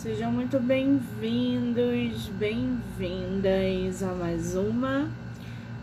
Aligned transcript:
Sejam 0.00 0.32
muito 0.32 0.58
bem-vindos, 0.58 2.28
bem-vindas 2.38 4.02
a 4.02 4.14
mais 4.14 4.56
uma 4.56 5.06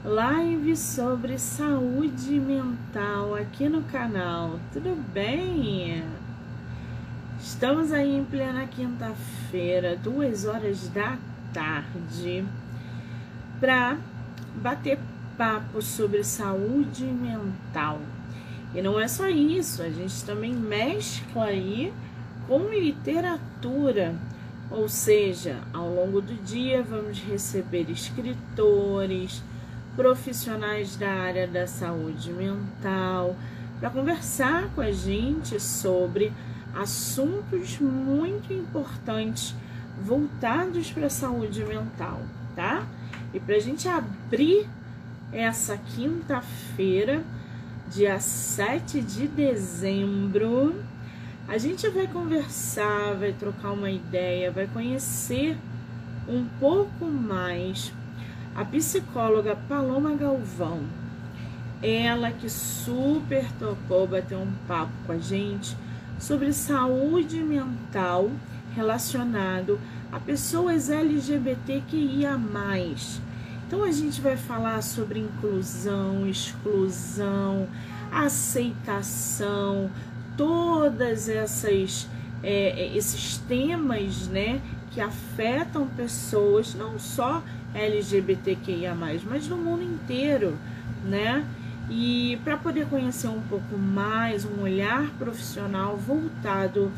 live 0.03 0.75
sobre 0.75 1.37
saúde 1.37 2.39
mental 2.39 3.35
aqui 3.35 3.69
no 3.69 3.83
canal. 3.83 4.59
Tudo 4.73 4.99
bem? 5.13 6.03
Estamos 7.39 7.93
aí 7.93 8.17
em 8.17 8.25
plena 8.25 8.65
quinta-feira, 8.65 9.95
duas 9.95 10.45
horas 10.45 10.89
da 10.89 11.15
tarde, 11.53 12.43
para 13.59 13.99
bater 14.55 14.97
papo 15.37 15.79
sobre 15.79 16.23
saúde 16.23 17.05
mental. 17.05 18.01
E 18.73 18.81
não 18.81 18.99
é 18.99 19.07
só 19.07 19.29
isso, 19.29 19.83
a 19.83 19.91
gente 19.91 20.25
também 20.25 20.55
mescla 20.55 21.45
aí 21.45 21.93
com 22.47 22.69
literatura. 22.69 24.15
Ou 24.69 24.89
seja, 24.89 25.57
ao 25.73 25.87
longo 25.87 26.21
do 26.21 26.33
dia 26.43 26.83
vamos 26.83 27.19
receber 27.19 27.89
escritores, 27.89 29.41
profissionais 29.95 30.95
da 30.95 31.09
área 31.09 31.47
da 31.47 31.65
saúde 31.65 32.31
mental, 32.31 33.35
para 33.79 33.89
conversar 33.89 34.69
com 34.75 34.81
a 34.81 34.91
gente 34.91 35.59
sobre 35.59 36.33
assuntos 36.75 37.79
muito 37.79 38.51
importantes 38.53 39.55
voltados 40.01 40.91
para 40.91 41.07
a 41.07 41.09
saúde 41.09 41.63
mental, 41.63 42.21
tá? 42.55 42.85
E 43.33 43.39
para 43.39 43.55
a 43.55 43.59
gente 43.59 43.87
abrir 43.87 44.67
essa 45.31 45.77
quinta-feira, 45.77 47.23
dia 47.89 48.19
7 48.19 49.01
de 49.01 49.27
dezembro, 49.27 50.75
a 51.47 51.57
gente 51.57 51.87
vai 51.89 52.07
conversar, 52.07 53.15
vai 53.15 53.31
trocar 53.31 53.71
uma 53.71 53.89
ideia, 53.89 54.51
vai 54.51 54.67
conhecer 54.67 55.57
um 56.27 56.45
pouco 56.59 57.05
mais 57.05 57.93
a 58.53 58.65
psicóloga 58.65 59.55
Paloma 59.55 60.13
Galvão. 60.13 60.81
Ela 61.81 62.31
que 62.31 62.49
super 62.49 63.49
topou 63.53 64.05
bater 64.05 64.37
um 64.37 64.51
papo 64.67 64.91
com 65.05 65.13
a 65.13 65.17
gente 65.17 65.77
sobre 66.19 66.51
saúde 66.51 67.37
mental 67.37 68.29
relacionado 68.75 69.79
a 70.11 70.19
pessoas 70.19 70.89
LGBTQIA+. 70.89 72.37
Então 73.65 73.83
a 73.83 73.91
gente 73.91 74.19
vai 74.19 74.35
falar 74.35 74.81
sobre 74.81 75.19
inclusão, 75.19 76.27
exclusão, 76.27 77.67
aceitação, 78.11 79.89
todas 80.37 81.27
essas 81.27 82.07
é, 82.43 82.69
é, 82.69 82.95
esses 82.95 83.37
temas, 83.39 84.27
né, 84.27 84.61
que 84.91 85.01
afetam 85.01 85.87
pessoas 85.87 86.73
não 86.75 86.99
só 86.99 87.43
LGBTQIA+, 87.73 88.95
mas 88.95 89.47
no 89.47 89.57
mundo 89.57 89.83
inteiro, 89.83 90.57
né? 91.03 91.45
E 91.89 92.39
para 92.43 92.57
poder 92.57 92.87
conhecer 92.87 93.27
um 93.27 93.41
pouco 93.41 93.77
mais, 93.77 94.45
um 94.45 94.61
olhar 94.61 95.09
profissional 95.17 95.95
voltado 95.95 96.91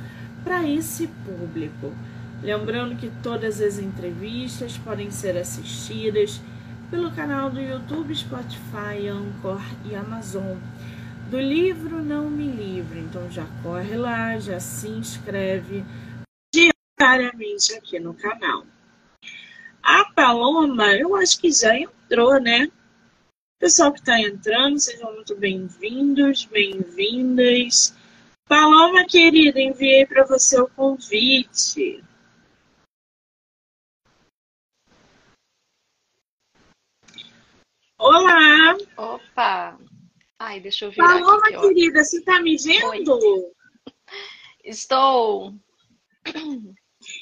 para 0.43 0.67
esse 0.67 1.07
público. 1.25 1.93
Lembrando 2.41 2.95
que 2.95 3.11
todas 3.21 3.61
as 3.61 3.77
entrevistas 3.77 4.77
podem 4.77 5.11
ser 5.11 5.37
assistidas 5.37 6.41
pelo 6.89 7.11
canal 7.11 7.49
do 7.49 7.59
YouTube, 7.59 8.15
Spotify, 8.15 9.07
Anchor 9.09 9.61
e 9.85 9.95
Amazon 9.95 10.57
do 11.29 11.39
livro 11.39 12.03
Não 12.03 12.27
Me 12.29 12.47
Livre. 12.47 12.99
Então 12.99 13.29
já 13.29 13.45
corre 13.61 13.95
lá, 13.95 14.39
já 14.39 14.59
se 14.59 14.87
inscreve 14.87 15.85
diariamente 16.53 17.73
aqui 17.75 17.99
no 17.99 18.15
canal. 18.15 18.65
A 19.81 20.05
Paloma, 20.13 20.95
eu 20.95 21.15
acho 21.15 21.39
que 21.39 21.51
já 21.51 21.77
entrou, 21.77 22.39
né? 22.41 22.71
Pessoal 23.59 23.93
que 23.93 23.99
está 23.99 24.19
entrando, 24.19 24.79
sejam 24.79 25.13
muito 25.13 25.35
bem-vindos, 25.35 26.45
bem-vindas. 26.45 27.95
Paloma, 28.47 29.05
querida, 29.05 29.59
enviei 29.59 30.05
para 30.05 30.25
você 30.25 30.59
o 30.59 30.67
convite. 30.69 32.03
Olá! 37.99 38.77
Opa! 38.97 39.77
Ai, 40.39 40.61
deixa 40.61 40.85
eu 40.85 40.91
ver. 40.91 40.97
Paloma, 40.97 41.49
aqui, 41.49 41.59
querida, 41.59 42.01
você 42.03 42.19
está 42.19 42.41
me 42.41 42.55
vendo? 42.55 42.87
Oi. 42.87 43.03
Estou. 44.63 45.53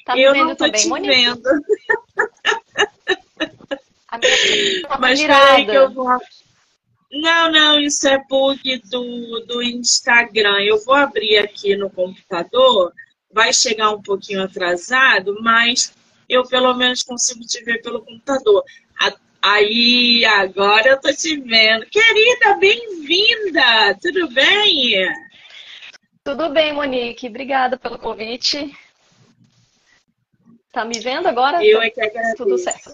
Tá 0.05 0.15
me 0.15 0.23
eu 0.23 0.33
vendo 0.33 0.47
não 0.47 0.55
tô 0.55 0.65
também, 0.65 0.81
te 0.81 0.87
Monique? 0.87 1.13
vendo. 1.15 1.41
Tá 4.87 4.97
Mas 4.99 5.19
peraí 5.19 5.65
que 5.65 5.75
eu 5.75 5.91
vou. 5.91 6.07
Não, 7.11 7.51
não, 7.51 7.79
isso 7.79 8.07
é 8.07 8.17
bug 8.27 8.81
do, 8.89 9.39
do 9.45 9.61
Instagram. 9.61 10.61
Eu 10.61 10.83
vou 10.83 10.95
abrir 10.95 11.37
aqui 11.37 11.75
no 11.75 11.89
computador, 11.89 12.93
vai 13.31 13.53
chegar 13.53 13.91
um 13.91 14.01
pouquinho 14.01 14.43
atrasado, 14.43 15.37
mas 15.41 15.93
eu 16.27 16.43
pelo 16.47 16.73
menos 16.73 17.03
consigo 17.03 17.41
te 17.41 17.63
ver 17.63 17.81
pelo 17.81 18.01
computador. 18.01 18.63
Aí, 19.41 20.25
agora 20.25 20.89
eu 20.89 20.99
tô 20.99 21.13
te 21.13 21.39
vendo. 21.39 21.85
Querida, 21.85 22.57
bem-vinda! 22.59 23.97
Tudo 24.01 24.29
bem? 24.31 25.07
Tudo 26.23 26.49
bem, 26.49 26.73
Monique. 26.73 27.27
Obrigada 27.27 27.77
pelo 27.77 27.99
convite. 27.99 28.75
Tá 30.71 30.83
me 30.83 30.99
vendo 30.99 31.27
agora? 31.27 31.63
Eu 31.63 31.81
é 31.81 31.89
que 31.89 32.01
agradeço. 32.01 32.35
Tudo 32.37 32.57
certo. 32.57 32.91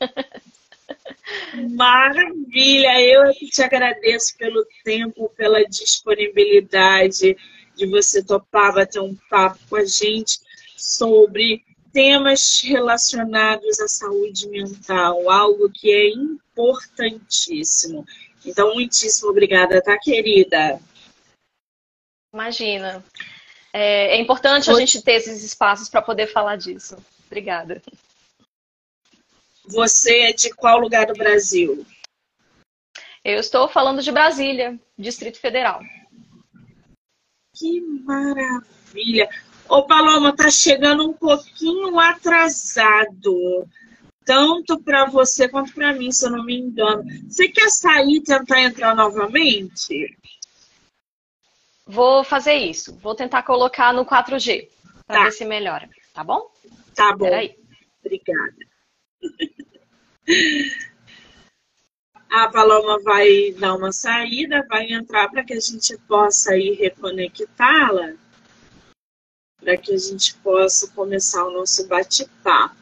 Maravilha! 1.70 3.00
Eu 3.00 3.24
é 3.24 3.32
que 3.32 3.46
te 3.46 3.62
agradeço 3.62 4.36
pelo 4.36 4.66
tempo, 4.82 5.28
pela 5.36 5.64
disponibilidade 5.64 7.36
de 7.76 7.86
você 7.86 8.22
topar 8.22 8.74
bater 8.74 9.00
um 9.00 9.16
papo 9.30 9.58
com 9.68 9.76
a 9.76 9.84
gente 9.84 10.40
sobre 10.76 11.64
temas 11.94 12.60
relacionados 12.60 13.78
à 13.78 13.86
saúde 13.86 14.48
mental, 14.48 15.30
algo 15.30 15.70
que 15.70 15.90
é 15.92 16.08
importantíssimo. 16.08 18.04
Então, 18.44 18.74
muitíssimo 18.74 19.30
obrigada, 19.30 19.80
tá, 19.80 19.96
querida? 19.96 20.80
Imagina. 22.32 23.02
É, 23.72 24.16
é 24.16 24.20
importante 24.20 24.68
a 24.70 24.74
gente 24.74 25.00
ter 25.02 25.12
esses 25.12 25.44
espaços 25.44 25.88
para 25.88 26.02
poder 26.02 26.26
falar 26.26 26.56
disso. 26.56 26.96
Obrigada. 27.26 27.80
Você 29.66 30.18
é 30.22 30.32
de 30.32 30.50
qual 30.50 30.78
lugar 30.78 31.06
do 31.06 31.14
Brasil? 31.14 31.86
Eu 33.24 33.38
estou 33.38 33.68
falando 33.68 34.02
de 34.02 34.12
Brasília, 34.12 34.78
Distrito 34.98 35.38
Federal. 35.38 35.80
Que 37.54 37.80
maravilha! 37.80 39.30
Ô, 39.68 39.82
Paloma, 39.82 40.34
tá 40.34 40.50
chegando 40.50 41.08
um 41.08 41.12
pouquinho 41.12 41.98
atrasado. 41.98 43.66
Tanto 44.24 44.80
para 44.80 45.06
você 45.06 45.48
quanto 45.48 45.72
para 45.74 45.92
mim, 45.92 46.10
se 46.10 46.26
eu 46.26 46.30
não 46.30 46.44
me 46.44 46.56
engano. 46.56 47.04
Você 47.28 47.48
quer 47.48 47.68
sair 47.70 48.16
e 48.16 48.22
tentar 48.22 48.62
entrar 48.62 48.94
novamente? 48.94 50.16
Vou 51.86 52.24
fazer 52.24 52.54
isso. 52.54 52.96
Vou 52.98 53.14
tentar 53.14 53.42
colocar 53.42 53.92
no 53.92 54.06
4G 54.06 54.68
para 55.06 55.18
tá. 55.18 55.24
ver 55.24 55.32
se 55.32 55.44
melhora. 55.44 55.88
Tá 56.14 56.24
bom? 56.24 56.50
Tá 56.94 57.14
bom. 57.14 57.26
Peraí. 57.26 57.56
Obrigada. 58.00 58.56
A 62.30 62.48
Paloma 62.48 63.00
vai 63.00 63.52
dar 63.52 63.76
uma 63.76 63.92
saída, 63.92 64.66
vai 64.68 64.92
entrar 64.92 65.30
para 65.30 65.44
que 65.44 65.52
a 65.52 65.60
gente 65.60 65.96
possa 66.08 66.56
ir 66.56 66.74
reconectá-la 66.74 68.14
para 69.64 69.78
que 69.78 69.94
a 69.94 69.96
gente 69.96 70.34
possa 70.36 70.86
começar 70.88 71.42
o 71.42 71.50
nosso 71.50 71.88
bate-papo. 71.88 72.76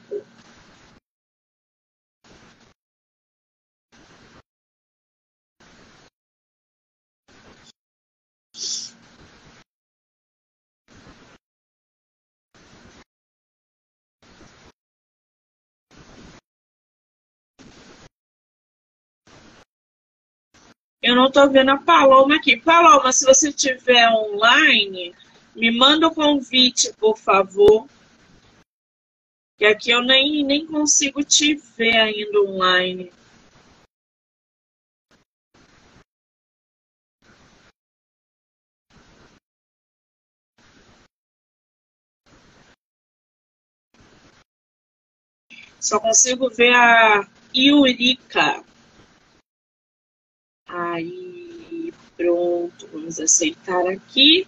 Eu 21.01 21.17
não 21.17 21.27
estou 21.27 21.49
vendo 21.51 21.71
a 21.71 21.77
Paloma 21.77 22.37
aqui. 22.37 22.57
Paloma, 22.57 23.13
se 23.13 23.25
você 23.25 23.51
estiver 23.51 24.09
online, 24.09 25.15
me 25.55 25.71
manda 25.71 26.09
o 26.09 26.15
convite, 26.15 26.93
por 26.95 27.17
favor. 27.17 27.87
Que 29.59 29.67
aqui 29.67 29.91
eu 29.91 30.03
nem, 30.03 30.45
nem 30.45 30.67
consigo 30.67 31.23
te 31.23 31.55
ver 31.55 31.97
ainda 31.97 32.41
online. 32.43 33.13
Só 45.81 45.99
consigo 45.99 46.49
ver 46.49 46.75
a 46.75 47.29
Iurica. 47.55 48.65
Aí, 50.69 51.93
pronto, 52.17 52.89
vamos 52.93 53.21
aceitar 53.21 53.87
aqui. 53.89 54.47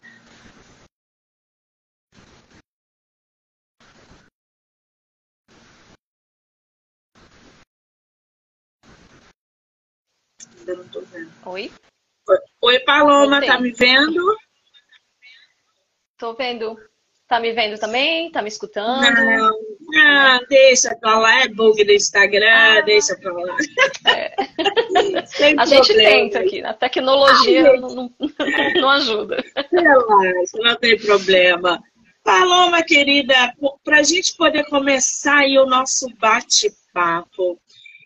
Ainda 10.64 10.76
não 10.76 10.88
tô 10.88 11.02
vendo. 11.02 11.31
Oi? 11.44 11.70
Oi, 12.62 12.78
Paloma, 12.81 13.44
tá 13.44 13.61
me 13.61 13.70
vendo? 13.70 14.34
Tô 16.16 16.32
vendo. 16.32 16.78
Tá 17.28 17.38
me 17.38 17.52
vendo 17.52 17.78
também? 17.78 18.31
Tá 18.31 18.40
me 18.40 18.49
escutando? 18.49 19.02
Não, 19.02 19.61
não 19.93 20.40
deixa 20.49 20.96
pra 20.96 21.19
lá, 21.19 21.43
é 21.43 21.49
bug 21.49 21.84
do 21.84 21.93
Instagram, 21.93 22.78
ah. 22.78 22.81
deixa 22.81 23.14
pra 23.16 23.31
lá. 23.32 23.56
É. 24.06 24.34
a 25.58 25.66
gente 25.66 25.94
tenta 25.94 26.38
aqui, 26.38 26.62
a 26.62 26.72
tecnologia 26.72 27.70
Ai, 27.70 27.76
não, 27.78 27.94
não, 27.94 28.12
não, 28.81 28.88
ajuda. 28.88 29.44
Relaxa, 29.70 30.58
não 30.61 30.76
tem 30.76 30.99
problema. 30.99 31.82
Paloma, 32.22 32.82
querida, 32.82 33.34
para 33.84 33.99
a 33.99 34.02
gente 34.02 34.34
poder 34.34 34.64
começar 34.64 35.40
aí 35.40 35.58
o 35.58 35.66
nosso 35.66 36.08
bate-papo, 36.19 37.61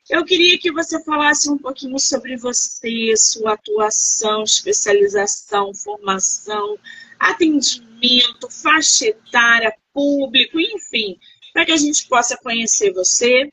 eu 0.08 0.24
queria 0.24 0.58
que 0.58 0.72
você 0.72 1.02
falasse 1.04 1.50
um 1.50 1.58
pouquinho 1.58 1.98
sobre 1.98 2.36
você, 2.36 3.14
sua 3.16 3.52
atuação, 3.52 4.42
especialização, 4.42 5.74
formação, 5.74 6.78
atendimento, 7.18 8.48
faixa 8.50 9.06
etária, 9.06 9.74
público, 9.92 10.58
enfim, 10.58 11.18
para 11.52 11.66
que 11.66 11.72
a 11.72 11.76
gente 11.76 12.06
possa 12.08 12.36
conhecer 12.38 12.92
você. 12.92 13.52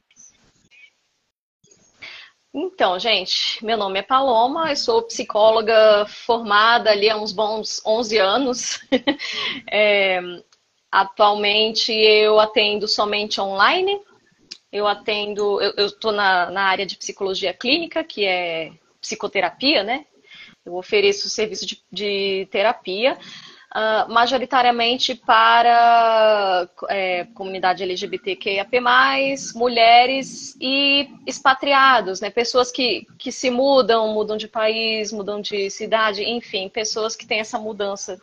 Então, 2.54 2.98
gente, 2.98 3.64
meu 3.66 3.78
nome 3.78 4.00
é 4.00 4.04
Paloma, 4.04 4.70
eu 4.70 4.78
sou 4.78 5.04
psicóloga 5.04 6.06
formada 6.08 6.90
ali 6.90 7.10
há 7.10 7.18
uns 7.18 7.34
bons 7.34 7.82
11 7.86 8.18
anos. 8.18 8.80
é, 9.70 10.22
atualmente 10.90 11.92
eu 11.92 12.40
atendo 12.40 12.88
somente 12.88 13.42
online, 13.42 14.00
eu 14.76 14.86
atendo, 14.86 15.62
eu 15.62 15.86
estou 15.86 16.12
na, 16.12 16.52
na 16.52 16.64
área 16.64 16.86
de 16.86 16.98
psicologia 16.98 17.54
clínica, 17.54 18.04
que 18.04 18.26
é 18.26 18.74
psicoterapia, 19.00 19.84
né? 19.84 20.06
Eu 20.66 20.76
ofereço 20.76 21.30
serviço 21.30 21.66
de, 21.66 21.82
de 21.90 22.48
terapia 22.52 23.18
uh, 23.72 24.12
majoritariamente 24.12 25.16
para 25.16 26.68
é, 26.90 27.24
comunidade 27.34 27.84
LGBTQIAP+, 27.84 28.82
mulheres 29.56 30.58
e 30.60 31.10
expatriados, 31.26 32.20
né? 32.20 32.30
Pessoas 32.30 32.70
que, 32.70 33.08
que 33.18 33.32
se 33.32 33.50
mudam, 33.50 34.14
mudam 34.14 34.36
de 34.36 34.48
país, 34.48 35.14
mudam 35.14 35.40
de 35.40 35.70
cidade, 35.70 36.22
enfim, 36.24 36.68
pessoas 36.68 37.16
que 37.16 37.26
têm 37.26 37.40
essa 37.40 37.58
mudança 37.58 38.22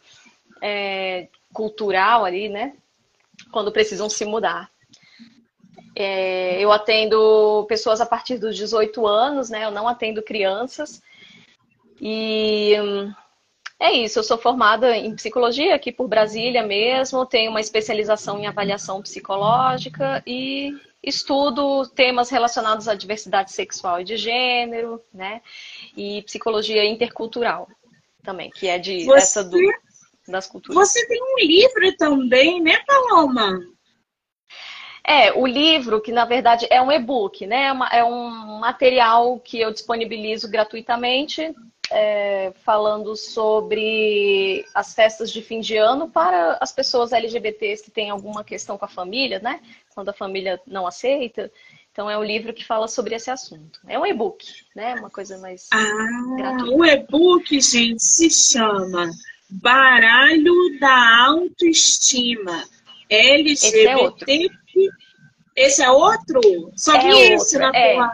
é, 0.61 1.29
cultural 1.51 2.27
ali, 2.27 2.51
né? 2.51 2.75
Quando 3.51 3.73
precisam 3.73 4.11
se 4.11 4.27
mudar. 4.27 4.72
É, 5.95 6.61
eu 6.61 6.73
atendo 6.73 7.67
pessoas 7.69 8.01
a 8.01 8.07
partir 8.07 8.39
dos 8.39 8.57
18 8.57 9.07
anos, 9.07 9.51
né? 9.51 9.65
Eu 9.65 9.71
não 9.71 9.87
atendo 9.87 10.23
crianças. 10.23 11.03
E 12.01 12.75
hum, 12.81 13.13
é 13.83 13.93
isso, 13.93 14.19
eu 14.19 14.23
sou 14.23 14.39
formada 14.39 14.97
em 14.97 15.15
psicologia 15.15 15.75
aqui 15.75 15.91
por 15.91 16.07
Brasília 16.07 16.63
mesmo, 16.63 17.27
tenho 17.27 17.51
uma 17.51 17.61
especialização 17.61 18.39
em 18.39 18.47
avaliação 18.47 19.03
psicológica 19.03 20.23
e 20.25 20.73
estudo 21.03 21.85
temas 21.89 22.31
relacionados 22.31 22.87
à 22.87 22.95
diversidade 22.95 23.51
sexual 23.51 24.01
e 24.01 24.05
de 24.05 24.17
gênero, 24.17 25.03
né? 25.13 25.43
E 25.97 26.23
psicologia 26.23 26.85
intercultural 26.85 27.69
também, 28.23 28.51
que 28.51 28.69
é 28.69 28.79
de 28.79 29.05
você, 29.05 29.19
essa 29.19 29.45
do, 29.45 29.59
das 30.29 30.47
culturas. 30.47 30.89
Você 30.89 31.05
tem 31.09 31.21
um 31.21 31.39
livro 31.41 31.97
também, 31.97 32.63
né, 32.63 32.79
Paloma? 32.87 33.59
É, 35.05 35.33
o 35.33 35.47
livro, 35.47 36.01
que 36.01 36.13
na 36.13 36.25
verdade 36.25 36.67
é 36.71 36.81
um 36.81 36.93
e-book, 36.93 37.47
né? 37.47 37.73
É, 37.91 37.99
é 37.99 38.05
um 38.05 38.59
material 38.61 39.39
que 39.41 39.61
eu 39.61 39.73
disponibilizo 39.73 40.49
gratuitamente 40.49 41.55
é, 41.91 42.53
falando 42.65 43.15
sobre 43.15 44.65
as 44.75 44.95
festas 44.95 45.31
de 45.31 45.43
fim 45.43 45.61
de 45.61 45.77
ano 45.77 46.09
para 46.09 46.57
as 46.61 46.73
pessoas 46.73 47.13
LGBTs 47.13 47.85
que 47.85 47.91
têm 47.91 48.11
alguma 48.11 48.43
questão 48.43 48.79
com 48.79 48.85
a 48.85 48.89
família, 48.89 49.39
né? 49.41 49.61
Quando 49.95 50.09
a 50.09 50.15
família 50.15 50.61
não 50.67 50.87
aceita. 50.87 51.51
Então 51.93 52.09
é 52.09 52.17
um 52.17 52.25
livro 52.25 52.55
que 52.55 52.65
fala 52.65 52.89
sobre 52.89 53.15
esse 53.15 53.31
assunto. 53.31 53.81
É 53.87 53.99
um 53.99 54.07
e-book, 54.07 54.47
né? 54.75 54.95
Uma 54.95 55.11
coisa 55.11 55.37
mais 55.39 55.69
ah, 55.73 56.37
gratuita. 56.37 56.75
O 56.75 56.85
e-book, 56.85 57.61
gente, 57.61 58.03
se 58.03 58.31
chama 58.31 59.11
Baralho 59.51 60.79
da 60.81 61.27
Autoestima. 61.27 62.65
LGBT. 63.11 64.47
É 64.49 64.62
Esse 65.55 65.83
é 65.83 65.91
outro? 65.91 66.41
Só 66.77 66.95
é 66.95 67.35
esse 67.35 67.57
outro, 67.57 67.73
na 67.73 67.79
é. 67.79 67.95
tua 67.95 68.13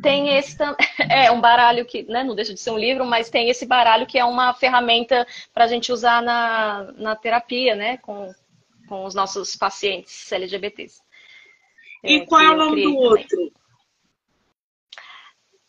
tem 0.00 0.36
esse 0.36 0.56
é 1.10 1.30
um 1.30 1.40
baralho 1.40 1.84
que 1.84 2.02
né, 2.04 2.24
não 2.24 2.34
deixa 2.34 2.54
de 2.54 2.60
ser 2.60 2.70
um 2.70 2.78
livro, 2.78 3.04
mas 3.04 3.30
tem 3.30 3.50
esse 3.50 3.66
baralho 3.66 4.06
que 4.06 4.18
é 4.18 4.24
uma 4.24 4.54
ferramenta 4.54 5.26
para 5.52 5.64
a 5.64 5.68
gente 5.68 5.92
usar 5.92 6.22
na, 6.22 6.92
na 6.96 7.16
terapia, 7.16 7.74
né, 7.74 7.98
com, 7.98 8.32
com 8.88 9.04
os 9.04 9.14
nossos 9.14 9.56
pacientes 9.56 10.30
LGBTs. 10.30 11.00
E 12.04 12.16
é, 12.18 12.26
qual 12.26 12.40
é 12.40 12.50
o 12.50 12.56
nome 12.56 12.82
do 12.82 12.92
também. 12.92 13.06
outro? 13.06 13.52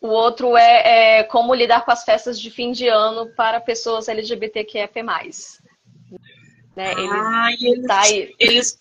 O 0.01 0.07
outro 0.07 0.55
é, 0.55 1.19
é, 1.19 1.23
como 1.23 1.53
lidar 1.53 1.83
com 1.83 1.91
as 1.91 2.05
festas 2.05 2.39
de 2.39 2.49
fim 2.49 2.71
de 2.71 2.87
ano 2.87 3.33
para 3.35 3.59
pessoas 3.59 4.07
LGBTQIA+. 4.07 4.89
Né? 6.75 6.91
Ele 6.93 7.09
ah, 7.11 7.49
eles, 7.59 7.85
tá 7.85 8.01
eles, 8.39 8.79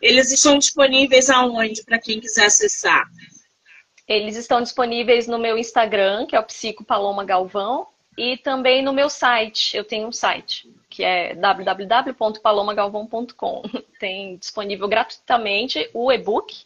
eles 0.00 0.32
estão 0.32 0.58
disponíveis 0.58 1.28
aonde 1.28 1.84
para 1.84 1.98
quem 1.98 2.20
quiser 2.20 2.46
acessar? 2.46 3.04
Eles 4.06 4.36
estão 4.36 4.62
disponíveis 4.62 5.26
no 5.26 5.38
meu 5.38 5.58
Instagram, 5.58 6.24
que 6.26 6.36
é 6.36 6.40
o 6.40 6.44
Psico 6.44 6.84
Paloma 6.84 7.24
Galvão, 7.24 7.88
e 8.16 8.36
também 8.36 8.80
no 8.82 8.92
meu 8.92 9.10
site. 9.10 9.76
Eu 9.76 9.84
tenho 9.84 10.06
um 10.08 10.12
site, 10.12 10.72
que 10.88 11.04
é 11.04 11.34
www.palomagalvão.com. 11.34 13.62
Tem 14.00 14.36
disponível 14.36 14.88
gratuitamente 14.88 15.90
o 15.92 16.10
e-book, 16.10 16.64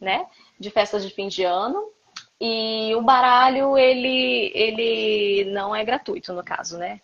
né, 0.00 0.26
de 0.58 0.70
festas 0.70 1.04
de 1.04 1.10
fim 1.14 1.28
de 1.28 1.44
ano. 1.44 1.92
E 2.40 2.92
o 2.96 3.02
baralho, 3.02 3.78
ele, 3.78 4.50
ele 4.52 5.44
não 5.52 5.76
é 5.76 5.84
gratuito, 5.84 6.32
no 6.32 6.42
caso, 6.42 6.76
né? 6.76 7.00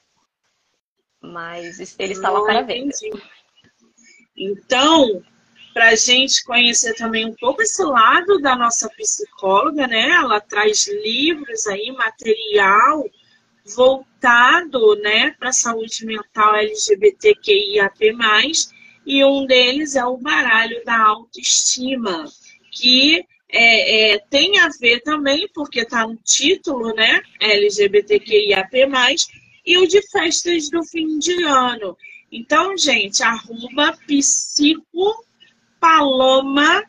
Mas 1.21 1.97
ele 1.99 2.15
está 2.15 2.31
lá 2.31 2.43
para 2.43 2.63
venda. 2.63 2.93
Então, 4.37 5.23
para 5.73 5.91
a 5.91 5.95
gente 5.95 6.45
conhecer 6.45 6.95
também 6.95 7.27
um 7.27 7.35
pouco 7.35 7.63
esse 7.63 7.83
lado 7.83 8.39
da 8.41 8.57
nossa 8.57 8.89
psicóloga, 8.91 9.87
né? 9.87 10.11
Ela 10.11 10.41
traz 10.41 10.87
livros 10.89 11.67
aí, 11.67 11.93
material 11.93 13.05
voltado, 13.75 14.97
né, 14.97 15.33
para 15.39 15.51
a 15.51 15.53
saúde 15.53 16.05
mental 16.05 16.57
LGBTQIAP+, 16.57 18.15
e 19.07 19.25
um 19.25 19.47
deles 19.47 19.97
é 19.97 20.05
o 20.05 20.17
baralho 20.17 20.83
da 20.85 20.99
autoestima, 20.99 22.25
que 22.71 23.25
é, 23.51 24.15
é, 24.15 24.19
tem 24.19 24.59
a 24.59 24.69
ver 24.69 25.01
também, 25.01 25.49
porque 25.55 25.81
está 25.81 26.07
no 26.07 26.17
título, 26.17 26.95
né, 26.95 27.23
LGBTQIAP+, 27.41 28.87
e 29.65 29.79
o 29.79 29.87
de 29.87 30.03
festas 30.11 30.71
do 30.71 30.83
fim 30.85 31.19
de 31.19 31.43
ano. 31.45 31.97
Então, 32.31 32.77
gente, 32.77 33.23
arroba 33.23 33.97
psico 34.07 35.25
Paloma 35.81 36.85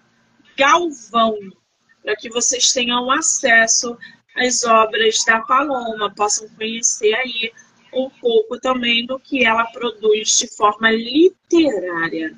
Galvão, 0.57 1.37
para 2.03 2.15
que 2.15 2.29
vocês 2.29 2.71
tenham 2.71 3.09
acesso 3.11 3.97
às 4.35 4.63
obras 4.63 5.23
da 5.25 5.41
Paloma, 5.41 6.13
possam 6.13 6.47
conhecer 6.49 7.13
aí 7.13 7.51
um 7.93 8.09
pouco 8.09 8.59
também 8.59 9.05
do 9.05 9.19
que 9.19 9.45
ela 9.45 9.65
produz 9.65 10.37
de 10.37 10.47
forma 10.55 10.91
literária. 10.91 12.35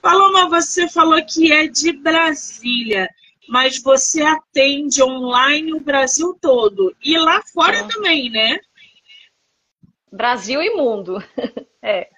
Paloma, 0.00 0.48
você 0.48 0.88
falou 0.88 1.24
que 1.24 1.52
é 1.52 1.66
de 1.66 1.92
Brasília, 1.92 3.08
mas 3.48 3.82
você 3.82 4.22
atende 4.22 5.02
online 5.02 5.74
o 5.74 5.80
Brasil 5.80 6.36
todo 6.40 6.94
e 7.02 7.18
lá 7.18 7.42
fora 7.52 7.76
é. 7.76 7.86
também, 7.86 8.30
né? 8.30 8.58
Brasil 10.10 10.62
e 10.62 10.70
mundo. 10.70 11.22
é. 11.82 12.08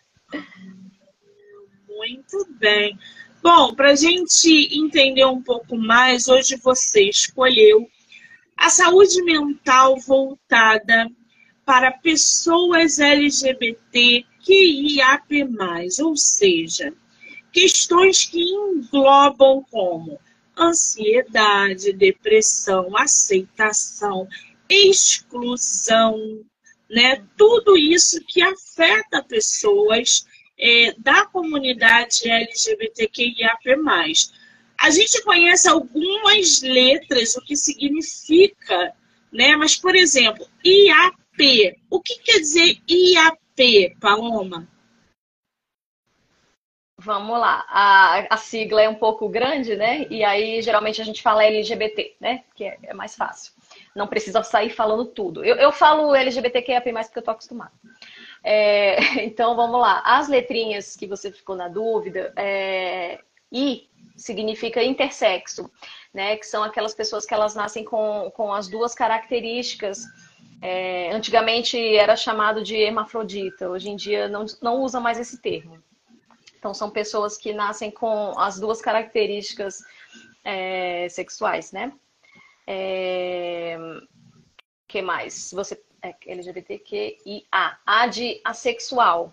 Muito 1.88 2.46
bem. 2.58 2.98
Bom, 3.42 3.74
para 3.74 3.90
a 3.90 3.94
gente 3.96 4.68
entender 4.70 5.24
um 5.24 5.42
pouco 5.42 5.76
mais, 5.76 6.28
hoje 6.28 6.54
você 6.62 7.08
escolheu 7.08 7.90
a 8.56 8.70
saúde 8.70 9.20
mental 9.24 9.98
voltada 9.98 11.10
para 11.64 11.90
pessoas 11.90 13.00
LGBT 13.00 14.24
que 14.38 14.96
IAP+, 14.96 15.44
ou 16.04 16.16
seja, 16.16 16.94
questões 17.52 18.24
que 18.26 18.40
englobam 18.40 19.64
como 19.72 20.20
ansiedade, 20.56 21.92
depressão, 21.92 22.96
aceitação, 22.96 24.28
exclusão, 24.68 26.16
né? 26.88 27.24
Tudo 27.36 27.76
isso 27.76 28.22
que 28.24 28.40
afeta 28.40 29.20
pessoas 29.20 30.24
é, 30.62 30.94
da 30.96 31.26
comunidade 31.26 32.30
LGBTQIAP+. 32.30 33.64
A 34.80 34.90
gente 34.90 35.22
conhece 35.22 35.68
algumas 35.68 36.62
letras, 36.62 37.36
o 37.36 37.42
que 37.42 37.56
significa, 37.56 38.94
né? 39.32 39.56
Mas, 39.56 39.76
por 39.76 39.96
exemplo, 39.96 40.46
IAP. 40.64 41.76
O 41.90 42.00
que 42.00 42.18
quer 42.20 42.38
dizer 42.38 42.80
IAP, 42.88 43.96
Paloma? 44.00 44.68
Vamos 46.98 47.40
lá. 47.40 47.64
A, 47.68 48.34
a, 48.34 48.36
sigla 48.36 48.82
é 48.82 48.88
um 48.88 48.94
pouco 48.94 49.28
grande, 49.28 49.74
né? 49.74 50.06
E 50.08 50.22
aí, 50.22 50.62
geralmente, 50.62 51.00
a 51.00 51.04
gente 51.04 51.20
fala 51.20 51.44
LGBT, 51.44 52.16
né? 52.20 52.44
Que 52.54 52.64
é, 52.64 52.78
é 52.84 52.94
mais 52.94 53.16
fácil. 53.16 53.52
Não 53.96 54.06
precisa 54.06 54.42
sair 54.44 54.70
falando 54.70 55.06
tudo. 55.06 55.44
Eu, 55.44 55.56
eu 55.56 55.72
falo 55.72 56.14
LGBTQIA+, 56.14 56.80
porque 56.80 57.18
eu 57.18 57.22
tô 57.22 57.32
acostumada. 57.32 57.72
É, 58.42 58.96
então, 59.24 59.54
vamos 59.54 59.80
lá. 59.80 60.02
As 60.04 60.28
letrinhas 60.28 60.96
que 60.96 61.06
você 61.06 61.30
ficou 61.30 61.56
na 61.56 61.68
dúvida, 61.68 62.32
é, 62.36 63.20
I 63.52 63.88
significa 64.16 64.82
intersexo, 64.82 65.70
né? 66.12 66.36
Que 66.36 66.46
são 66.46 66.62
aquelas 66.62 66.94
pessoas 66.94 67.24
que 67.24 67.34
elas 67.34 67.54
nascem 67.54 67.84
com, 67.84 68.30
com 68.34 68.52
as 68.52 68.68
duas 68.68 68.94
características. 68.94 70.04
É, 70.60 71.10
antigamente 71.12 71.76
era 71.96 72.14
chamado 72.16 72.62
de 72.62 72.76
hermafrodita, 72.76 73.68
hoje 73.68 73.90
em 73.90 73.96
dia 73.96 74.28
não, 74.28 74.46
não 74.60 74.80
usa 74.80 75.00
mais 75.00 75.18
esse 75.18 75.40
termo. 75.42 75.82
Então 76.56 76.72
são 76.72 76.88
pessoas 76.88 77.36
que 77.36 77.52
nascem 77.52 77.90
com 77.90 78.38
as 78.38 78.60
duas 78.60 78.80
características 78.80 79.82
é, 80.44 81.08
sexuais, 81.08 81.72
né? 81.72 81.92
É, 82.64 83.76
que 84.86 85.02
mais? 85.02 85.50
Você 85.52 85.82
LGBTQIA, 86.26 87.78
A 87.86 88.06
de 88.06 88.40
assexual, 88.44 89.32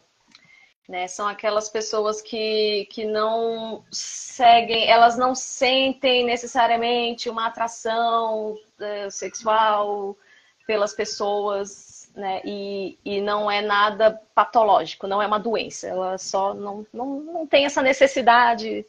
né? 0.88 1.08
São 1.08 1.28
aquelas 1.28 1.70
pessoas 1.70 2.22
que, 2.22 2.88
que 2.92 3.06
não 3.06 3.84
seguem, 3.92 4.90
elas 4.90 5.18
não 5.18 5.36
sentem 5.36 6.26
necessariamente 6.26 7.30
uma 7.30 7.46
atração 7.48 8.54
uh, 8.54 9.12
sexual 9.12 10.18
pelas 10.66 10.94
pessoas, 10.94 12.12
né? 12.16 12.42
E, 12.44 12.98
e 13.06 13.22
não 13.22 13.50
é 13.50 13.62
nada 13.62 14.20
patológico, 14.34 15.08
não 15.08 15.22
é 15.22 15.28
uma 15.28 15.40
doença, 15.40 15.88
ela 15.88 16.18
só 16.18 16.54
não, 16.54 16.86
não, 16.92 17.20
não 17.22 17.48
tem 17.48 17.66
essa 17.66 17.82
necessidade 17.82 18.86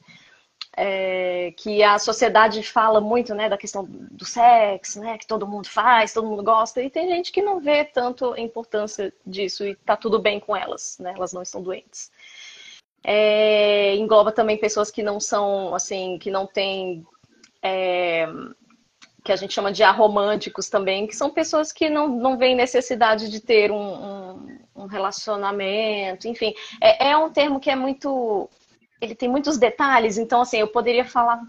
é, 0.82 1.52
que 1.58 1.82
a 1.82 1.98
sociedade 1.98 2.62
fala 2.62 3.02
muito, 3.02 3.34
né, 3.34 3.50
da 3.50 3.58
questão 3.58 3.86
do 3.86 4.24
sexo, 4.24 4.98
né, 4.98 5.18
que 5.18 5.26
todo 5.26 5.46
mundo 5.46 5.68
faz, 5.68 6.14
todo 6.14 6.26
mundo 6.26 6.42
gosta, 6.42 6.82
e 6.82 6.88
tem 6.88 7.06
gente 7.06 7.30
que 7.30 7.42
não 7.42 7.60
vê 7.60 7.84
tanto 7.84 8.32
a 8.32 8.40
importância 8.40 9.12
disso 9.26 9.62
e 9.66 9.74
tá 9.74 9.94
tudo 9.94 10.18
bem 10.18 10.40
com 10.40 10.56
elas, 10.56 10.96
né, 10.98 11.12
elas 11.14 11.34
não 11.34 11.42
estão 11.42 11.62
doentes. 11.62 12.10
É, 13.04 13.94
engloba 13.96 14.32
também 14.32 14.56
pessoas 14.56 14.90
que 14.90 15.02
não 15.02 15.20
são, 15.20 15.74
assim, 15.74 16.16
que 16.18 16.30
não 16.30 16.46
têm, 16.46 17.06
é, 17.62 18.26
que 19.22 19.32
a 19.32 19.36
gente 19.36 19.52
chama 19.52 19.70
de 19.70 19.82
aromânticos 19.82 20.70
também, 20.70 21.06
que 21.06 21.14
são 21.14 21.28
pessoas 21.28 21.72
que 21.72 21.90
não, 21.90 22.08
não 22.08 22.38
veem 22.38 22.56
necessidade 22.56 23.28
de 23.30 23.40
ter 23.40 23.70
um, 23.70 23.76
um, 23.76 24.58
um 24.74 24.86
relacionamento, 24.86 26.26
enfim, 26.26 26.54
é, 26.80 27.10
é 27.10 27.16
um 27.18 27.30
termo 27.30 27.60
que 27.60 27.68
é 27.68 27.76
muito 27.76 28.48
ele 29.00 29.14
tem 29.14 29.28
muitos 29.28 29.58
detalhes, 29.58 30.18
então 30.18 30.42
assim, 30.42 30.58
eu 30.58 30.68
poderia 30.68 31.04
falar 31.04 31.42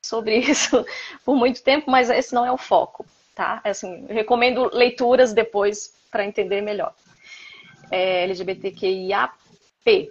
sobre 0.00 0.38
isso 0.42 0.84
por 1.24 1.36
muito 1.36 1.62
tempo, 1.62 1.90
mas 1.90 2.10
esse 2.10 2.34
não 2.34 2.44
é 2.44 2.52
o 2.52 2.58
foco, 2.58 3.06
tá? 3.34 3.60
Assim, 3.64 4.06
recomendo 4.06 4.70
leituras 4.72 5.32
depois 5.32 5.94
para 6.10 6.24
entender 6.24 6.60
melhor. 6.60 6.94
É 7.90 8.24
LGBTQIAP, 8.24 9.32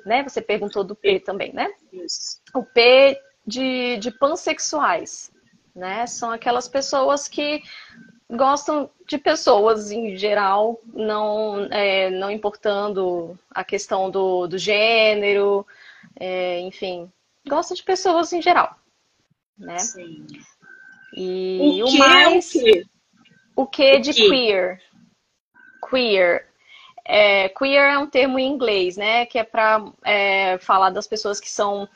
né? 0.06 0.24
Você 0.24 0.42
perguntou 0.42 0.84
do 0.84 0.96
P 0.96 1.20
também, 1.20 1.54
né? 1.54 1.72
Isso. 1.92 2.40
O 2.54 2.64
P 2.64 3.20
de, 3.46 3.98
de 3.98 4.12
pansexuais, 4.12 5.32
né? 5.76 6.06
São 6.08 6.32
aquelas 6.32 6.68
pessoas 6.68 7.28
que 7.28 7.62
gostam 8.30 8.90
de 9.08 9.18
pessoas 9.18 9.92
em 9.92 10.16
geral, 10.16 10.80
não, 10.94 11.68
é, 11.70 12.10
não 12.10 12.32
importando 12.32 13.38
a 13.50 13.64
questão 13.64 14.10
do, 14.10 14.48
do 14.48 14.58
gênero, 14.58 15.66
é, 16.24 16.60
enfim, 16.60 17.12
gosta 17.48 17.74
de 17.74 17.82
pessoas 17.82 18.32
em 18.32 18.44
geral, 18.44 18.76
né? 19.58 19.80
Sim. 19.80 20.28
E 21.16 21.82
o, 21.82 21.88
o 21.88 21.98
mais, 21.98 22.56
é 22.56 22.60
o 22.60 22.62
quê? 22.62 22.86
O 23.56 23.66
que 23.66 24.00
de 24.00 24.14
queer? 24.14 24.80
Queer. 25.90 26.48
É, 27.04 27.50
queer 27.50 27.94
é 27.94 27.98
um 27.98 28.06
termo 28.06 28.38
em 28.38 28.52
inglês, 28.52 28.98
né? 28.98 29.26
Que 29.26 29.40
é 29.40 29.44
para 29.44 29.84
é, 30.06 30.60
falar 30.60 30.92
das 30.92 31.08
pessoas 31.08 31.40
que 31.40 31.50
são 31.50 31.90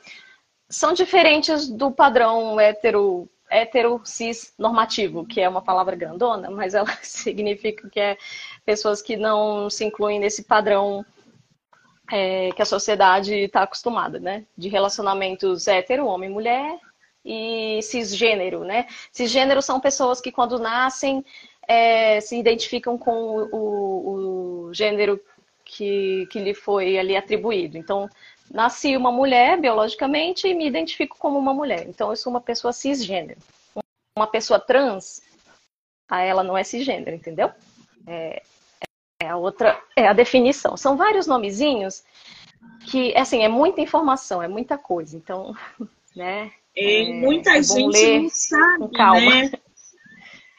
são 0.67 0.91
diferentes 0.91 1.69
do 1.69 1.91
padrão 1.91 2.59
hétero 2.59 3.29
hétero 3.47 4.01
cis 4.03 4.55
normativo, 4.57 5.23
que 5.23 5.39
é 5.39 5.47
uma 5.47 5.61
palavra 5.61 5.95
grandona, 5.95 6.49
mas 6.49 6.73
ela 6.73 6.89
significa 7.03 7.87
que 7.91 7.99
é 7.99 8.17
pessoas 8.65 9.03
que 9.03 9.15
não 9.15 9.69
se 9.69 9.85
incluem 9.85 10.19
nesse 10.19 10.43
padrão 10.43 11.05
é, 12.11 12.51
que 12.51 12.61
a 12.61 12.65
sociedade 12.65 13.33
está 13.33 13.63
acostumada, 13.63 14.19
né? 14.19 14.45
De 14.57 14.69
relacionamentos 14.69 15.67
hétero, 15.67 16.05
homem 16.05 16.29
mulher, 16.29 16.79
e 17.23 17.81
cisgênero, 17.81 18.63
né? 18.63 18.87
Cisgênero 19.11 19.61
são 19.61 19.79
pessoas 19.79 20.21
que 20.21 20.31
quando 20.31 20.59
nascem 20.59 21.25
é, 21.67 22.21
se 22.21 22.37
identificam 22.37 22.97
com 22.97 23.11
o, 23.11 23.55
o, 23.55 24.67
o 24.67 24.73
gênero 24.73 25.19
que, 25.63 26.27
que 26.31 26.39
lhe 26.39 26.53
foi 26.53 26.97
ali 26.99 27.17
atribuído. 27.17 27.77
Então, 27.77 28.07
nasci 28.51 28.95
uma 28.95 29.11
mulher 29.11 29.59
biologicamente 29.59 30.47
e 30.47 30.53
me 30.53 30.67
identifico 30.67 31.17
como 31.17 31.39
uma 31.39 31.53
mulher. 31.53 31.87
Então, 31.87 32.11
eu 32.11 32.15
sou 32.15 32.31
uma 32.31 32.41
pessoa 32.41 32.71
cisgênero. 32.71 33.39
Uma 34.15 34.27
pessoa 34.27 34.59
trans, 34.59 35.21
a 36.07 36.21
ela 36.21 36.43
não 36.43 36.55
é 36.55 36.63
cisgênero, 36.63 37.15
entendeu? 37.15 37.51
É, 38.05 38.43
é 39.25 39.29
a 39.29 39.37
outra, 39.37 39.81
é 39.95 40.07
a 40.07 40.13
definição. 40.13 40.77
São 40.77 40.95
vários 40.95 41.25
nomezinhos 41.27 42.03
que, 42.85 43.15
assim, 43.15 43.43
é 43.43 43.47
muita 43.47 43.81
informação, 43.81 44.41
é 44.41 44.47
muita 44.47 44.77
coisa. 44.77 45.17
Então, 45.17 45.55
né? 46.15 46.51
É, 46.77 47.13
muita 47.13 47.57
é 47.57 47.63
gente 47.63 48.19
não 48.19 48.29
sabe, 48.29 48.91
calma. 48.93 49.21
né? 49.21 49.51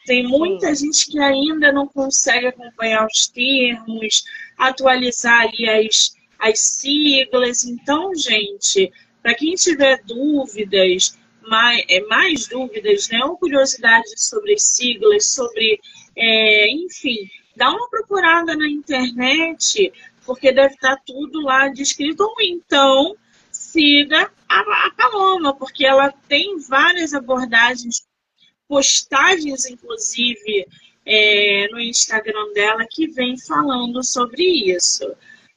Tem 0.07 0.27
muita 0.29 0.75
Sim. 0.75 0.87
gente 0.87 1.11
que 1.11 1.19
ainda 1.19 1.73
não 1.73 1.87
consegue 1.87 2.47
acompanhar 2.47 3.07
os 3.07 3.29
termos, 3.29 4.25
atualizar 4.59 5.43
ali 5.43 5.69
as, 5.69 6.15
as 6.39 6.59
siglas. 6.59 7.65
Então, 7.65 8.15
gente, 8.15 8.93
para 9.23 9.35
quem 9.35 9.55
tiver 9.55 10.03
dúvidas, 10.05 11.17
mais, 11.47 11.85
é, 11.89 12.01
mais 12.07 12.49
dúvidas, 12.49 13.09
né, 13.11 13.25
ou 13.25 13.37
curiosidade 13.37 14.21
sobre 14.21 14.55
as 14.55 14.63
siglas, 14.65 15.27
sobre, 15.27 15.81
é, 16.17 16.69
enfim, 16.71 17.29
dá 17.57 17.71
uma 17.71 17.89
procurada 17.89 18.55
na 18.55 18.69
internet, 18.69 19.93
porque 20.25 20.53
deve 20.53 20.75
estar 20.75 20.97
tudo 21.07 21.41
lá 21.41 21.69
descrito. 21.69 22.23
Ou 22.23 22.37
então, 22.41 23.17
siga 23.51 24.31
a, 24.49 24.87
a 24.87 24.91
Paloma, 24.97 25.55
porque 25.55 25.85
ela 25.85 26.13
tem 26.29 26.59
várias 26.61 27.15
abordagens, 27.15 28.07
postagens, 28.69 29.65
inclusive, 29.67 30.67
é, 31.05 31.69
no 31.71 31.81
Instagram 31.81 32.53
dela, 32.53 32.87
que 32.91 33.07
vem 33.07 33.39
falando 33.39 34.05
sobre 34.05 34.43
isso. 34.43 35.05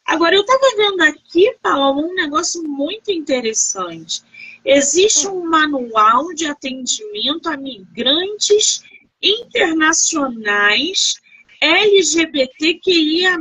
Agora, 0.06 0.36
eu 0.36 0.42
estava 0.42 0.76
vendo 0.76 1.02
aqui, 1.02 1.56
Paloma, 1.62 2.02
um 2.02 2.16
negócio 2.16 2.64
muito 2.64 3.12
interessante. 3.12 4.24
Existe 4.66 5.28
um 5.28 5.48
manual 5.48 6.34
de 6.34 6.46
atendimento 6.46 7.48
a 7.48 7.58
migrantes 7.58 8.84
internacionais 9.22 11.16
LGBTQIA+. 11.62 13.38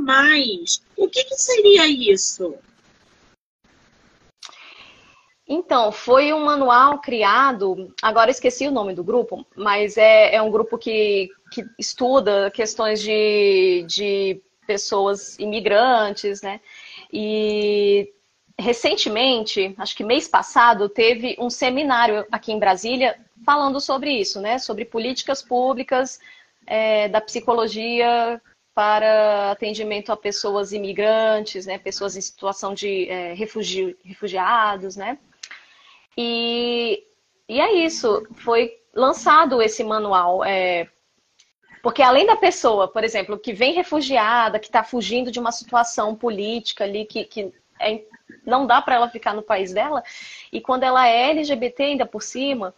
O 0.96 1.08
que, 1.08 1.24
que 1.24 1.34
seria 1.34 1.86
isso? 1.86 2.54
Então, 5.48 5.90
foi 5.90 6.32
um 6.32 6.44
manual 6.44 7.00
criado, 7.00 7.94
agora 8.02 8.30
esqueci 8.30 8.68
o 8.68 8.70
nome 8.70 8.94
do 8.94 9.02
grupo, 9.02 9.46
mas 9.56 9.96
é, 9.96 10.34
é 10.34 10.42
um 10.42 10.50
grupo 10.50 10.76
que, 10.76 11.30
que 11.50 11.64
estuda 11.78 12.50
questões 12.50 13.00
de, 13.00 13.82
de 13.88 14.42
pessoas 14.66 15.38
imigrantes, 15.38 16.42
né? 16.42 16.60
E 17.10 18.12
recentemente, 18.58 19.74
acho 19.78 19.96
que 19.96 20.04
mês 20.04 20.28
passado, 20.28 20.86
teve 20.86 21.34
um 21.38 21.48
seminário 21.48 22.26
aqui 22.30 22.52
em 22.52 22.58
Brasília 22.58 23.16
falando 23.46 23.80
sobre 23.80 24.10
isso, 24.10 24.42
né? 24.42 24.58
Sobre 24.58 24.84
políticas 24.84 25.40
públicas 25.40 26.20
é, 26.68 27.08
da 27.08 27.20
psicologia 27.20 28.40
para 28.74 29.50
atendimento 29.50 30.12
a 30.12 30.16
pessoas 30.16 30.72
imigrantes, 30.72 31.66
né, 31.66 31.78
pessoas 31.78 32.16
em 32.16 32.20
situação 32.20 32.74
de 32.74 33.08
é, 33.08 33.32
refugi 33.32 33.96
refugiados, 34.04 34.94
né? 34.94 35.18
E 36.16 37.02
e 37.48 37.60
é 37.60 37.72
isso, 37.72 38.26
foi 38.34 38.78
lançado 38.94 39.62
esse 39.62 39.82
manual. 39.82 40.44
É, 40.44 40.86
porque 41.82 42.02
além 42.02 42.26
da 42.26 42.36
pessoa, 42.36 42.86
por 42.86 43.02
exemplo, 43.02 43.38
que 43.38 43.54
vem 43.54 43.72
refugiada, 43.72 44.58
que 44.58 44.66
está 44.66 44.84
fugindo 44.84 45.30
de 45.30 45.40
uma 45.40 45.50
situação 45.50 46.14
política 46.14 46.84
ali 46.84 47.06
que, 47.06 47.24
que 47.24 47.52
é, 47.80 48.02
não 48.44 48.66
dá 48.66 48.82
para 48.82 48.96
ela 48.96 49.08
ficar 49.08 49.32
no 49.32 49.42
país 49.42 49.72
dela, 49.72 50.02
e 50.52 50.60
quando 50.60 50.82
ela 50.82 51.06
é 51.08 51.30
LGBT 51.30 51.84
ainda 51.84 52.04
por 52.04 52.22
cima, 52.22 52.74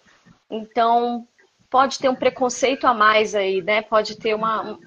então 0.48 1.26
pode 1.70 1.98
ter 1.98 2.08
um 2.08 2.14
preconceito 2.14 2.86
a 2.86 2.92
mais 2.92 3.34
aí, 3.34 3.62
né? 3.62 3.80
Pode 3.82 4.16
ter 4.16 4.34
uma, 4.34 4.78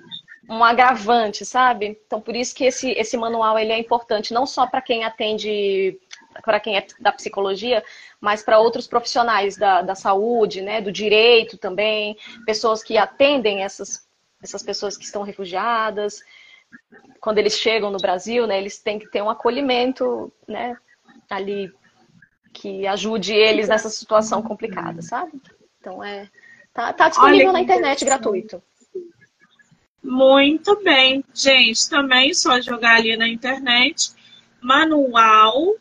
um 0.50 0.64
agravante, 0.64 1.46
sabe? 1.46 1.98
Então 2.06 2.20
por 2.22 2.36
isso 2.36 2.54
que 2.54 2.66
esse, 2.66 2.92
esse 2.92 3.18
manual 3.18 3.58
ele 3.58 3.72
é 3.72 3.80
importante, 3.80 4.34
não 4.34 4.46
só 4.46 4.68
para 4.68 4.82
quem 4.82 5.04
atende, 5.04 5.98
para 6.44 6.60
quem 6.60 6.78
é 6.78 6.86
da 7.00 7.12
psicologia, 7.12 7.84
mas 8.20 8.44
para 8.44 8.60
outros 8.60 8.88
profissionais 8.88 9.56
da, 9.58 9.82
da 9.82 9.96
saúde, 9.96 10.62
né? 10.62 10.82
Do 10.82 10.92
direito 10.92 11.58
também, 11.58 12.18
pessoas 12.46 12.84
que 12.84 12.98
atendem 12.98 13.64
essas, 13.64 14.06
essas 14.42 14.62
pessoas 14.62 14.98
que 14.98 15.06
estão 15.06 15.24
refugiadas 15.24 16.22
quando 17.20 17.38
eles 17.38 17.58
chegam 17.58 17.90
no 17.90 18.00
Brasil, 18.00 18.46
né, 18.46 18.58
eles 18.58 18.80
têm 18.80 19.00
que 19.00 19.10
ter 19.10 19.22
um 19.22 19.30
acolhimento, 19.30 20.32
né, 20.48 20.76
ali 21.30 21.72
que 22.52 22.86
ajude 22.86 23.34
eles 23.34 23.70
nessa 23.70 23.90
situação 23.90 24.42
complicada, 24.42 25.02
sabe? 25.02 25.42
Então 25.80 26.04
é 26.04 26.30
tá, 26.74 26.94
tá 26.94 27.10
disponível 27.10 27.54
na 27.54 27.62
internet 27.62 28.04
gratuito. 28.04 28.62
Muito 30.04 30.84
bem, 30.84 31.24
gente. 31.34 31.90
Também 31.90 32.34
só 32.34 32.60
jogar 32.60 32.98
ali 32.98 33.16
na 33.16 33.28
internet 33.28 34.12
manual 34.62 35.76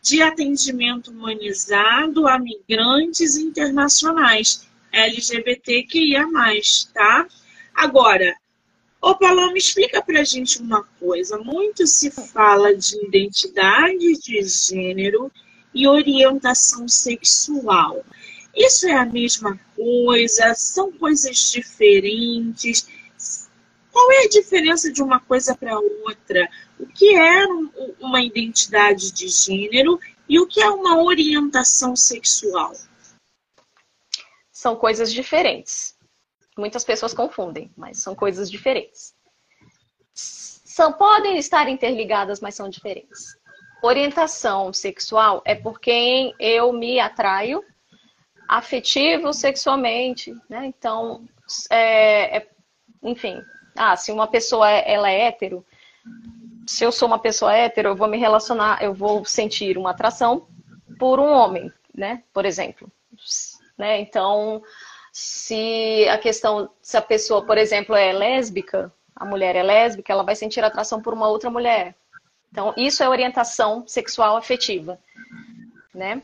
de 0.00 0.22
atendimento 0.22 1.10
humanizado 1.10 2.26
a 2.28 2.38
migrantes 2.38 3.36
internacionais 3.36 4.66
LGBTQIA+, 4.92 6.24
tá? 6.94 7.26
Agora, 7.74 8.34
Ô, 9.00 9.14
Paloma, 9.14 9.56
explica 9.56 10.02
pra 10.02 10.24
gente 10.24 10.60
uma 10.60 10.82
coisa. 10.98 11.38
Muito 11.38 11.86
se 11.86 12.10
fala 12.10 12.74
de 12.74 12.96
identidade 13.06 14.18
de 14.20 14.42
gênero 14.42 15.30
e 15.72 15.86
orientação 15.86 16.88
sexual. 16.88 18.04
Isso 18.56 18.88
é 18.88 18.96
a 18.96 19.04
mesma 19.04 19.60
coisa? 19.76 20.54
São 20.54 20.90
coisas 20.90 21.52
diferentes? 21.52 22.88
Qual 23.92 24.10
é 24.12 24.24
a 24.24 24.28
diferença 24.28 24.90
de 24.90 25.02
uma 25.02 25.20
coisa 25.20 25.54
para 25.54 25.78
outra? 25.78 26.48
O 26.80 26.86
que 26.86 27.14
é 27.14 27.44
uma 28.00 28.22
identidade 28.22 29.12
de 29.12 29.28
gênero 29.28 30.00
e 30.26 30.40
o 30.40 30.46
que 30.46 30.62
é 30.62 30.70
uma 30.70 31.02
orientação 31.02 31.94
sexual? 31.94 32.72
São 34.50 34.74
coisas 34.74 35.12
diferentes. 35.12 35.94
Muitas 36.56 36.82
pessoas 36.82 37.12
confundem, 37.12 37.70
mas 37.76 37.98
são 37.98 38.14
coisas 38.14 38.50
diferentes. 38.50 39.14
São, 40.14 40.94
podem 40.94 41.36
estar 41.38 41.68
interligadas, 41.68 42.40
mas 42.40 42.54
são 42.54 42.70
diferentes. 42.70 43.36
Orientação 43.82 44.72
sexual 44.72 45.42
é 45.44 45.54
por 45.54 45.78
quem 45.78 46.34
eu 46.38 46.72
me 46.72 46.98
atraio 46.98 47.62
afetivo 48.48 49.32
sexualmente, 49.32 50.34
né? 50.48 50.66
Então, 50.66 51.24
é, 51.70 52.38
é, 52.38 52.48
enfim, 53.02 53.42
ah, 53.76 53.96
se 53.96 54.12
uma 54.12 54.26
pessoa 54.26 54.70
é, 54.70 54.92
ela 54.92 55.10
é 55.10 55.22
hétero, 55.22 55.64
se 56.66 56.84
eu 56.84 56.90
sou 56.90 57.06
uma 57.06 57.18
pessoa 57.18 57.54
hétero, 57.54 57.90
eu 57.90 57.96
vou 57.96 58.08
me 58.08 58.18
relacionar, 58.18 58.82
eu 58.82 58.92
vou 58.92 59.24
sentir 59.24 59.78
uma 59.78 59.90
atração 59.90 60.46
por 60.98 61.20
um 61.20 61.30
homem, 61.32 61.72
né? 61.94 62.22
Por 62.32 62.44
exemplo, 62.44 62.90
né? 63.78 64.00
Então, 64.00 64.62
se 65.12 66.06
a 66.08 66.18
questão, 66.18 66.70
se 66.82 66.96
a 66.96 67.02
pessoa, 67.02 67.44
por 67.44 67.56
exemplo, 67.56 67.94
é 67.94 68.12
lésbica, 68.12 68.92
a 69.14 69.24
mulher 69.24 69.56
é 69.56 69.62
lésbica, 69.62 70.12
ela 70.12 70.22
vai 70.22 70.34
sentir 70.34 70.62
atração 70.62 71.00
por 71.00 71.14
uma 71.14 71.28
outra 71.28 71.50
mulher. 71.50 71.94
Então, 72.50 72.72
isso 72.76 73.02
é 73.02 73.08
orientação 73.08 73.86
sexual 73.86 74.36
afetiva, 74.36 74.98
né? 75.94 76.22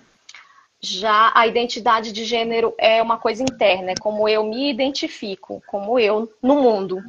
Já 0.85 1.31
a 1.35 1.47
identidade 1.47 2.11
de 2.11 2.25
gênero 2.25 2.75
é 2.77 3.01
uma 3.01 3.16
coisa 3.16 3.42
interna, 3.42 3.92
é 3.92 4.01
como 4.01 4.29
eu 4.29 4.42
me 4.42 4.68
identifico, 4.68 5.62
como 5.68 5.97
eu 5.99 6.33
no 6.42 6.61
mundo. 6.61 7.01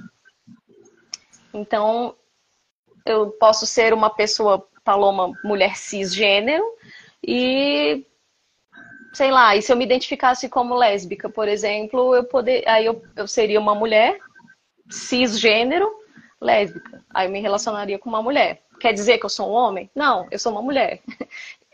Então, 1.52 2.16
eu 3.04 3.32
posso 3.32 3.66
ser 3.66 3.94
uma 3.94 4.12
pessoa, 4.12 4.68
Paloma, 4.84 5.32
mulher 5.44 5.76
cisgênero, 5.76 6.64
e 7.26 8.06
sei 9.14 9.32
lá, 9.32 9.56
e 9.56 9.62
se 9.62 9.72
eu 9.72 9.76
me 9.78 9.86
identificasse 9.86 10.48
como 10.50 10.76
lésbica, 10.76 11.30
por 11.30 11.48
exemplo, 11.48 12.16
eu 12.16 12.24
poder, 12.24 12.68
aí 12.68 12.86
eu, 12.86 13.02
eu 13.16 13.28
seria 13.28 13.60
uma 13.60 13.74
mulher 13.74 14.20
cisgênero 14.90 15.90
lésbica. 16.40 17.04
Aí 17.14 17.28
eu 17.28 17.32
me 17.32 17.40
relacionaria 17.40 17.98
com 17.98 18.10
uma 18.10 18.22
mulher. 18.22 18.62
Quer 18.80 18.94
dizer 18.94 19.18
que 19.18 19.26
eu 19.26 19.30
sou 19.30 19.50
um 19.50 19.54
homem? 19.54 19.90
Não, 19.96 20.28
eu 20.30 20.38
sou 20.38 20.52
uma 20.52 20.62
mulher. 20.62 21.02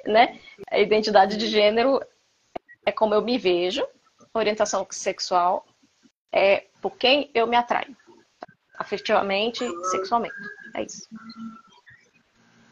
Né? 0.05 0.39
A 0.69 0.79
identidade 0.79 1.37
de 1.37 1.47
gênero 1.47 2.01
é 2.85 2.91
como 2.91 3.13
eu 3.13 3.21
me 3.21 3.37
vejo, 3.37 3.85
orientação 4.33 4.85
sexual 4.89 5.65
é 6.31 6.65
por 6.81 6.95
quem 6.97 7.29
eu 7.33 7.47
me 7.47 7.55
atraio. 7.55 7.95
Afetivamente, 8.77 9.67
sexualmente. 9.91 10.35
É 10.75 10.83
isso. 10.83 11.07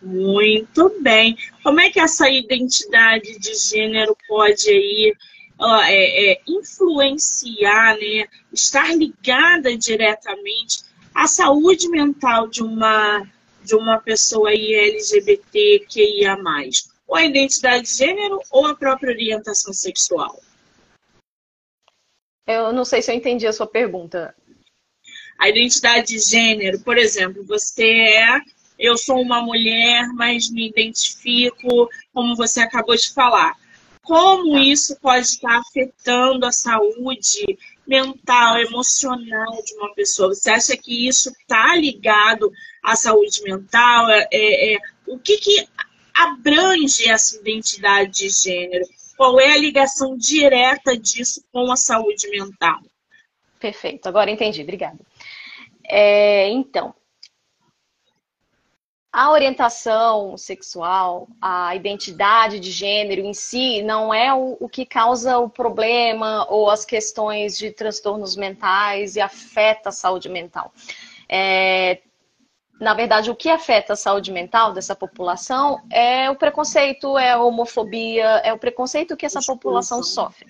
Muito 0.02 0.96
bem. 1.02 1.38
Como 1.63 1.80
é 1.80 1.90
que 1.90 2.00
essa 2.00 2.30
identidade 2.30 3.38
de 3.40 3.56
gênero 3.56 4.16
pode 4.28 4.70
aí 4.70 5.13
é, 5.88 6.34
é, 6.34 6.42
influenciar, 6.48 7.98
né, 7.98 8.28
estar 8.54 8.96
ligada 8.96 9.76
diretamente 9.76 10.84
à 11.13 11.28
saúde 11.28 11.90
mental 11.90 12.48
de 12.48 12.62
uma 12.62 13.28
de 13.63 13.76
uma 13.76 14.00
pessoa 14.00 14.50
aí 14.50 14.74
LGBTQIA+. 14.74 16.38
Ou 17.08 17.15
a 17.15 17.24
identidade 17.24 17.84
de 17.84 17.96
gênero 17.96 18.41
ou 18.52 18.65
a 18.65 18.76
própria 18.76 19.12
orientação 19.12 19.74
sexual? 19.74 20.39
Eu 22.46 22.72
não 22.74 22.86
sei 22.86 23.02
se 23.02 23.12
eu 23.12 23.15
entendi 23.15 23.48
a 23.48 23.54
sua 23.54 23.67
pergunta. 23.67 24.36
A 25.38 25.50
identidade 25.50 26.08
de 26.08 26.20
gênero, 26.20 26.80
por 26.80 26.98
exemplo, 26.98 27.46
você 27.46 27.86
é 27.86 28.41
eu 28.80 28.96
sou 28.96 29.20
uma 29.20 29.41
mulher, 29.41 30.08
mas 30.13 30.50
me 30.50 30.67
identifico, 30.70 31.89
como 32.13 32.36
você 32.36 32.60
acabou 32.60 32.96
de 32.96 33.12
falar. 33.12 33.56
Como 34.04 34.54
tá. 34.54 34.60
isso 34.62 34.96
pode 35.02 35.26
estar 35.26 35.58
afetando 35.58 36.46
a 36.46 36.52
saúde 36.52 37.58
mental, 37.88 38.60
emocional 38.60 39.63
de 39.65 39.74
uma 39.76 39.93
pessoa? 39.93 40.34
Você 40.34 40.50
acha 40.50 40.78
que 40.78 41.08
isso 41.08 41.30
está 41.30 41.76
ligado 41.76 42.52
à 42.84 42.96
saúde 42.96 43.41
mental? 43.43 44.10
É, 44.10 44.28
é, 44.32 44.76
é, 44.76 44.78
o 45.08 45.17
que, 45.17 45.38
que 45.38 45.67
abrange 46.17 47.10
essa 47.10 47.38
identidade 47.38 48.12
de 48.12 48.30
gênero? 48.30 48.86
Qual 49.15 49.39
é 49.39 49.51
a 49.53 49.58
ligação 49.58 50.15
direta 50.17 50.97
disso 50.97 51.43
com 51.51 51.71
a 51.71 51.75
saúde 51.75 52.30
mental? 52.30 52.80
Perfeito, 53.60 54.08
agora 54.08 54.30
entendi, 54.30 54.62
obrigada. 54.62 54.99
É, 55.89 56.49
então, 56.49 56.93
a 59.12 59.32
orientação 59.32 60.38
sexual, 60.38 61.27
a 61.41 61.75
identidade 61.75 62.60
de 62.60 62.69
gênero 62.69 63.21
em 63.21 63.34
si 63.34 63.82
não 63.82 64.13
é 64.13 64.32
o, 64.32 64.58
o, 64.60 64.69
que 64.69 64.86
causa 64.86 65.39
o 65.39 65.49
problema 65.49 66.45
ou 66.49 66.69
as 66.69 66.86
questões 66.86 67.58
de 67.58 67.71
transtornos 67.71 68.36
mentais 68.36 69.15
e 69.15 69.21
afeta 69.21 69.89
a 69.89 69.91
saúde 69.91 70.30
mental. 70.30 70.71
É, 71.27 71.99
na 72.80 72.94
verdade, 72.94 73.32
o 73.32 73.36
que 73.36 73.50
afeta 73.50 73.94
a 73.94 73.96
saúde 73.96 74.32
mental 74.32 74.74
dessa 74.74 74.96
população 74.96 75.82
é 75.92 76.30
o 76.30 76.36
preconceito, 76.36 77.18
é 77.18 77.32
a 77.32 77.42
homofobia, 77.42 78.26
é 78.44 78.54
o 78.54 78.58
preconceito 78.60 79.18
que 79.18 79.26
essa 79.26 79.42
população 79.42 80.04
sofre. 80.04 80.48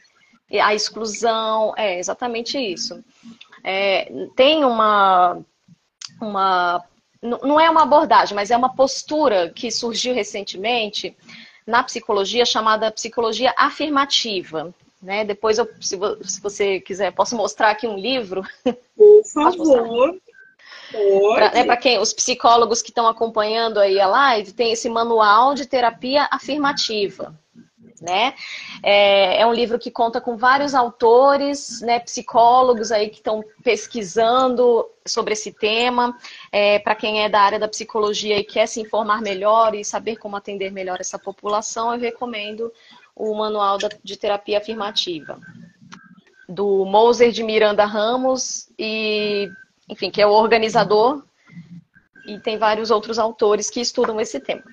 A 0.62 0.74
exclusão, 0.74 1.74
é 1.78 2.00
exatamente 2.00 2.58
isso. 2.58 3.04
É, 3.64 4.12
tem 4.36 4.64
uma, 4.64 5.40
uma 6.22 6.84
não 7.22 7.60
é 7.60 7.70
uma 7.70 7.84
abordagem, 7.84 8.36
mas 8.36 8.52
é 8.52 8.58
uma 8.58 8.74
postura 8.76 9.50
que 9.50 9.72
surgiu 9.72 10.14
recentemente 10.14 11.16
na 11.66 11.84
psicologia 11.84 12.46
chamada 12.46 12.92
psicologia 12.92 13.54
afirmativa. 13.58 14.74
Né? 15.02 15.26
Depois, 15.26 15.58
eu, 15.58 15.70
se, 15.82 15.98
você 16.42 16.80
quiser, 16.80 17.12
posso 17.14 17.36
mostrar 17.36 17.72
aqui 17.72 17.88
um 17.88 17.98
livro. 17.98 18.44
Por 18.96 19.24
favor. 19.34 20.18
Para 21.36 21.52
né, 21.66 21.76
quem 21.78 22.00
os 22.00 22.14
psicólogos 22.14 22.82
que 22.82 22.90
estão 22.90 23.08
acompanhando 23.08 23.80
aí 23.80 24.00
a 24.00 24.08
live, 24.08 24.54
tem 24.54 24.72
esse 24.72 24.90
manual 24.90 25.54
de 25.54 25.66
terapia 25.66 26.28
afirmativa 26.32 27.36
né? 28.02 28.34
É, 28.84 29.42
é, 29.42 29.46
um 29.46 29.54
livro 29.54 29.80
que 29.80 29.90
conta 29.90 30.22
com 30.22 30.38
vários 30.38 30.76
autores, 30.76 31.82
né, 31.82 32.00
psicólogos 32.00 32.92
aí 32.92 33.10
que 33.10 33.18
estão 33.18 33.44
pesquisando 33.64 34.88
sobre 35.06 35.34
esse 35.34 35.52
tema. 35.52 36.18
É, 36.52 36.80
Para 36.80 36.96
quem 36.96 37.24
é 37.24 37.30
da 37.30 37.42
área 37.42 37.60
da 37.60 37.68
psicologia 37.68 38.38
e 38.38 38.44
quer 38.44 38.68
se 38.68 38.82
informar 38.82 39.22
melhor 39.22 39.74
e 39.76 39.84
saber 39.84 40.18
como 40.18 40.36
atender 40.36 40.72
melhor 40.72 41.00
essa 41.00 41.18
população, 41.18 41.94
eu 41.94 42.00
recomendo 42.00 42.72
o 43.16 43.34
Manual 43.36 43.78
de 44.04 44.16
Terapia 44.16 44.60
Afirmativa, 44.60 45.40
do 46.48 46.86
Moser 46.86 47.32
de 47.32 47.42
Miranda 47.42 47.84
Ramos, 47.84 48.70
e, 48.78 49.50
enfim, 49.90 50.12
que 50.12 50.22
é 50.22 50.28
o 50.28 50.32
organizador, 50.32 51.24
e 52.26 52.40
tem 52.40 52.58
vários 52.58 52.92
outros 52.92 53.18
autores 53.18 53.70
que 53.70 53.80
estudam 53.80 54.20
esse 54.20 54.40
tema. 54.40 54.64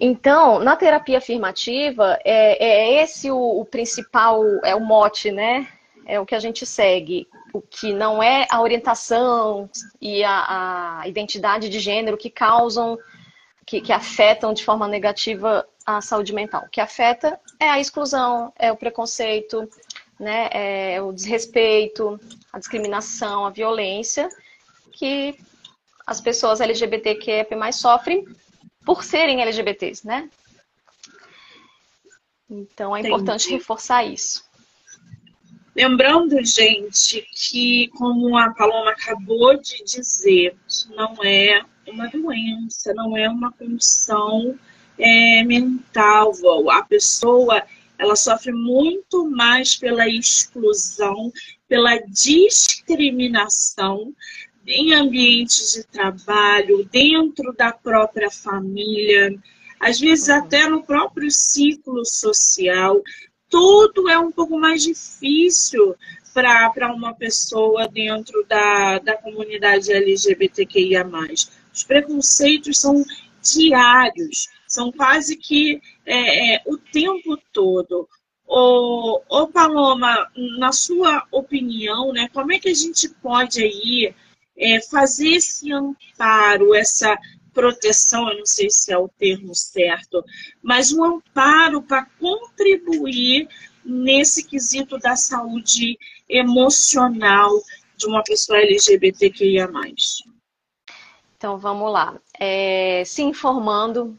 Então, 0.00 0.60
na 0.60 0.76
terapia 0.76 1.18
afirmativa, 1.18 2.18
é, 2.24 2.64
é 2.64 3.02
esse 3.02 3.30
o, 3.30 3.60
o, 3.60 3.64
principal, 3.64 4.42
é 4.64 4.74
o 4.74 4.80
mote, 4.80 5.30
né? 5.30 5.66
É 6.06 6.18
o 6.20 6.24
que 6.24 6.34
a 6.34 6.38
gente 6.38 6.64
segue. 6.64 7.28
O 7.52 7.60
que 7.60 7.92
não 7.92 8.22
é 8.22 8.46
a 8.50 8.62
orientação 8.62 9.68
e 10.00 10.22
a, 10.22 11.00
a 11.00 11.08
identidade 11.08 11.68
de 11.68 11.80
gênero 11.80 12.16
que 12.16 12.30
causam, 12.30 12.96
que, 13.66 13.80
que 13.80 13.92
afetam 13.92 14.54
de 14.54 14.64
forma 14.64 14.86
negativa 14.86 15.66
a 15.84 16.00
saúde 16.00 16.32
mental. 16.32 16.64
O 16.66 16.70
que 16.70 16.80
afeta 16.80 17.38
é 17.58 17.68
a 17.68 17.80
exclusão, 17.80 18.52
é 18.56 18.70
o 18.70 18.76
preconceito, 18.76 19.68
né? 20.18 20.48
é 20.52 21.02
o 21.02 21.12
desrespeito, 21.12 22.18
a 22.52 22.58
discriminação, 22.58 23.46
a 23.46 23.50
violência, 23.50 24.28
que 24.92 25.38
as 26.06 26.20
pessoas 26.20 26.60
LGBTQIA+ 26.60 27.46
sofrem 27.72 28.24
por 28.84 29.04
serem 29.04 29.42
LGBTs, 29.42 30.06
né? 30.06 30.28
Então 32.50 32.96
é 32.96 33.00
importante 33.00 33.44
Entendi. 33.44 33.58
reforçar 33.58 34.04
isso. 34.04 34.48
Lembrando, 35.76 36.44
gente, 36.44 37.24
que 37.32 37.88
como 37.96 38.36
a 38.36 38.50
Paloma 38.50 38.90
acabou 38.90 39.56
de 39.60 39.84
dizer, 39.84 40.56
não 40.96 41.14
é 41.22 41.62
uma 41.86 42.08
doença, 42.08 42.92
não 42.94 43.16
é 43.16 43.28
uma 43.28 43.52
condição 43.52 44.58
é, 44.98 45.44
mental. 45.44 46.32
A 46.70 46.82
pessoa 46.82 47.62
ela 47.98 48.14
sofre 48.14 48.52
muito 48.52 49.28
mais 49.28 49.76
pela 49.76 50.08
exclusão, 50.08 51.32
pela 51.68 51.98
discriminação 51.98 54.14
em 54.66 54.94
ambientes 54.94 55.72
de 55.72 55.84
trabalho, 55.84 56.88
dentro 56.92 57.52
da 57.54 57.72
própria 57.72 58.30
família, 58.30 59.34
às 59.80 59.98
vezes 59.98 60.28
uhum. 60.28 60.34
até 60.34 60.68
no 60.68 60.82
próprio 60.82 61.30
ciclo 61.30 62.04
social. 62.04 63.02
Tudo 63.48 64.08
é 64.08 64.18
um 64.18 64.30
pouco 64.30 64.58
mais 64.58 64.82
difícil 64.82 65.96
para 66.34 66.94
uma 66.94 67.14
pessoa 67.14 67.88
dentro 67.88 68.44
da, 68.46 68.98
da 68.98 69.16
comunidade 69.16 69.92
LGBTQIA. 69.92 71.04
Os 71.72 71.82
preconceitos 71.82 72.78
são 72.78 73.02
diários, 73.42 74.48
são 74.68 74.92
quase 74.92 75.36
que 75.36 75.80
é, 76.04 76.54
é, 76.54 76.62
o 76.66 76.76
tempo 76.76 77.36
todo. 77.52 78.06
Ô, 78.46 79.22
ô 79.28 79.48
Paloma, 79.48 80.30
na 80.58 80.72
sua 80.72 81.26
opinião, 81.32 82.12
né, 82.12 82.28
como 82.32 82.52
é 82.52 82.58
que 82.58 82.68
a 82.68 82.74
gente 82.74 83.08
pode 83.08 83.62
aí 83.62 84.14
é, 84.56 84.80
fazer 84.82 85.30
esse 85.30 85.72
amparo, 85.72 86.74
essa 86.74 87.16
proteção, 87.52 88.30
eu 88.30 88.38
não 88.38 88.46
sei 88.46 88.70
se 88.70 88.92
é 88.92 88.98
o 88.98 89.08
termo 89.08 89.54
certo, 89.54 90.22
mas 90.62 90.92
um 90.92 91.02
amparo 91.02 91.82
para 91.82 92.04
contribuir 92.20 93.48
nesse 93.84 94.46
quesito 94.46 94.98
da 94.98 95.16
saúde 95.16 95.98
emocional 96.28 97.50
de 97.96 98.06
uma 98.06 98.22
pessoa 98.22 98.60
LGBTQIA. 98.60 99.68
Então 101.36 101.58
vamos 101.58 101.92
lá. 101.92 102.20
É, 102.38 103.02
se 103.04 103.22
informando 103.22 104.16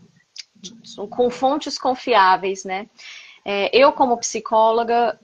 com 1.10 1.30
fontes 1.30 1.78
confiáveis, 1.78 2.64
né? 2.66 2.88
É, 3.46 3.76
eu, 3.76 3.92
como 3.92 4.18
psicóloga, 4.18 5.20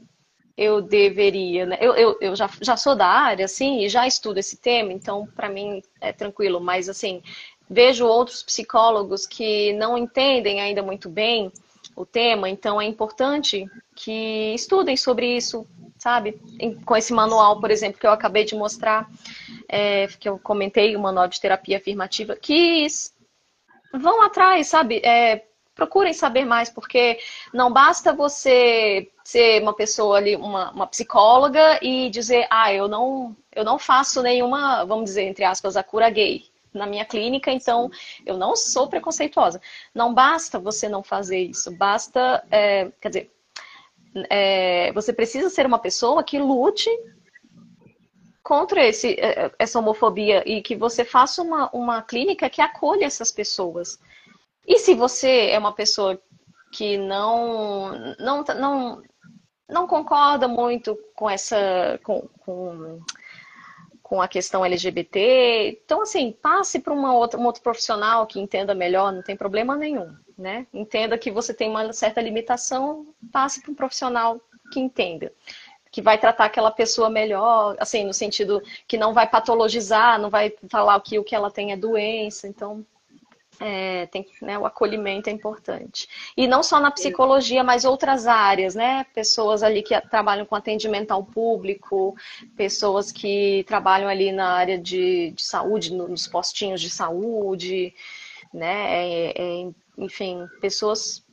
eu 0.57 0.81
deveria, 0.81 1.65
né? 1.65 1.77
Eu, 1.81 1.95
eu, 1.95 2.17
eu 2.21 2.35
já, 2.35 2.49
já 2.61 2.77
sou 2.77 2.95
da 2.95 3.07
área, 3.07 3.45
assim, 3.45 3.79
e 3.79 3.89
já 3.89 4.07
estudo 4.07 4.37
esse 4.37 4.57
tema, 4.57 4.93
então 4.93 5.27
para 5.35 5.49
mim 5.49 5.81
é 5.99 6.13
tranquilo, 6.13 6.61
mas 6.61 6.87
assim, 6.87 7.21
vejo 7.69 8.05
outros 8.05 8.41
psicólogos 8.41 9.25
que 9.25 9.73
não 9.73 9.97
entendem 9.97 10.61
ainda 10.61 10.81
muito 10.81 11.09
bem 11.09 11.51
o 11.95 12.05
tema, 12.05 12.49
então 12.49 12.81
é 12.81 12.85
importante 12.85 13.69
que 13.95 14.53
estudem 14.53 14.95
sobre 14.95 15.35
isso, 15.35 15.67
sabe? 15.97 16.39
Com 16.85 16.95
esse 16.95 17.13
manual, 17.13 17.59
por 17.59 17.71
exemplo, 17.71 17.99
que 17.99 18.07
eu 18.07 18.11
acabei 18.11 18.45
de 18.45 18.55
mostrar, 18.55 19.09
é, 19.67 20.07
que 20.07 20.27
eu 20.27 20.39
comentei, 20.39 20.95
o 20.95 20.99
manual 20.99 21.27
de 21.27 21.39
terapia 21.39 21.77
afirmativa, 21.77 22.35
que 22.35 22.85
vão 23.99 24.21
atrás, 24.21 24.67
sabe? 24.67 24.97
É, 25.03 25.45
procurem 25.75 26.13
saber 26.13 26.45
mais, 26.45 26.69
porque 26.69 27.19
não 27.53 27.71
basta 27.71 28.13
você 28.13 29.11
ser 29.23 29.61
uma 29.61 29.75
pessoa 29.75 30.17
ali, 30.17 30.35
uma, 30.35 30.71
uma 30.71 30.87
psicóloga 30.87 31.79
e 31.81 32.09
dizer, 32.09 32.47
ah, 32.49 32.73
eu 32.73 32.87
não, 32.87 33.35
eu 33.53 33.63
não 33.63 33.77
faço 33.77 34.21
nenhuma, 34.21 34.85
vamos 34.85 35.05
dizer, 35.05 35.23
entre 35.23 35.43
aspas, 35.43 35.75
a 35.75 35.83
cura 35.83 36.09
gay 36.09 36.45
na 36.73 36.85
minha 36.85 37.05
clínica, 37.05 37.51
então 37.51 37.89
eu 38.25 38.37
não 38.37 38.55
sou 38.55 38.87
preconceituosa. 38.87 39.61
Não 39.93 40.13
basta 40.13 40.59
você 40.59 40.87
não 40.87 41.03
fazer 41.03 41.39
isso, 41.39 41.71
basta, 41.71 42.43
é, 42.51 42.91
quer 43.01 43.09
dizer, 43.09 43.31
é, 44.29 44.91
você 44.93 45.11
precisa 45.11 45.49
ser 45.49 45.65
uma 45.65 45.79
pessoa 45.79 46.23
que 46.23 46.39
lute 46.39 46.89
contra 48.45 48.85
esse, 48.85 49.13
é, 49.19 49.51
essa 49.57 49.79
homofobia 49.79 50.43
e 50.45 50.61
que 50.61 50.75
você 50.75 51.03
faça 51.03 51.41
uma, 51.41 51.67
uma 51.73 52.03
clínica 52.03 52.47
que 52.47 52.61
acolha 52.61 53.03
essas 53.03 53.31
pessoas. 53.31 53.99
E 54.67 54.77
se 54.77 54.93
você 54.93 55.49
é 55.49 55.57
uma 55.57 55.73
pessoa 55.73 56.21
que 56.71 56.95
não, 56.95 58.15
não, 58.19 58.43
não, 58.43 59.01
não 59.67 59.87
concorda 59.87 60.47
muito 60.47 60.95
com 61.15 61.27
essa 61.27 61.99
com, 62.03 62.29
com, 62.45 62.99
com 64.03 64.21
a 64.21 64.27
questão 64.27 64.63
LGBT, 64.63 65.79
então 65.83 66.03
assim, 66.03 66.31
passe 66.31 66.79
para 66.79 66.93
um 66.93 67.03
outro 67.15 67.63
profissional 67.63 68.27
que 68.27 68.39
entenda 68.39 68.75
melhor, 68.75 69.11
não 69.11 69.23
tem 69.23 69.35
problema 69.35 69.75
nenhum, 69.75 70.15
né? 70.37 70.67
Entenda 70.71 71.17
que 71.17 71.31
você 71.31 71.51
tem 71.51 71.67
uma 71.67 71.91
certa 71.93 72.21
limitação, 72.21 73.07
passe 73.31 73.63
para 73.63 73.71
um 73.71 73.75
profissional 73.75 74.39
que 74.71 74.79
entenda 74.79 75.31
que 75.95 76.01
vai 76.01 76.17
tratar 76.17 76.43
aquela 76.43 76.71
pessoa 76.71 77.09
melhor, 77.09 77.77
assim, 77.79 78.03
no 78.03 78.13
sentido 78.13 78.61
que 78.85 78.97
não 78.97 79.13
vai 79.13 79.25
patologizar, 79.29 80.19
não 80.19 80.29
vai 80.29 80.53
falar 80.69 80.99
que 80.99 81.17
o 81.17 81.23
que 81.23 81.33
ela 81.33 81.49
tem 81.49 81.71
é 81.71 81.77
doença, 81.77 82.49
então 82.49 82.85
é, 83.61 84.05
tem, 84.07 84.27
né, 84.41 84.59
o 84.59 84.65
acolhimento 84.65 85.29
é 85.29 85.31
importante. 85.31 86.09
E 86.35 86.47
não 86.47 86.61
só 86.61 86.81
na 86.81 86.91
psicologia, 86.91 87.63
mas 87.63 87.85
outras 87.85 88.27
áreas, 88.27 88.75
né? 88.75 89.05
Pessoas 89.13 89.63
ali 89.63 89.81
que 89.81 89.97
trabalham 90.09 90.45
com 90.45 90.53
atendimento 90.53 91.11
ao 91.11 91.23
público, 91.23 92.13
pessoas 92.57 93.09
que 93.09 93.63
trabalham 93.65 94.09
ali 94.09 94.33
na 94.33 94.49
área 94.49 94.77
de, 94.77 95.31
de 95.31 95.43
saúde, 95.43 95.93
nos 95.93 96.27
postinhos 96.27 96.81
de 96.81 96.89
saúde, 96.89 97.93
né? 98.53 98.97
É, 98.97 99.33
é, 99.41 99.69
enfim, 99.97 100.45
pessoas 100.59 101.23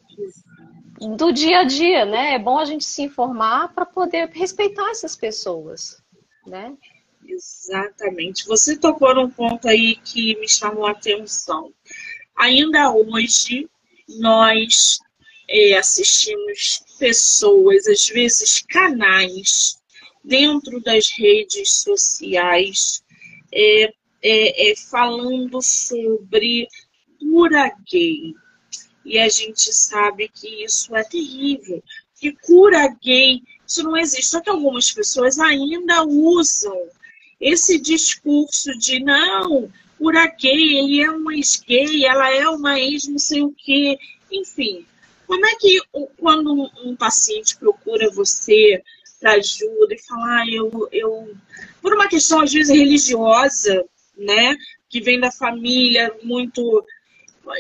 do 1.16 1.32
dia 1.32 1.60
a 1.60 1.64
dia, 1.64 2.04
né? 2.04 2.34
É 2.34 2.38
bom 2.38 2.58
a 2.58 2.64
gente 2.64 2.84
se 2.84 3.02
informar 3.02 3.72
para 3.74 3.84
poder 3.84 4.28
respeitar 4.30 4.90
essas 4.90 5.16
pessoas, 5.16 6.02
né? 6.46 6.76
Exatamente. 7.26 8.46
Você 8.46 8.76
tocou 8.76 9.14
num 9.14 9.30
ponto 9.30 9.68
aí 9.68 9.96
que 9.96 10.36
me 10.38 10.48
chamou 10.48 10.86
a 10.86 10.92
atenção. 10.92 11.72
Ainda 12.36 12.92
hoje, 12.92 13.68
nós 14.08 14.98
é, 15.48 15.74
assistimos 15.76 16.82
pessoas, 16.98 17.86
às 17.86 18.08
vezes 18.08 18.62
canais, 18.62 19.76
dentro 20.24 20.80
das 20.80 21.10
redes 21.16 21.82
sociais, 21.82 23.02
é, 23.52 23.84
é, 24.22 24.70
é, 24.70 24.76
falando 24.76 25.60
sobre 25.60 26.68
cura 27.18 27.72
gay. 27.90 28.34
E 29.04 29.18
a 29.18 29.28
gente 29.28 29.72
sabe 29.72 30.28
que 30.28 30.64
isso 30.64 30.94
é 30.94 31.02
terrível. 31.02 31.82
Que 32.18 32.32
cura 32.32 32.86
gay, 33.02 33.42
isso 33.66 33.82
não 33.82 33.96
existe. 33.96 34.26
Só 34.26 34.40
que 34.40 34.50
algumas 34.50 34.90
pessoas 34.92 35.38
ainda 35.38 36.04
usam 36.04 36.88
esse 37.40 37.78
discurso 37.80 38.76
de 38.78 39.00
não, 39.00 39.70
cura 39.98 40.26
gay, 40.26 40.78
ele 40.78 41.02
é 41.02 41.10
um 41.10 41.30
ex-gay, 41.30 42.04
ela 42.04 42.32
é 42.32 42.48
uma 42.48 42.78
ex 42.78 43.08
não 43.08 43.18
sei 43.18 43.42
o 43.42 43.52
quê. 43.52 43.98
Enfim, 44.30 44.86
como 45.26 45.46
é 45.46 45.54
que 45.56 45.80
quando 46.18 46.70
um 46.84 46.94
paciente 46.94 47.56
procura 47.56 48.10
você 48.10 48.82
para 49.20 49.32
ajuda 49.32 49.94
e 49.94 50.02
fala, 50.02 50.40
ah, 50.40 50.44
eu, 50.50 50.88
eu, 50.92 51.34
por 51.80 51.94
uma 51.94 52.08
questão 52.08 52.40
às 52.40 52.52
vezes 52.52 52.76
religiosa, 52.76 53.84
né, 54.16 54.56
que 54.88 55.00
vem 55.00 55.18
da 55.18 55.30
família, 55.30 56.14
muito, 56.22 56.84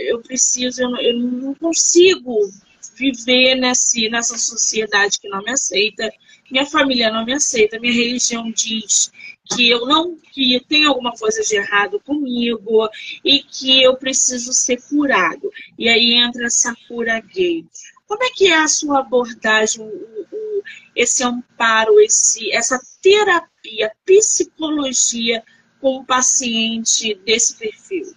eu 0.00 0.20
preciso, 0.20 0.82
eu, 0.82 0.96
eu 0.96 1.18
não 1.18 1.54
consigo 1.54 2.50
viver 2.94 3.54
nesse, 3.54 4.08
nessa 4.08 4.36
sociedade 4.36 5.18
que 5.20 5.28
não 5.28 5.42
me 5.42 5.50
aceita, 5.50 6.12
minha 6.50 6.66
família 6.66 7.10
não 7.10 7.24
me 7.24 7.32
aceita, 7.32 7.80
minha 7.80 7.92
religião 7.92 8.50
diz 8.50 9.10
que 9.44 9.70
eu 9.70 9.86
não 9.86 10.16
que 10.32 10.60
tem 10.68 10.84
alguma 10.84 11.12
coisa 11.12 11.42
de 11.42 11.56
errado 11.56 12.00
comigo 12.00 12.88
e 13.24 13.42
que 13.42 13.82
eu 13.82 13.96
preciso 13.96 14.52
ser 14.52 14.80
curado. 14.82 15.50
E 15.78 15.88
aí 15.88 16.14
entra 16.14 16.46
essa 16.46 16.74
cura 16.86 17.20
gay. 17.20 17.64
Como 18.06 18.22
é 18.22 18.28
que 18.30 18.46
é 18.48 18.58
a 18.58 18.68
sua 18.68 19.00
abordagem, 19.00 19.82
o, 19.82 19.86
o, 19.86 20.62
esse 20.94 21.24
amparo, 21.24 21.98
esse, 22.00 22.52
essa 22.52 22.80
terapia, 23.00 23.90
psicologia 24.04 25.42
com 25.80 25.96
o 25.96 26.04
paciente 26.04 27.14
desse 27.24 27.56
perfil? 27.56 28.14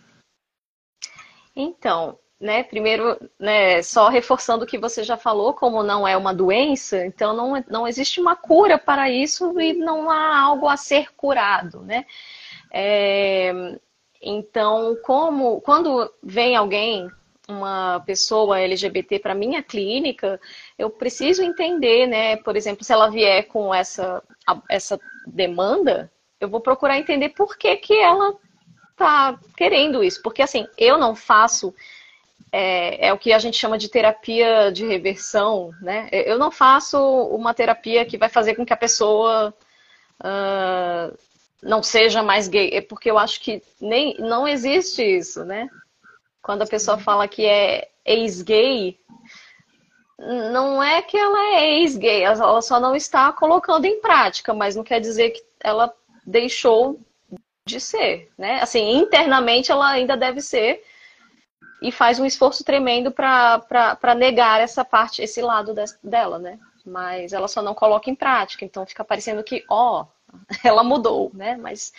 Então, 1.56 2.20
né, 2.40 2.64
primeiro, 2.64 3.18
né, 3.40 3.82
só 3.82 4.10
reforçando 4.10 4.66
o 4.66 4.68
que 4.68 4.78
você 4.78 5.04
já 5.04 5.18
falou, 5.18 5.54
como 5.54 5.84
não 5.84 6.08
é 6.08 6.18
uma 6.18 6.34
doença, 6.34 7.06
então 7.06 7.34
não, 7.34 7.64
não 7.70 7.88
existe 7.88 8.20
uma 8.20 8.36
cura 8.36 8.78
para 8.78 9.10
isso 9.10 9.60
e 9.60 9.74
não 9.74 10.10
há 10.10 10.38
algo 10.40 10.68
a 10.68 10.76
ser 10.78 11.14
curado, 11.16 11.82
né? 11.82 12.06
É, 12.72 13.54
então, 14.22 14.98
como 15.04 15.62
quando 15.62 16.12
vem 16.22 16.56
alguém, 16.56 17.10
uma 17.48 18.00
pessoa 18.06 18.60
LGBT 18.60 19.20
para 19.20 19.36
minha 19.36 19.62
clínica, 19.62 20.40
eu 20.78 20.90
preciso 20.90 21.44
entender, 21.44 22.08
né? 22.08 22.38
Por 22.38 22.56
exemplo, 22.56 22.84
se 22.84 22.92
ela 22.92 23.10
vier 23.10 23.48
com 23.48 23.74
essa, 23.74 24.22
essa 24.70 25.00
demanda, 25.28 26.12
eu 26.40 26.50
vou 26.50 26.60
procurar 26.60 26.98
entender 26.98 27.30
por 27.30 27.58
que, 27.58 27.76
que 27.78 27.94
ela 27.94 28.36
tá 28.96 29.40
querendo 29.56 30.04
isso. 30.04 30.22
Porque 30.22 30.42
assim, 30.42 30.68
eu 30.78 30.98
não 30.98 31.16
faço 31.16 31.74
é, 32.52 33.08
é, 33.08 33.14
o 33.14 33.18
que 33.18 33.34
a 33.34 33.40
gente 33.40 33.58
chama 33.58 33.78
de 33.78 33.90
terapia 33.90 34.72
de 34.72 34.86
reversão, 34.86 35.72
né? 35.82 36.08
Eu 36.12 36.40
não 36.40 36.50
faço 36.50 36.98
uma 37.28 37.54
terapia 37.54 38.06
que 38.06 38.18
vai 38.18 38.30
fazer 38.30 38.56
com 38.56 38.66
que 38.66 38.72
a 38.72 38.78
pessoa 38.78 39.54
uh, 40.22 41.18
não 41.62 41.84
seja 41.84 42.24
mais 42.24 42.48
gay, 42.48 42.70
é 42.74 42.82
porque 42.82 43.12
eu 43.12 43.18
acho 43.18 43.42
que 43.42 43.62
nem 43.82 44.16
não 44.20 44.48
existe 44.48 45.04
isso, 45.04 45.44
né? 45.44 45.68
Quando 46.42 46.62
a 46.62 46.68
pessoa 46.68 46.98
fala 46.98 47.28
que 47.28 47.46
é 47.46 47.90
ex-gay, 48.06 49.00
não 50.18 50.82
é 50.82 51.02
que 51.02 51.18
ela 51.18 51.58
é 51.58 51.80
ex-gay, 51.80 52.24
ela 52.24 52.62
só 52.62 52.80
não 52.80 52.96
está 52.96 53.34
colocando 53.34 53.86
em 53.86 54.00
prática, 54.00 54.54
mas 54.54 54.76
não 54.76 54.84
quer 54.84 55.02
dizer 55.02 55.32
que 55.32 55.44
ela 55.60 55.94
deixou 56.26 57.00
de 57.66 57.80
ser, 57.80 58.32
né? 58.38 58.62
Assim, 58.62 58.92
internamente 58.96 59.72
ela 59.72 59.90
ainda 59.90 60.16
deve 60.16 60.40
ser 60.40 60.84
e 61.82 61.92
faz 61.92 62.20
um 62.20 62.26
esforço 62.26 62.64
tremendo 62.64 63.12
para 63.12 64.16
negar 64.16 64.62
essa 64.62 64.86
parte, 64.86 65.22
esse 65.22 65.42
lado 65.42 65.74
dela, 66.04 66.38
né? 66.38 66.60
Mas 66.86 67.34
ela 67.34 67.48
só 67.48 67.64
não 67.64 67.74
coloca 67.74 68.10
em 68.10 68.16
prática, 68.16 68.64
então 68.64 68.86
fica 68.86 69.04
parecendo 69.04 69.44
que, 69.44 69.66
ó, 69.68 70.06
ela 70.64 70.84
mudou, 70.84 71.32
né? 71.34 71.58
Mas 71.58 71.92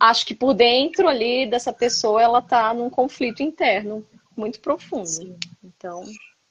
acho 0.00 0.26
que 0.26 0.34
por 0.34 0.52
dentro 0.52 1.08
ali 1.08 1.46
dessa 1.46 1.72
pessoa 1.72 2.20
ela 2.20 2.42
tá 2.42 2.74
num 2.74 2.90
conflito 2.90 3.42
interno 3.42 4.04
muito 4.36 4.60
profundo. 4.60 5.06
Sim. 5.06 5.36
Então, 5.62 6.04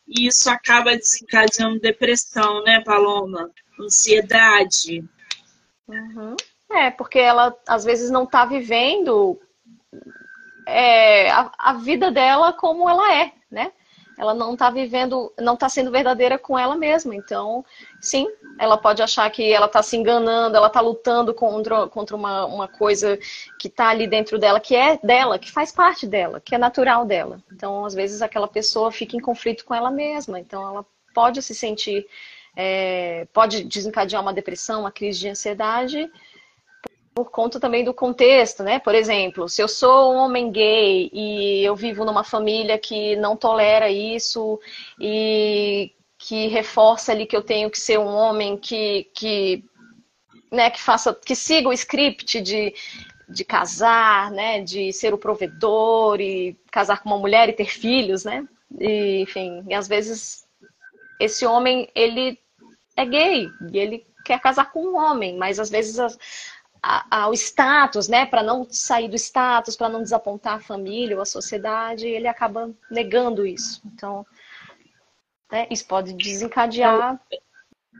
e 0.07 0.27
isso 0.27 0.49
acaba 0.49 0.95
desencadeando 0.95 1.81
depressão, 1.81 2.63
né, 2.63 2.79
Paloma? 2.79 3.51
Ansiedade. 3.77 5.03
Uhum. 5.85 6.35
É, 6.69 6.91
porque 6.91 7.19
ela 7.19 7.55
às 7.67 7.85
vezes 7.85 8.09
não 8.11 8.23
está 8.23 8.45
vivendo 8.45 9.39
é, 10.67 11.31
a, 11.31 11.51
a, 11.57 11.73
vida 11.73 12.11
dela 12.11 12.51
como 12.51 12.89
ela 12.89 13.15
é, 13.15 13.31
né? 13.49 13.71
Ela 14.17 14.33
não 14.33 14.53
está 14.53 14.69
vivendo, 14.71 15.31
não 15.39 15.53
está 15.53 15.69
sendo 15.69 15.91
verdadeira 15.91 16.39
com 16.39 16.57
ela 16.57 16.75
mesma. 16.75 17.15
Então, 17.15 17.63
sim, 18.01 18.27
ela 18.59 18.75
pode 18.75 19.01
achar 19.01 19.29
que 19.29 19.53
ela 19.53 19.67
está 19.67 19.83
se 19.83 19.95
enganando, 19.95 20.57
ela 20.57 20.67
está 20.67 20.81
lutando 20.81 21.35
contra, 21.35 21.87
contra 21.87 22.15
uma, 22.15 22.45
uma 22.45 22.67
coisa 22.67 23.17
que 23.59 23.67
está 23.67 23.89
ali 23.89 24.07
dentro 24.07 24.39
dela, 24.39 24.59
que 24.59 24.75
é 24.75 24.99
dela, 25.03 25.37
que 25.37 25.51
faz 25.51 25.71
parte 25.71 26.07
dela, 26.07 26.41
que 26.41 26.55
é 26.55 26.57
natural 26.57 27.05
dela. 27.05 27.39
Então, 27.53 27.85
às 27.85 27.93
vezes, 27.93 28.23
aquela 28.23 28.47
pessoa 28.47 28.91
fica 28.91 29.15
em 29.15 29.21
conflito 29.21 29.63
com 29.63 29.75
ela 29.75 29.91
mesma. 29.91 30.39
Então, 30.39 30.67
ela 30.67 30.85
pode 31.13 31.39
se 31.43 31.53
sentir, 31.53 32.07
é, 32.55 33.27
pode 33.31 33.65
desencadear 33.65 34.21
uma 34.21 34.33
depressão, 34.33 34.81
uma 34.81 34.91
crise 34.91 35.19
de 35.19 35.29
ansiedade 35.29 36.11
por 37.17 37.31
conta 37.31 37.59
também 37.59 37.83
do 37.83 37.95
contexto, 37.95 38.61
né? 38.61 38.77
Por 38.77 38.93
exemplo, 38.93 39.49
se 39.49 39.59
eu 39.59 39.67
sou 39.67 40.13
um 40.13 40.17
homem 40.17 40.51
gay 40.51 41.09
e 41.11 41.63
eu 41.63 41.75
vivo 41.75 42.05
numa 42.05 42.23
família 42.23 42.77
que 42.77 43.15
não 43.15 43.35
tolera 43.35 43.89
isso 43.89 44.59
e 45.01 45.91
que 46.15 46.45
reforça 46.45 47.11
ali 47.11 47.25
que 47.25 47.35
eu 47.35 47.41
tenho 47.41 47.71
que 47.71 47.79
ser 47.79 47.97
um 47.97 48.05
homem 48.05 48.55
que, 48.55 49.09
que 49.15 49.65
né, 50.51 50.69
que 50.69 50.79
faça, 50.79 51.11
que 51.11 51.35
siga 51.35 51.69
o 51.69 51.73
script 51.73 52.39
de, 52.39 52.75
de 53.27 53.43
casar, 53.43 54.29
né, 54.29 54.61
de 54.61 54.93
ser 54.93 55.11
o 55.11 55.17
provedor 55.17 56.21
e 56.21 56.55
casar 56.71 57.01
com 57.01 57.09
uma 57.09 57.17
mulher 57.17 57.49
e 57.49 57.53
ter 57.53 57.71
filhos, 57.71 58.25
né? 58.25 58.47
E, 58.79 59.21
enfim, 59.21 59.63
e 59.67 59.73
às 59.73 59.87
vezes 59.87 60.45
esse 61.19 61.47
homem 61.47 61.89
ele 61.95 62.37
é 62.95 63.03
gay 63.03 63.49
e 63.73 63.79
ele 63.79 64.05
quer 64.23 64.39
casar 64.39 64.71
com 64.71 64.85
um 64.85 64.97
homem, 64.97 65.37
mas 65.37 65.57
às 65.57 65.69
vezes 65.69 65.97
as, 65.97 66.19
ao 67.11 67.33
status, 67.33 68.07
né, 68.07 68.25
para 68.25 68.41
não 68.41 68.65
sair 68.69 69.09
do 69.09 69.15
status, 69.15 69.75
para 69.75 69.89
não 69.89 70.01
desapontar 70.01 70.55
a 70.55 70.59
família 70.59 71.15
ou 71.15 71.21
a 71.21 71.25
sociedade, 71.25 72.07
ele 72.07 72.27
acaba 72.27 72.73
negando 72.89 73.45
isso. 73.45 73.81
Então, 73.85 74.25
né, 75.51 75.67
isso 75.69 75.85
pode 75.85 76.13
desencadear 76.13 77.19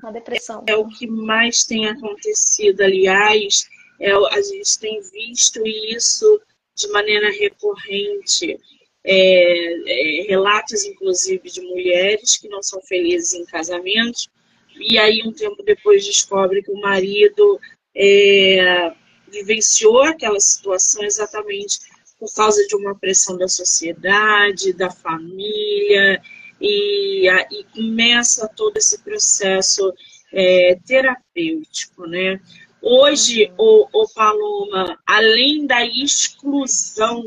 uma 0.02 0.12
depressão. 0.12 0.64
É 0.68 0.76
o 0.76 0.88
que 0.88 1.06
mais 1.06 1.66
tem 1.66 1.88
acontecido, 1.88 2.82
aliás, 2.82 3.68
é, 4.00 4.12
a 4.12 4.42
gente 4.42 4.80
tem 4.80 5.02
visto 5.02 5.66
isso 5.66 6.42
de 6.76 6.88
maneira 6.90 7.30
recorrente. 7.32 8.58
É, 9.04 10.22
é, 10.24 10.28
relatos, 10.28 10.84
inclusive, 10.84 11.50
de 11.50 11.62
mulheres 11.62 12.38
que 12.38 12.50
não 12.50 12.62
são 12.62 12.82
felizes 12.82 13.34
em 13.34 13.46
casamentos, 13.46 14.30
e 14.76 14.98
aí 15.00 15.24
um 15.26 15.32
tempo 15.32 15.64
depois 15.64 16.06
descobre 16.06 16.62
que 16.62 16.72
o 16.72 16.80
marido 16.80 17.60
é, 17.98 18.94
vivenciou 19.32 20.04
aquela 20.04 20.40
situação 20.40 21.04
exatamente 21.04 21.80
por 22.20 22.34
causa 22.34 22.66
de 22.68 22.76
uma 22.76 22.96
pressão 22.96 23.38
da 23.38 23.48
sociedade, 23.48 24.74
da 24.74 24.90
família, 24.90 26.22
e, 26.60 27.28
e 27.30 27.64
começa 27.74 28.48
todo 28.56 28.78
esse 28.78 29.00
processo 29.04 29.94
é, 30.34 30.78
terapêutico, 30.86 32.08
né? 32.08 32.40
Hoje, 32.82 33.52
o, 33.58 33.88
o 33.92 34.08
Paloma, 34.14 34.98
além 35.06 35.66
da 35.66 35.86
exclusão, 35.86 37.24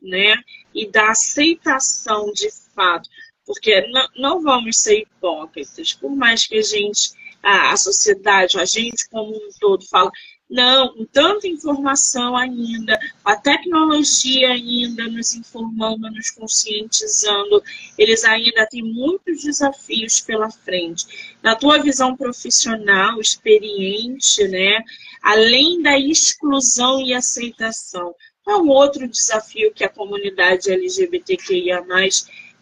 né, 0.00 0.34
e 0.74 0.86
da 0.86 1.10
aceitação 1.10 2.32
de 2.32 2.48
fato, 2.74 3.08
porque 3.44 3.86
não, 3.88 4.08
não 4.16 4.42
vamos 4.42 4.78
ser 4.78 5.00
hipócritas, 5.00 5.92
por 5.92 6.10
mais 6.14 6.46
que 6.46 6.56
a 6.56 6.62
gente 6.62 7.10
a, 7.42 7.72
a 7.72 7.76
sociedade, 7.76 8.58
a 8.58 8.64
gente 8.64 9.08
como 9.08 9.34
um 9.34 9.48
todo 9.58 9.86
fala, 9.88 10.10
não, 10.50 10.92
com 10.92 11.04
tanta 11.04 11.46
informação 11.46 12.36
ainda, 12.36 12.98
a 13.24 13.36
tecnologia 13.36 14.50
ainda 14.50 15.06
nos 15.06 15.32
informando, 15.32 16.10
nos 16.10 16.32
conscientizando, 16.32 17.62
eles 17.96 18.24
ainda 18.24 18.66
têm 18.66 18.82
muitos 18.82 19.44
desafios 19.44 20.20
pela 20.20 20.50
frente. 20.50 21.36
Na 21.40 21.54
tua 21.54 21.78
visão 21.78 22.16
profissional, 22.16 23.20
experiente, 23.20 24.48
né, 24.48 24.82
além 25.22 25.80
da 25.82 25.96
exclusão 25.96 27.00
e 27.00 27.14
aceitação, 27.14 28.12
qual 28.42 28.58
é 28.58 28.62
um 28.62 28.68
outro 28.70 29.06
desafio 29.06 29.72
que 29.72 29.84
a 29.84 29.88
comunidade 29.88 30.72
LGBTQIA+, 30.72 31.84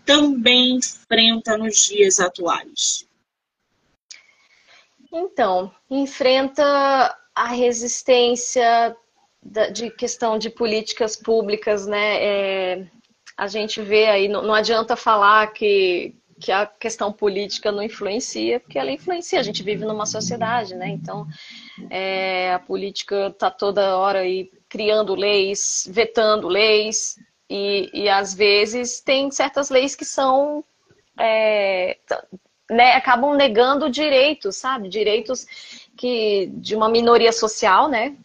também 0.05 0.77
enfrenta 0.77 1.57
nos 1.57 1.87
dias 1.87 2.21
atuais? 2.21 3.09
Então, 5.13 5.73
enfrenta 5.91 7.17
a 7.35 7.47
resistência 7.47 8.97
de 9.73 9.91
questão 9.91 10.39
de 10.39 10.51
políticas 10.51 11.17
públicas, 11.17 11.87
né? 11.87 12.23
É, 12.23 12.87
a 13.37 13.47
gente 13.47 13.81
vê 13.81 14.07
aí, 14.07 14.29
não, 14.29 14.43
não 14.43 14.55
adianta 14.55 14.97
falar 14.97 15.47
que, 15.53 16.15
que 16.41 16.53
a 16.53 16.67
questão 16.67 17.13
política 17.13 17.71
não 17.71 17.83
influencia, 17.83 18.61
porque 18.61 18.79
ela 18.79 18.91
influencia. 18.91 19.41
A 19.41 19.43
gente 19.43 19.63
vive 19.63 19.85
numa 19.85 20.07
sociedade, 20.07 20.75
né? 20.75 20.89
Então, 20.89 21.27
é, 21.89 22.53
a 22.53 22.59
política 22.59 23.29
está 23.29 23.51
toda 23.51 23.97
hora 23.97 24.21
aí 24.21 24.51
criando 24.69 25.15
leis, 25.15 25.89
vetando 25.91 26.49
leis, 26.49 27.17
e, 27.49 27.91
e 27.95 28.09
às 28.09 28.35
vezes 28.35 29.01
tem 29.01 29.31
certas 29.31 29.71
leis 29.71 29.95
que 29.95 30.05
são 30.05 30.63
é, 31.19 31.97
né, 32.71 32.93
acabam 32.93 33.35
negando 33.35 33.89
direitos, 33.89 34.57
sabe? 34.57 34.89
Direitos 34.89 35.47
que 35.97 36.47
de 36.55 36.77
uma 36.77 36.89
minoria 36.89 37.33
social, 37.33 37.89
né? 37.89 38.17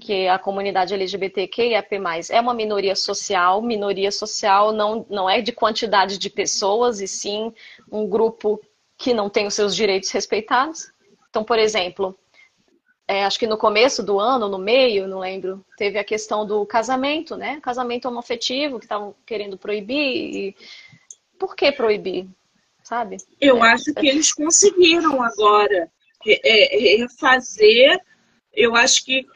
Que 0.00 0.28
a 0.28 0.38
comunidade 0.38 0.94
LGBTQIAP+, 0.94 1.88
é 2.30 2.40
uma 2.40 2.54
minoria 2.54 2.94
social, 2.94 3.60
minoria 3.62 4.12
social 4.12 4.72
não, 4.72 5.04
não 5.08 5.28
é 5.28 5.40
de 5.40 5.52
quantidade 5.52 6.18
de 6.18 6.30
pessoas, 6.30 7.00
e 7.00 7.08
sim 7.08 7.52
um 7.90 8.06
grupo 8.06 8.60
que 8.96 9.14
não 9.14 9.30
tem 9.30 9.46
os 9.46 9.54
seus 9.54 9.74
direitos 9.74 10.10
respeitados. 10.10 10.92
Então, 11.30 11.44
por 11.44 11.58
exemplo, 11.58 12.18
é, 13.06 13.24
acho 13.24 13.38
que 13.38 13.46
no 13.46 13.56
começo 13.56 14.02
do 14.02 14.20
ano, 14.20 14.48
no 14.48 14.58
meio, 14.58 15.08
não 15.08 15.20
lembro, 15.20 15.64
teve 15.78 15.98
a 15.98 16.04
questão 16.04 16.46
do 16.46 16.66
casamento, 16.66 17.36
né? 17.36 17.58
Casamento 17.62 18.06
homoafetivo, 18.06 18.78
que 18.78 18.84
estavam 18.84 19.14
querendo 19.24 19.56
proibir. 19.56 19.96
E... 19.96 20.56
Por 21.38 21.56
que 21.56 21.72
proibir? 21.72 22.28
Sabe? 22.88 23.18
Eu 23.38 23.62
é, 23.62 23.72
acho 23.72 23.92
que 23.92 24.06
eles 24.06 24.32
conseguiram 24.32 25.22
agora 25.22 25.90
é, 26.26 26.96
refazer. 26.96 28.00
Eu 28.54 28.74
acho 28.74 29.04
que 29.04 29.26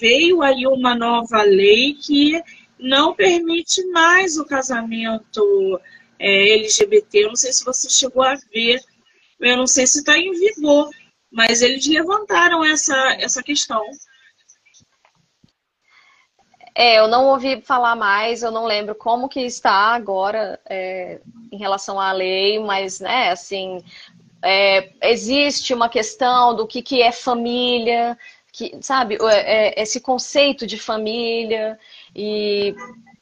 veio 0.00 0.40
aí 0.42 0.66
uma 0.66 0.94
nova 0.94 1.42
lei 1.42 1.94
que 1.94 2.42
não 2.78 3.14
permite 3.14 3.84
mais 3.88 4.38
o 4.38 4.44
casamento 4.46 5.80
é, 6.18 6.54
LGBT. 6.54 7.24
Eu 7.24 7.28
não 7.28 7.36
sei 7.36 7.52
se 7.52 7.64
você 7.64 7.90
chegou 7.90 8.22
a 8.22 8.36
ver, 8.52 8.80
eu 9.38 9.56
não 9.56 9.66
sei 9.66 9.86
se 9.86 9.98
está 9.98 10.18
em 10.18 10.32
vigor, 10.32 10.88
mas 11.30 11.60
eles 11.60 11.86
levantaram 11.86 12.64
essa, 12.64 12.96
essa 13.20 13.42
questão. 13.42 13.82
É, 16.74 16.98
eu 16.98 17.06
não 17.06 17.26
ouvi 17.28 17.60
falar 17.62 17.94
mais, 17.94 18.42
eu 18.42 18.50
não 18.50 18.66
lembro 18.66 18.94
como 18.94 19.28
que 19.28 19.40
está 19.40 19.94
agora 19.94 20.58
é, 20.68 21.20
em 21.52 21.56
relação 21.56 22.00
à 22.00 22.10
lei, 22.10 22.58
mas, 22.58 22.98
né, 22.98 23.30
assim, 23.30 23.78
é, 24.42 24.90
existe 25.02 25.72
uma 25.72 25.88
questão 25.88 26.54
do 26.54 26.66
que, 26.66 26.82
que 26.82 27.00
é 27.00 27.12
família, 27.12 28.18
que, 28.52 28.76
sabe, 28.80 29.16
é, 29.20 29.80
é, 29.80 29.82
esse 29.82 30.00
conceito 30.00 30.66
de 30.66 30.76
família, 30.76 31.78
e 32.14 32.74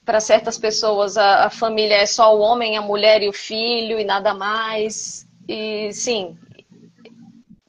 para 0.04 0.18
certas 0.18 0.58
pessoas 0.58 1.16
a, 1.16 1.46
a, 1.46 1.50
família 1.50 1.96
é 1.96 2.06
só 2.06 2.36
o 2.36 2.40
homem, 2.40 2.76
a 2.76 2.82
mulher 2.82 3.22
e 3.22 3.28
o 3.28 3.32
filho 3.32 3.98
e 4.00 4.04
nada 4.04 4.34
mais. 4.34 5.26
E 5.46 5.92
sim, 5.92 6.36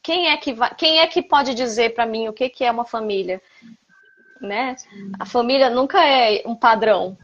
quem 0.02 0.30
é 0.30 0.38
que 0.38 0.54
vai, 0.54 0.74
quem 0.76 1.00
é 1.00 1.08
que 1.08 1.22
pode 1.22 1.54
dizer 1.54 1.94
para 1.94 2.06
mim 2.06 2.28
o 2.28 2.34
que, 2.34 2.50
que 2.50 2.64
é 2.66 2.72
uma 2.72 2.86
família? 2.86 3.42
Né? 4.44 4.76
A 5.18 5.26
família 5.26 5.70
nunca 5.70 6.06
é 6.06 6.44
um 6.46 6.56
padrão. 6.56 7.18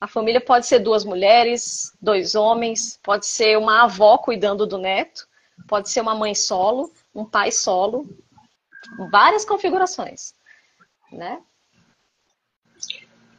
A 0.00 0.06
família 0.06 0.40
pode 0.40 0.66
ser 0.66 0.78
duas 0.78 1.04
mulheres, 1.04 1.92
dois 2.00 2.34
homens, 2.34 2.98
pode 3.02 3.26
ser 3.26 3.58
uma 3.58 3.82
avó 3.82 4.16
cuidando 4.16 4.66
do 4.66 4.78
neto, 4.78 5.26
pode 5.68 5.90
ser 5.90 6.00
uma 6.00 6.14
mãe 6.14 6.34
solo, 6.34 6.92
um 7.14 7.24
pai 7.24 7.50
solo, 7.52 8.08
várias 9.10 9.44
configurações, 9.44 10.34
né? 11.12 11.40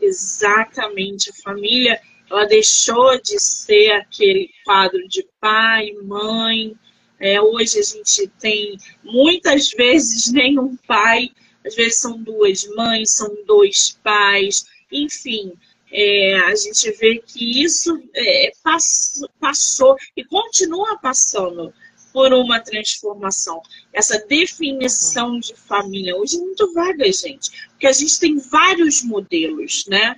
Exatamente, 0.01 1.29
a 1.29 1.43
família 1.43 2.01
ela 2.29 2.45
deixou 2.45 3.21
de 3.21 3.39
ser 3.39 3.91
aquele 3.91 4.49
quadro 4.65 5.07
de 5.07 5.25
pai, 5.39 5.91
mãe. 6.03 6.75
É, 7.19 7.39
hoje 7.39 7.79
a 7.79 7.83
gente 7.83 8.27
tem 8.39 8.77
muitas 9.03 9.69
vezes 9.69 10.31
nenhum 10.33 10.75
pai, 10.87 11.29
às 11.65 11.75
vezes 11.75 11.99
são 11.99 12.21
duas 12.21 12.65
mães, 12.75 13.11
são 13.11 13.29
dois 13.45 13.97
pais, 14.03 14.65
enfim. 14.91 15.53
É, 15.91 16.35
a 16.45 16.55
gente 16.55 16.91
vê 16.93 17.19
que 17.19 17.63
isso 17.63 18.01
é, 18.15 18.51
passou, 18.63 19.29
passou 19.39 19.95
e 20.17 20.25
continua 20.25 20.97
passando 20.97 21.73
por 22.11 22.33
uma 22.33 22.59
transformação. 22.59 23.61
Essa 23.91 24.19
definição 24.27 25.39
de 25.39 25.55
família 25.55 26.15
hoje 26.15 26.37
é 26.37 26.39
muito 26.39 26.73
vaga, 26.73 27.11
gente, 27.11 27.67
porque 27.69 27.87
a 27.87 27.91
gente 27.91 28.19
tem 28.19 28.37
vários 28.37 29.03
modelos, 29.03 29.85
né? 29.87 30.15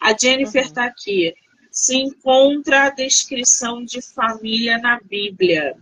A 0.00 0.16
Jennifer 0.16 0.62
está 0.62 0.82
uhum. 0.82 0.86
Tá 0.88 0.92
aqui. 0.92 1.34
Se 1.70 1.96
encontra 1.96 2.84
a 2.84 2.90
descrição 2.90 3.84
de 3.84 4.02
família 4.02 4.78
na 4.78 5.00
Bíblia. 5.00 5.76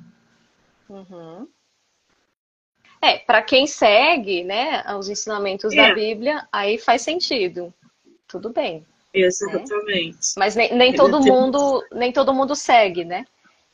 Uhum. 0.89 1.49
É, 3.01 3.19
para 3.19 3.43
quem 3.43 3.67
segue, 3.67 4.43
né, 4.43 4.85
os 4.99 5.09
ensinamentos 5.09 5.73
é. 5.73 5.77
da 5.77 5.95
Bíblia, 5.95 6.47
aí 6.53 6.79
faz 6.79 7.03
sentido. 7.03 7.73
Tudo 8.27 8.51
bem. 8.51 8.85
Exatamente. 9.15 10.15
Né? 10.15 10.21
Mas 10.37 10.55
nem, 10.55 10.75
nem 10.75 10.95
todo 10.95 11.21
mundo, 11.21 11.85
nem 11.93 12.13
todo 12.13 12.35
mundo 12.35 12.55
segue, 12.55 13.05
né? 13.05 13.25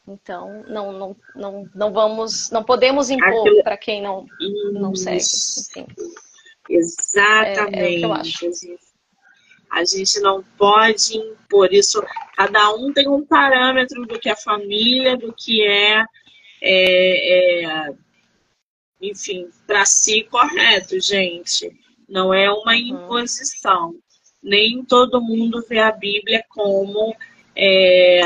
Então, 0.07 0.63
não, 0.69 0.93
não, 0.93 1.17
não, 1.35 1.71
não 1.75 1.93
vamos, 1.93 2.51
não 2.51 2.63
podemos 2.63 3.09
impor 3.09 3.63
para 3.63 3.77
quem 3.77 4.03
não, 4.03 4.27
não 4.73 4.95
segue. 4.95 5.17
Enfim. 5.17 5.87
Exatamente. 6.69 7.77
É, 7.79 7.95
é 7.95 8.05
eu 8.05 8.13
acho. 8.13 8.47
A 9.71 9.85
gente 9.85 10.21
não 10.21 10.45
pode 10.57 11.17
impor 11.17 11.73
isso. 11.73 12.03
Cada 12.37 12.73
um 12.75 12.93
tem 12.93 13.09
um 13.09 13.25
parâmetro 13.25 14.07
do 14.07 14.21
que 14.21 14.29
é 14.29 14.37
família, 14.37 15.17
do 15.17 15.33
que 15.33 15.67
é, 15.67 16.05
é, 16.63 17.65
é 17.65 17.95
enfim, 19.11 19.49
para 19.67 19.85
si 19.85 20.25
correto, 20.25 21.01
gente. 21.01 21.71
Não 22.09 22.33
é 22.33 22.51
uma 22.51 22.77
imposição. 22.77 23.95
Nem 24.43 24.85
todo 24.85 25.23
mundo 25.23 25.65
vê 25.69 25.79
a 25.79 25.93
Bíblia 25.93 26.45
como 26.49 27.15
é, 27.57 28.21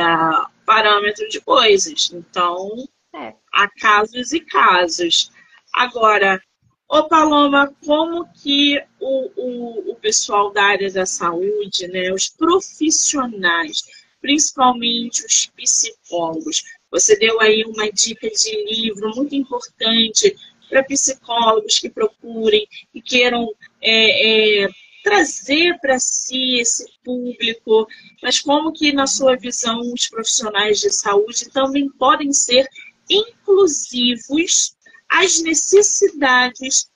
parâmetro 0.66 1.28
de 1.28 1.40
coisas. 1.40 2.10
Então, 2.12 2.88
é. 3.14 3.34
há 3.52 3.68
casos 3.80 4.32
e 4.32 4.40
casos. 4.40 5.30
Agora, 5.74 6.40
ô 6.88 7.04
Paloma, 7.04 7.72
como 7.84 8.26
que 8.42 8.82
o, 9.00 9.30
o, 9.36 9.92
o 9.92 9.94
pessoal 9.96 10.52
da 10.52 10.64
área 10.64 10.90
da 10.90 11.06
saúde, 11.06 11.86
né, 11.88 12.12
os 12.12 12.28
profissionais, 12.28 13.82
principalmente 14.20 15.24
os 15.24 15.46
psicólogos, 15.46 16.62
você 16.90 17.16
deu 17.16 17.40
aí 17.40 17.64
uma 17.64 17.90
dica 17.90 18.28
de 18.30 18.64
livro 18.64 19.10
muito 19.14 19.34
importante 19.34 20.34
para 20.68 20.84
psicólogos 20.84 21.78
que 21.78 21.88
procurem 21.88 22.66
e 22.94 23.00
queiram 23.00 23.48
é, 23.80 24.64
é, 24.64 24.68
trazer 25.02 25.78
para 25.80 25.98
si 25.98 26.58
esse 26.60 26.86
público, 27.02 27.86
mas 28.22 28.40
como 28.40 28.72
que, 28.72 28.92
na 28.92 29.06
sua 29.06 29.36
visão, 29.36 29.80
os 29.92 30.08
profissionais 30.08 30.80
de 30.80 30.90
saúde 30.90 31.48
também 31.50 31.88
podem 31.90 32.32
ser 32.32 32.68
inclusivos 33.08 34.76
às 35.08 35.40
necessidades 35.40 36.90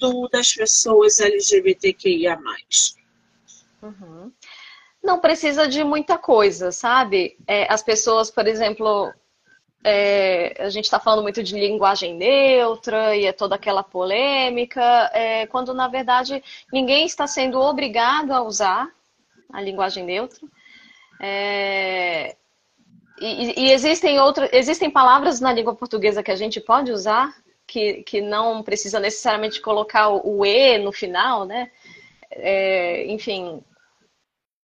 do, 0.00 0.28
das 0.28 0.52
pessoas 0.52 1.18
LGBTQIA+. 1.20 2.38
Uhum. 3.82 4.32
Não 5.02 5.20
precisa 5.20 5.68
de 5.68 5.84
muita 5.84 6.18
coisa, 6.18 6.72
sabe? 6.72 7.36
É, 7.46 7.72
as 7.72 7.82
pessoas, 7.82 8.30
por 8.30 8.46
exemplo, 8.46 9.12
é, 9.84 10.56
a 10.58 10.68
gente 10.68 10.84
está 10.84 10.98
falando 10.98 11.22
muito 11.22 11.42
de 11.42 11.54
linguagem 11.54 12.14
neutra 12.14 13.16
e 13.16 13.24
é 13.26 13.32
toda 13.32 13.54
aquela 13.54 13.82
polêmica, 13.82 15.10
é, 15.14 15.46
quando 15.46 15.72
na 15.72 15.88
verdade 15.88 16.42
ninguém 16.72 17.06
está 17.06 17.26
sendo 17.26 17.60
obrigado 17.60 18.32
a 18.32 18.42
usar 18.42 18.88
a 19.52 19.60
linguagem 19.60 20.04
neutra. 20.04 20.40
É, 21.20 22.36
e, 23.20 23.64
e, 23.64 23.72
existem 23.72 24.20
outras, 24.20 24.50
existem 24.52 24.90
palavras 24.90 25.40
na 25.40 25.52
língua 25.52 25.74
portuguesa 25.74 26.22
que 26.22 26.30
a 26.30 26.36
gente 26.36 26.60
pode 26.60 26.92
usar 26.92 27.34
que, 27.66 28.02
que 28.02 28.20
não 28.20 28.62
precisa 28.62 29.00
necessariamente 29.00 29.60
colocar 29.60 30.08
o, 30.08 30.38
o 30.38 30.46
e 30.46 30.78
no 30.78 30.92
final, 30.92 31.44
né? 31.44 31.70
É, 32.30 33.06
enfim. 33.06 33.62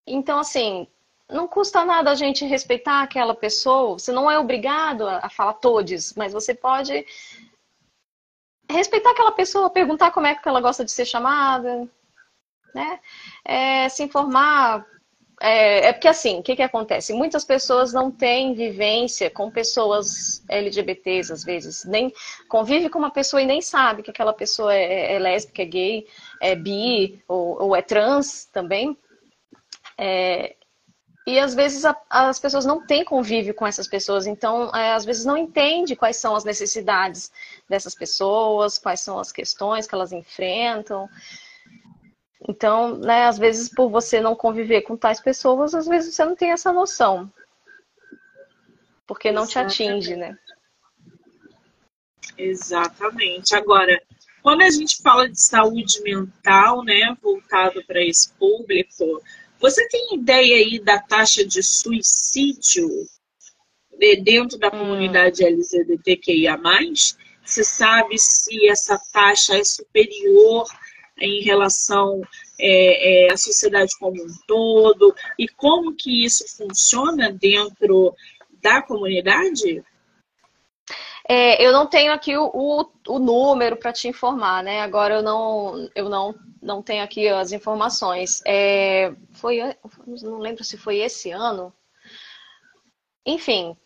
Então, 0.06 0.40
assim, 0.40 0.88
não 1.30 1.48
custa 1.48 1.86
nada 1.86 2.12
a 2.12 2.16
gente 2.16 2.46
respeitar 2.46 3.04
aquela 3.04 3.36
pessoa. 3.36 4.00
Você 4.00 4.12
não 4.12 4.30
é 4.30 4.40
obrigado 4.40 5.08
a, 5.08 5.30
falar 5.30 5.54
todos, 5.54 6.14
mas 6.16 6.34
você 6.34 6.54
pode 6.56 7.06
respeitar 8.70 9.12
aquela 9.12 9.32
pessoa, 9.32 9.70
perguntar 9.70 10.12
como 10.12 10.28
é 10.28 10.36
que 10.36 10.48
ela 10.48 10.62
gosta 10.62 10.84
de 10.84 10.92
ser 10.92 11.06
chamada, 11.06 11.88
né? 12.74 13.00
É, 13.46 13.90
se 13.90 14.04
informar. 14.04 14.86
É, 15.42 15.88
é, 15.88 15.94
porque 15.94 16.08
assim, 16.08 16.40
o 16.40 16.44
que, 16.44 16.56
que 16.56 16.62
acontece? 16.62 17.14
Muitas 17.14 17.46
pessoas 17.46 17.94
não 17.94 18.12
têm 18.12 18.54
vivência 18.54 19.30
com 19.30 19.50
pessoas 19.50 20.44
LGBTs, 20.50 21.32
às 21.32 21.44
vezes. 21.44 21.86
Nem 21.86 22.12
convive 22.48 22.90
com 22.90 23.00
uma 23.00 23.12
pessoa 23.12 23.42
e 23.42 23.46
nem 23.46 23.62
sabe 23.62 24.04
que 24.04 24.12
aquela 24.12 24.34
pessoa 24.34 24.76
é, 24.76 25.14
é 25.14 25.20
lésbica, 25.20 25.62
é 25.62 25.66
gay, 25.66 26.08
é 26.42 26.56
bi 26.56 27.24
ou, 27.28 27.62
ou 27.64 27.76
é 27.76 27.82
trans 27.82 28.46
também. 28.52 28.98
É, 29.98 30.56
e 31.28 31.40
às 31.40 31.54
vezes 31.54 31.86
a, 31.86 31.96
as 32.10 32.40
pessoas 32.40 32.66
não 32.66 32.86
têm 32.86 33.04
convívio 33.04 33.54
com 33.54 33.68
essas 33.68 33.88
pessoas, 33.88 34.26
então 34.26 34.74
é, 34.76 34.94
às 34.94 35.06
vezes 35.06 35.26
não 35.26 35.38
entende 35.38 35.96
quais 35.96 36.18
são 36.18 36.36
as 36.36 36.44
necessidades 36.44 37.32
dessas 37.68 37.94
pessoas, 37.94 38.78
quais 38.78 39.02
são 39.02 39.20
as 39.20 39.32
questões 39.32 39.86
que 39.86 39.94
elas 39.94 40.12
enfrentam. 40.12 41.08
Então, 42.48 42.98
né, 42.98 43.26
às 43.26 43.38
vezes 43.38 43.70
por 43.70 43.90
você 43.90 44.20
não 44.20 44.36
conviver 44.36 44.82
com 44.82 44.98
tais 44.98 45.20
pessoas, 45.20 45.76
às 45.76 45.88
vezes 45.88 46.16
você 46.16 46.26
não 46.26 46.36
tem 46.36 46.52
essa 46.52 46.74
noção. 46.74 47.32
Porque 49.06 49.32
não 49.32 49.44
Exatamente. 49.44 49.76
te 49.76 49.84
atinge, 49.84 50.16
né? 50.16 50.38
Exatamente. 52.38 53.56
Agora, 53.56 54.02
quando 54.42 54.62
a 54.62 54.70
gente 54.70 55.02
fala 55.02 55.30
de 55.30 55.40
saúde 55.40 56.02
mental, 56.02 56.84
né, 56.84 57.16
voltado 57.22 57.84
para 57.86 58.02
esse 58.02 58.32
público, 58.34 59.22
você 59.60 59.88
tem 59.88 60.16
ideia 60.16 60.56
aí 60.56 60.80
da 60.80 61.00
taxa 61.00 61.46
de 61.46 61.62
suicídio 61.62 62.90
dentro 64.24 64.58
da 64.58 64.68
hum. 64.68 64.80
comunidade 64.80 65.44
LGBTQIA+. 65.44 66.58
Você 67.44 67.64
sabe 67.64 68.18
se 68.18 68.68
essa 68.70 69.00
taxa 69.12 69.58
é 69.58 69.64
superior 69.64 70.66
em 71.20 71.42
relação 71.44 72.22
é, 72.60 73.28
é, 73.28 73.34
à 73.34 73.38
sociedade 73.38 73.92
como 74.00 74.24
um 74.24 74.28
todo 74.48 75.14
e 75.38 75.48
como 75.48 75.96
que 75.96 76.24
isso 76.24 76.46
funciona 76.56 77.32
dentro 77.32 78.14
da 78.62 78.82
comunidade? 78.82 79.84
É, 81.32 81.64
eu 81.64 81.72
não 81.72 81.86
tenho 81.86 82.12
aqui 82.12 82.36
o, 82.36 82.50
o, 82.52 82.92
o 83.08 83.20
número 83.20 83.78
para 83.78 83.94
te 83.94 84.08
informar, 84.08 84.64
né? 84.64 84.82
Agora 84.82 85.14
eu 85.14 85.22
não, 85.22 85.88
eu 85.94 86.10
não, 86.10 86.34
não 86.60 86.82
tenho 86.82 87.04
aqui 87.04 87.28
as 87.28 87.52
informações. 87.52 88.42
É, 88.48 89.14
foi, 89.34 89.60
não 90.24 90.40
lembro 90.40 90.64
se 90.64 90.76
foi 90.76 90.98
esse 90.98 91.30
ano. 91.30 91.72
Enfim, 93.24 93.78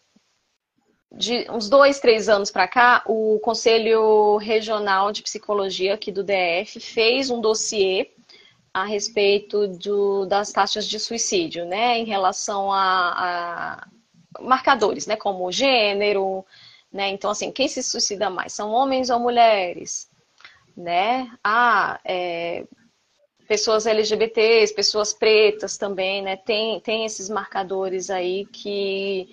de 1.11 1.45
uns 1.51 1.69
dois, 1.69 1.99
três 1.99 2.29
anos 2.29 2.49
para 2.49 2.65
cá, 2.65 3.03
o 3.05 3.37
Conselho 3.39 4.37
Regional 4.37 5.11
de 5.11 5.21
Psicologia 5.21 5.95
aqui 5.95 6.13
do 6.13 6.23
DF 6.23 6.79
fez 6.79 7.29
um 7.29 7.41
dossiê 7.41 8.09
a 8.73 8.85
respeito 8.85 9.67
do, 9.67 10.25
das 10.25 10.53
taxas 10.53 10.87
de 10.87 10.97
suicídio, 10.97 11.65
né, 11.65 11.99
em 11.99 12.05
relação 12.05 12.71
a, 12.71 13.83
a 14.39 14.41
marcadores, 14.41 15.05
né, 15.05 15.17
como 15.17 15.51
gênero, 15.51 16.45
né, 16.93 17.09
então 17.09 17.31
assim, 17.31 17.51
quem 17.51 17.67
se 17.67 17.81
suicida 17.81 18.29
mais, 18.29 18.53
são 18.53 18.71
homens 18.71 19.09
ou 19.09 19.19
mulheres, 19.19 20.07
né, 20.77 21.29
ah, 21.43 21.99
é, 22.05 22.65
pessoas 23.47 23.85
LGBTs, 23.85 24.73
pessoas 24.73 25.13
pretas 25.13 25.77
também, 25.77 26.21
né, 26.21 26.37
tem, 26.37 26.79
tem 26.79 27.05
esses 27.05 27.29
marcadores 27.29 28.09
aí 28.09 28.45
que, 28.45 29.27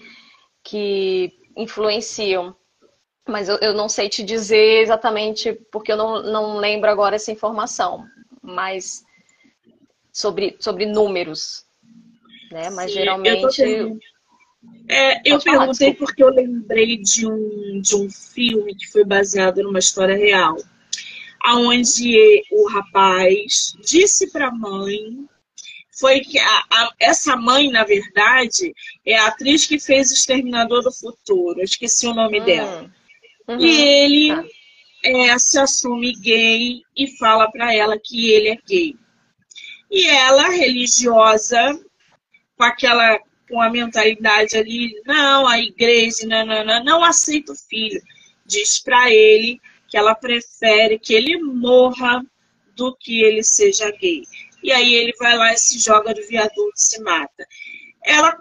que 0.64 1.32
influenciam. 1.56 2.56
Mas 3.28 3.48
eu, 3.48 3.58
eu 3.58 3.74
não 3.74 3.88
sei 3.88 4.08
te 4.08 4.24
dizer 4.24 4.82
exatamente, 4.82 5.52
porque 5.70 5.92
eu 5.92 5.96
não, 5.96 6.22
não 6.22 6.56
lembro 6.56 6.90
agora 6.90 7.16
essa 7.16 7.30
informação. 7.30 8.04
Mas 8.42 9.04
sobre, 10.12 10.56
sobre 10.58 10.86
números. 10.86 11.64
Né? 12.50 12.70
Mas 12.70 12.90
Sim, 12.90 12.98
geralmente. 12.98 13.62
Eu, 14.62 14.70
é, 14.88 15.22
eu 15.24 15.38
perguntei 15.40 15.94
porque 15.94 16.22
eu 16.22 16.28
lembrei 16.28 16.98
de 16.98 17.26
um, 17.26 17.80
de 17.80 17.96
um 17.96 18.10
filme 18.10 18.74
que 18.74 18.90
foi 18.90 19.04
baseado 19.04 19.62
numa 19.62 19.78
história 19.78 20.16
real, 20.16 20.56
aonde 21.42 22.42
o 22.50 22.68
rapaz 22.68 23.72
disse 23.82 24.30
para 24.30 24.48
a 24.48 24.54
mãe 24.54 25.26
foi 26.00 26.20
que 26.20 26.38
a, 26.38 26.64
a, 26.70 26.90
essa 26.98 27.36
mãe, 27.36 27.70
na 27.70 27.84
verdade, 27.84 28.74
é 29.04 29.16
a 29.18 29.26
atriz 29.26 29.66
que 29.66 29.78
fez 29.78 30.10
o 30.10 30.14
Exterminador 30.14 30.82
do 30.82 30.90
Futuro. 30.90 31.60
Eu 31.60 31.64
esqueci 31.64 32.06
o 32.06 32.14
nome 32.14 32.40
hum. 32.40 32.44
dela. 32.44 32.90
Uhum. 33.46 33.60
E 33.60 33.80
ele 33.82 34.34
tá. 34.34 34.44
é, 35.04 35.38
se 35.38 35.58
assume 35.58 36.12
gay 36.14 36.80
e 36.96 37.18
fala 37.18 37.50
para 37.50 37.74
ela 37.74 37.98
que 38.02 38.30
ele 38.30 38.48
é 38.48 38.58
gay. 38.66 38.96
E 39.90 40.06
ela, 40.06 40.48
religiosa, 40.48 41.78
com 42.56 42.64
aquela 42.64 43.18
com 43.50 43.60
a 43.60 43.68
mentalidade 43.68 44.56
ali, 44.56 44.94
não, 45.04 45.46
a 45.46 45.58
igreja, 45.58 46.26
não, 46.26 46.46
não, 46.46 46.64
não, 46.64 46.84
não 46.84 47.04
aceita 47.04 47.52
o 47.52 47.56
filho. 47.56 48.00
Diz 48.46 48.78
para 48.78 49.10
ele 49.10 49.60
que 49.88 49.98
ela 49.98 50.14
prefere 50.14 50.98
que 50.98 51.12
ele 51.12 51.36
morra 51.36 52.24
do 52.74 52.96
que 52.96 53.22
ele 53.22 53.42
seja 53.42 53.90
gay 53.90 54.22
e 54.62 54.72
aí 54.72 54.94
ele 54.94 55.14
vai 55.18 55.36
lá 55.36 55.52
e 55.52 55.56
se 55.56 55.78
joga 55.78 56.14
do 56.14 56.26
viaduto 56.26 56.72
e 56.74 56.80
se 56.80 57.02
mata. 57.02 57.46
Ela 58.04 58.38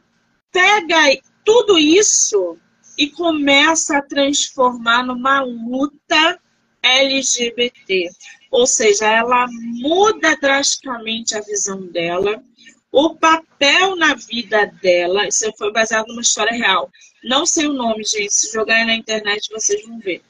pega 0.51 1.18
tudo 1.45 1.78
isso 1.78 2.57
e 2.97 3.10
começa 3.10 3.97
a 3.97 4.01
transformar 4.01 5.03
numa 5.03 5.41
luta 5.41 6.39
LGBT. 6.82 8.10
Ou 8.51 8.68
seja, 8.68 9.05
ela 9.05 9.47
muda 9.49 10.36
drasticamente 10.38 11.36
a 11.36 11.41
visão 11.41 11.86
dela, 11.88 12.43
o 12.91 13.15
papel 13.15 13.95
na 13.95 14.15
vida 14.15 14.65
dela. 14.81 15.27
Isso 15.27 15.51
foi 15.57 15.71
baseado 15.71 16.07
numa 16.07 16.21
história 16.21 16.53
real. 16.53 16.89
Não 17.23 17.45
sei 17.45 17.67
o 17.67 17.73
nome, 17.73 18.03
gente. 18.03 18.33
Se 18.33 18.51
jogarem 18.51 18.85
na 18.85 18.95
internet, 18.95 19.49
vocês 19.51 19.85
vão 19.85 19.99
ver. 19.99 20.21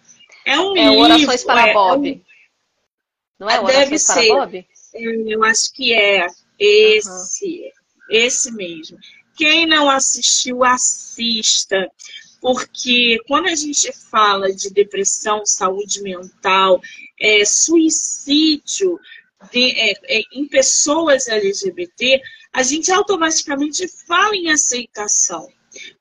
É 0.46 0.60
um 0.60 0.76
é 0.76 0.90
livro. 0.90 1.00
Orações 1.00 1.44
para 1.44 1.68
é, 1.70 1.74
Bob. 1.74 2.10
É 2.10 2.12
um... 2.12 2.22
Não 3.40 3.50
é 3.50 3.60
Orações 3.60 3.78
Deve 3.78 3.90
para 3.90 4.00
ser. 4.00 4.28
Bob? 4.30 4.68
Eu 5.28 5.44
acho 5.44 5.74
que 5.74 5.94
é 5.94 6.28
esse, 6.58 7.46
uhum. 7.46 7.70
esse 8.10 8.52
mesmo. 8.52 8.98
Quem 9.38 9.66
não 9.66 9.90
assistiu, 9.90 10.64
assista, 10.64 11.90
porque 12.42 13.20
quando 13.28 13.48
a 13.48 13.56
gente 13.56 13.92
fala 14.10 14.54
de 14.54 14.70
depressão, 14.70 15.46
saúde 15.46 16.02
mental, 16.02 16.82
é, 17.20 17.46
suicídio 17.46 19.00
de, 19.52 19.72
é, 19.72 19.94
é, 20.20 20.22
em 20.34 20.48
pessoas 20.48 21.28
LGBT, 21.28 22.22
a 22.54 22.64
gente 22.64 22.92
automaticamente 22.92 23.88
fala 23.88 24.36
em 24.36 24.50
aceitação. 24.50 25.48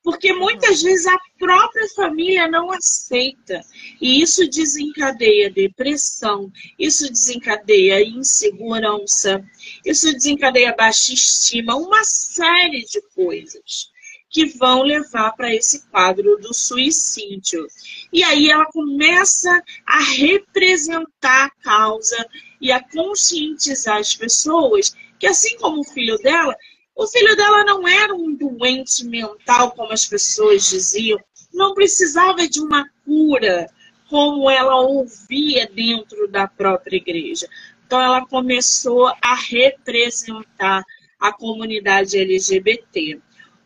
Porque 0.02 0.32
muitas 0.32 0.82
vezes 0.82 1.06
a 1.06 1.18
própria 1.38 1.86
família 1.94 2.48
não 2.48 2.70
aceita. 2.70 3.60
E 4.00 4.22
isso 4.22 4.48
desencadeia 4.48 5.50
depressão, 5.50 6.50
isso 6.78 7.10
desencadeia 7.10 8.02
insegurança, 8.02 9.44
isso 9.84 10.10
desencadeia 10.12 10.74
baixa 10.74 11.12
estima, 11.12 11.76
uma 11.76 12.02
série 12.04 12.84
de 12.84 13.00
coisas 13.14 13.90
que 14.30 14.46
vão 14.46 14.82
levar 14.82 15.32
para 15.32 15.54
esse 15.54 15.86
quadro 15.88 16.38
do 16.38 16.52
suicídio. 16.52 17.66
E 18.12 18.22
aí 18.22 18.50
ela 18.50 18.66
começa 18.66 19.62
a 19.86 20.00
representar 20.00 21.46
a 21.46 21.50
causa 21.62 22.28
e 22.60 22.70
a 22.70 22.82
conscientizar 22.82 23.98
as 23.98 24.14
pessoas 24.14 24.94
que, 25.18 25.26
assim 25.26 25.58
como 25.58 25.80
o 25.80 25.84
filho 25.84 26.16
dela, 26.18 26.56
o 26.94 27.06
filho 27.06 27.36
dela 27.36 27.64
não 27.64 27.86
era 27.86 28.14
um 28.14 28.34
doente 28.34 29.04
mental, 29.04 29.72
como 29.72 29.92
as 29.92 30.06
pessoas 30.06 30.66
diziam, 30.68 31.20
não 31.52 31.74
precisava 31.74 32.48
de 32.48 32.60
uma 32.60 32.88
cura, 33.04 33.68
como 34.08 34.48
ela 34.50 34.80
ouvia 34.80 35.66
dentro 35.66 36.26
da 36.28 36.48
própria 36.48 36.96
igreja. 36.96 37.46
Então, 37.86 38.00
ela 38.00 38.26
começou 38.26 39.12
a 39.22 39.34
representar 39.34 40.82
a 41.18 41.32
comunidade 41.32 42.18
LGBT. 42.18 43.18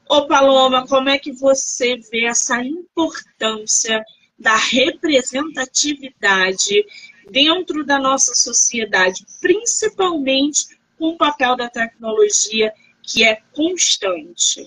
Ô, 0.08 0.26
Paloma, 0.26 0.86
como 0.86 1.08
é 1.08 1.18
que 1.18 1.32
você 1.32 1.96
vê 2.10 2.26
essa 2.26 2.62
importância 2.62 4.04
da 4.38 4.54
representatividade 4.56 6.84
dentro 7.30 7.84
da 7.84 7.98
nossa 7.98 8.34
sociedade, 8.34 9.26
principalmente 9.40 10.66
com 11.02 11.08
o 11.08 11.16
papel 11.16 11.56
da 11.56 11.68
tecnologia 11.68 12.72
que 13.02 13.24
é 13.24 13.42
constante. 13.52 14.64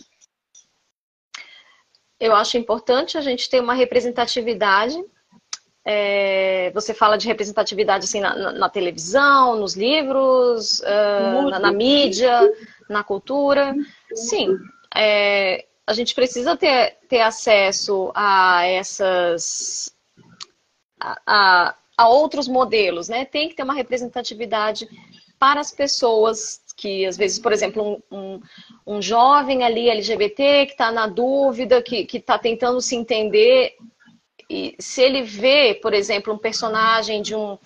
Eu 2.19 2.35
acho 2.35 2.57
importante 2.57 3.17
a 3.17 3.21
gente 3.21 3.49
ter 3.49 3.61
uma 3.61 3.73
representatividade. 3.73 5.01
É, 5.85 6.71
você 6.73 6.93
fala 6.93 7.17
de 7.17 7.25
representatividade 7.25 8.03
assim, 8.03 8.19
na, 8.19 8.51
na, 8.51 8.69
televisão, 8.69 9.55
nos 9.55 9.75
livros, 9.75 10.81
uh, 10.81 11.49
na, 11.49 11.59
na, 11.59 11.71
mídia, 11.71 12.37
na 12.89 13.01
cultura. 13.01 13.73
Sim, 14.13 14.57
é, 14.93 15.65
a 15.87 15.93
gente 15.93 16.13
precisa 16.13 16.57
ter, 16.57 16.97
ter 17.07 17.21
acesso 17.21 18.11
a 18.13 18.65
essas. 18.65 19.95
A, 20.99 21.21
a, 21.25 21.75
a 21.97 22.09
outros 22.09 22.45
modelos, 22.45 23.07
né? 23.07 23.23
Tem 23.23 23.47
que 23.47 23.55
ter 23.55 23.63
uma 23.63 23.73
representatividade 23.73 24.85
para 25.45 25.61
as 25.61 25.69
pessoas 25.69 26.59
que 26.75 27.05
às 27.05 27.15
vezes, 27.15 27.37
por 27.37 27.53
exemplo, 27.53 28.01
um, 28.11 28.17
um, 28.17 28.41
um 28.95 29.01
jovem 29.01 29.63
ali 29.63 29.91
LGBT 29.91 30.65
que 30.65 30.71
está 30.71 30.91
na 30.91 31.05
dúvida, 31.05 31.83
que 31.83 32.07
está 32.11 32.39
tentando 32.39 32.81
se 32.81 32.95
entender, 32.95 33.75
e 34.49 34.75
se 34.79 35.03
ele 35.03 35.21
vê, 35.21 35.75
por 35.75 35.93
exemplo, 35.93 36.33
um 36.33 36.37
personagem 36.39 37.21
de 37.21 37.35
um, 37.35 37.59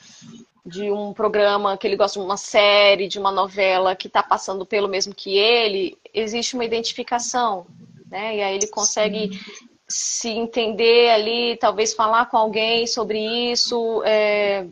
de 0.66 0.92
um 0.92 1.14
programa 1.14 1.78
que 1.78 1.88
ele 1.88 1.96
gosta 1.96 2.20
de 2.20 2.26
uma 2.26 2.36
série, 2.36 3.08
de 3.08 3.18
uma 3.18 3.32
novela 3.32 3.96
que 3.96 4.08
está 4.08 4.22
passando 4.22 4.66
pelo 4.66 4.90
mesmo 4.90 5.16
que 5.16 5.38
ele, 5.38 5.98
existe 6.14 6.56
uma 6.56 6.66
identificação, 6.66 7.66
né? 8.12 8.36
E 8.36 8.42
aí 8.42 8.56
ele 8.58 8.68
consegue 8.68 9.32
Sim. 9.32 9.40
se 9.88 10.30
entender 10.30 11.12
ali, 11.12 11.56
talvez 11.56 11.94
falar 11.94 12.26
com 12.26 12.36
alguém 12.36 12.86
sobre 12.86 13.20
isso, 13.52 14.04
é, 14.04 14.68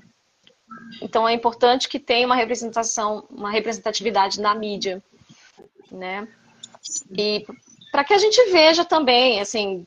então 1.01 1.28
é 1.28 1.34
importante 1.34 1.88
que 1.88 1.99
tenha 1.99 2.26
uma 2.26 2.36
representação, 2.36 3.26
uma 3.30 3.51
representatividade 3.51 4.39
na 4.39 4.53
mídia, 4.53 5.03
né? 5.91 6.28
E 7.11 7.45
para 7.91 8.03
que 8.03 8.13
a 8.13 8.18
gente 8.18 8.51
veja 8.51 8.86
também, 8.86 9.39
assim, 9.39 9.86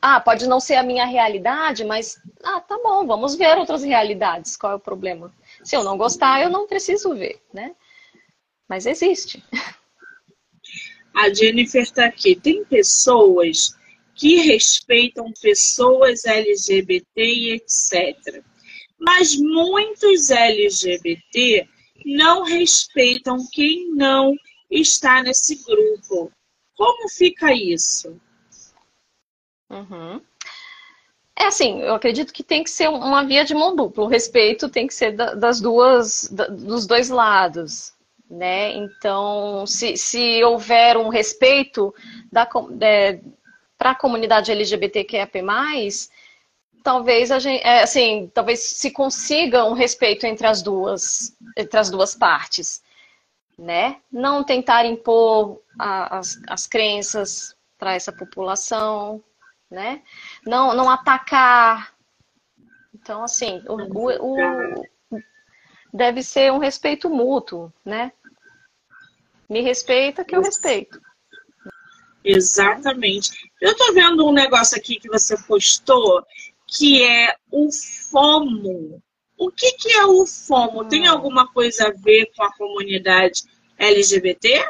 ah, 0.00 0.20
pode 0.20 0.48
não 0.48 0.58
ser 0.58 0.74
a 0.74 0.82
minha 0.82 1.06
realidade, 1.06 1.84
mas 1.84 2.20
ah, 2.42 2.60
tá 2.60 2.78
bom, 2.82 3.06
vamos 3.06 3.36
ver 3.36 3.56
outras 3.56 3.82
realidades. 3.82 4.56
Qual 4.56 4.72
é 4.72 4.76
o 4.76 4.80
problema? 4.80 5.32
Se 5.62 5.76
eu 5.76 5.84
não 5.84 5.96
gostar, 5.96 6.42
eu 6.42 6.50
não 6.50 6.66
preciso 6.66 7.14
ver, 7.14 7.40
né? 7.52 7.74
Mas 8.68 8.86
existe. 8.86 9.42
A 11.14 11.32
Jennifer 11.32 11.82
está 11.82 12.06
aqui. 12.06 12.34
Tem 12.34 12.64
pessoas 12.64 13.76
que 14.14 14.36
respeitam 14.36 15.32
pessoas 15.40 16.24
LGBT 16.24 17.06
e 17.16 17.52
etc. 17.52 18.42
Mas 19.04 19.34
muitos 19.36 20.30
LGBT 20.30 21.68
não 22.06 22.44
respeitam 22.44 23.36
quem 23.52 23.92
não 23.94 24.36
está 24.70 25.22
nesse 25.22 25.56
grupo. 25.64 26.30
Como 26.76 27.08
fica 27.08 27.52
isso? 27.52 28.16
Uhum. 29.68 30.20
é 31.34 31.46
assim, 31.46 31.80
eu 31.80 31.94
acredito 31.94 32.30
que 32.30 32.42
tem 32.42 32.62
que 32.62 32.70
ser 32.70 32.90
uma 32.90 33.24
via 33.24 33.42
de 33.42 33.54
mão 33.54 33.74
dupla. 33.74 34.04
O 34.04 34.08
respeito 34.08 34.68
tem 34.68 34.86
que 34.86 34.94
ser 34.94 35.12
das 35.12 35.60
duas, 35.60 36.30
dos 36.50 36.86
dois 36.86 37.08
lados, 37.08 37.94
né? 38.30 38.72
Então, 38.76 39.66
se, 39.66 39.96
se 39.96 40.44
houver 40.44 40.96
um 40.96 41.08
respeito 41.08 41.92
é, 42.80 43.18
para 43.78 43.90
a 43.90 43.94
comunidade 43.94 44.52
LGBTQIAP+, 44.52 45.42
talvez 46.82 47.30
a 47.30 47.38
gente, 47.38 47.62
é, 47.62 47.82
assim, 47.82 48.30
talvez 48.34 48.60
se 48.60 48.90
consiga 48.90 49.64
um 49.64 49.72
respeito 49.72 50.26
entre 50.26 50.46
as 50.46 50.62
duas, 50.62 51.36
entre 51.56 51.78
as 51.78 51.90
duas 51.90 52.14
partes, 52.14 52.82
né? 53.58 54.00
Não 54.10 54.44
tentar 54.44 54.84
impor 54.84 55.60
a, 55.78 56.18
as, 56.18 56.40
as 56.48 56.66
crenças 56.66 57.56
para 57.78 57.94
essa 57.94 58.12
população, 58.12 59.22
né? 59.70 60.02
Não, 60.46 60.74
não 60.74 60.90
atacar. 60.90 61.94
Então, 62.94 63.24
assim, 63.24 63.62
o, 63.68 64.82
deve 65.92 66.22
ser 66.22 66.52
um 66.52 66.58
respeito 66.58 67.10
mútuo, 67.10 67.72
né? 67.84 68.12
Me 69.48 69.60
respeita 69.60 70.24
que 70.24 70.34
eu 70.34 70.42
respeito. 70.42 71.00
Exatamente. 72.24 73.30
Eu 73.60 73.76
tô 73.76 73.92
vendo 73.92 74.26
um 74.26 74.32
negócio 74.32 74.76
aqui 74.78 74.98
que 74.98 75.08
você 75.08 75.36
postou 75.36 76.24
que 76.76 77.04
é 77.04 77.34
o 77.50 77.68
FOMO. 78.10 79.02
O 79.38 79.50
que, 79.50 79.72
que 79.72 79.92
é 79.92 80.06
o 80.06 80.26
FOMO? 80.26 80.84
Tem 80.86 81.06
alguma 81.06 81.46
coisa 81.52 81.88
a 81.88 81.92
ver 81.92 82.30
com 82.34 82.42
a 82.42 82.52
comunidade 82.54 83.42
LGBT? 83.78 84.64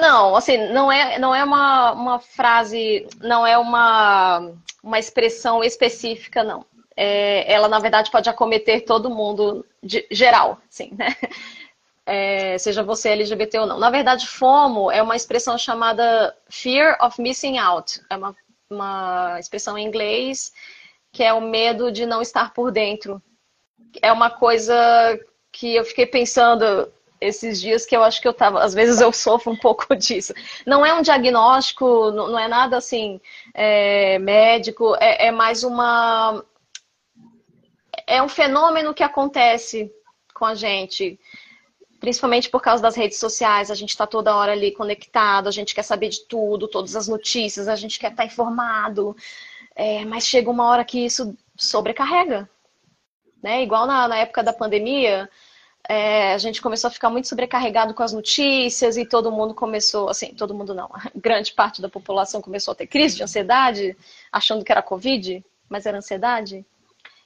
Não, 0.00 0.36
assim, 0.36 0.56
não 0.72 0.90
é, 0.90 1.18
não 1.18 1.34
é 1.34 1.44
uma, 1.44 1.92
uma 1.92 2.18
frase, 2.18 3.06
não 3.20 3.46
é 3.46 3.58
uma, 3.58 4.52
uma 4.82 4.98
expressão 4.98 5.62
específica, 5.62 6.42
não. 6.42 6.64
É, 6.96 7.52
ela, 7.52 7.68
na 7.68 7.78
verdade, 7.78 8.10
pode 8.10 8.28
acometer 8.28 8.84
todo 8.84 9.10
mundo, 9.10 9.66
de, 9.82 10.06
geral, 10.10 10.60
sim, 10.68 10.90
né? 10.96 11.14
É, 12.08 12.56
seja 12.58 12.84
você 12.84 13.08
LGBT 13.08 13.58
ou 13.58 13.66
não. 13.66 13.80
Na 13.80 13.90
verdade, 13.90 14.28
FOMO 14.28 14.92
é 14.92 15.02
uma 15.02 15.16
expressão 15.16 15.58
chamada 15.58 16.32
Fear 16.48 16.96
of 17.04 17.20
Missing 17.20 17.58
Out. 17.58 18.00
É 18.08 18.16
uma, 18.16 18.32
uma 18.70 19.38
expressão 19.38 19.76
em 19.78 19.86
inglês 19.86 20.52
que 21.12 21.22
é 21.22 21.32
o 21.32 21.40
medo 21.40 21.90
de 21.90 22.04
não 22.04 22.20
estar 22.20 22.52
por 22.52 22.70
dentro. 22.70 23.22
É 24.02 24.12
uma 24.12 24.28
coisa 24.28 24.74
que 25.50 25.74
eu 25.74 25.82
fiquei 25.82 26.04
pensando 26.04 26.92
esses 27.18 27.58
dias 27.58 27.86
que 27.86 27.96
eu 27.96 28.04
acho 28.04 28.20
que 28.20 28.28
eu 28.28 28.34
tava, 28.34 28.62
às 28.62 28.74
vezes 28.74 29.00
eu 29.00 29.10
sofro 29.10 29.50
um 29.50 29.56
pouco 29.56 29.86
disso. 29.96 30.34
Não 30.66 30.84
é 30.84 30.92
um 30.92 31.00
diagnóstico, 31.00 32.10
não 32.10 32.38
é 32.38 32.46
nada 32.46 32.76
assim 32.76 33.18
é, 33.54 34.18
médico, 34.18 34.94
é, 34.96 35.28
é 35.28 35.32
mais 35.32 35.64
uma 35.64 36.44
é 38.06 38.22
um 38.22 38.28
fenômeno 38.28 38.92
que 38.92 39.02
acontece 39.02 39.90
com 40.34 40.44
a 40.44 40.54
gente, 40.54 41.18
principalmente 42.06 42.48
por 42.48 42.62
causa 42.62 42.80
das 42.80 42.94
redes 42.94 43.18
sociais. 43.18 43.68
A 43.68 43.74
gente 43.74 43.88
está 43.88 44.06
toda 44.06 44.36
hora 44.36 44.52
ali 44.52 44.70
conectado, 44.70 45.48
a 45.48 45.50
gente 45.50 45.74
quer 45.74 45.82
saber 45.82 46.08
de 46.08 46.20
tudo, 46.20 46.68
todas 46.68 46.94
as 46.94 47.08
notícias, 47.08 47.66
a 47.66 47.74
gente 47.74 47.98
quer 47.98 48.12
estar 48.12 48.22
tá 48.22 48.24
informado, 48.24 49.16
é, 49.74 50.04
mas 50.04 50.24
chega 50.24 50.48
uma 50.48 50.68
hora 50.68 50.84
que 50.84 51.04
isso 51.04 51.36
sobrecarrega. 51.56 52.48
Né? 53.42 53.64
Igual 53.64 53.88
na, 53.88 54.06
na 54.06 54.18
época 54.18 54.40
da 54.40 54.52
pandemia, 54.52 55.28
é, 55.88 56.32
a 56.32 56.38
gente 56.38 56.62
começou 56.62 56.86
a 56.86 56.92
ficar 56.92 57.10
muito 57.10 57.26
sobrecarregado 57.26 57.92
com 57.92 58.04
as 58.04 58.12
notícias 58.12 58.96
e 58.96 59.04
todo 59.04 59.32
mundo 59.32 59.52
começou, 59.52 60.08
assim, 60.08 60.32
todo 60.32 60.54
mundo 60.54 60.72
não, 60.72 60.88
grande 61.12 61.52
parte 61.54 61.82
da 61.82 61.88
população 61.88 62.40
começou 62.40 62.70
a 62.70 62.76
ter 62.76 62.86
crise 62.86 63.16
de 63.16 63.24
ansiedade, 63.24 63.96
achando 64.30 64.64
que 64.64 64.70
era 64.70 64.80
Covid, 64.80 65.44
mas 65.68 65.86
era 65.86 65.98
ansiedade. 65.98 66.64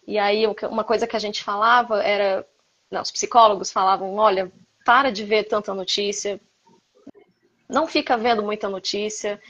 E 0.07 0.18
aí 0.18 0.47
uma 0.70 0.85
coisa 0.85 1.07
que 1.07 1.16
a 1.16 1.20
gente 1.20 1.45
falava 1.45 2.03
era, 2.03 2.47
não, 2.91 3.03
os 3.03 3.11
psicólogos 3.11 3.70
falavam, 3.70 4.14
olha, 4.14 4.51
para 4.85 5.11
de 5.11 5.24
ver 5.24 5.45
tanta 5.45 5.74
notícia, 5.74 6.41
não 7.68 7.87
fica 7.87 8.16
vendo 8.16 8.43
muita 8.43 8.68
notícia. 8.68 9.41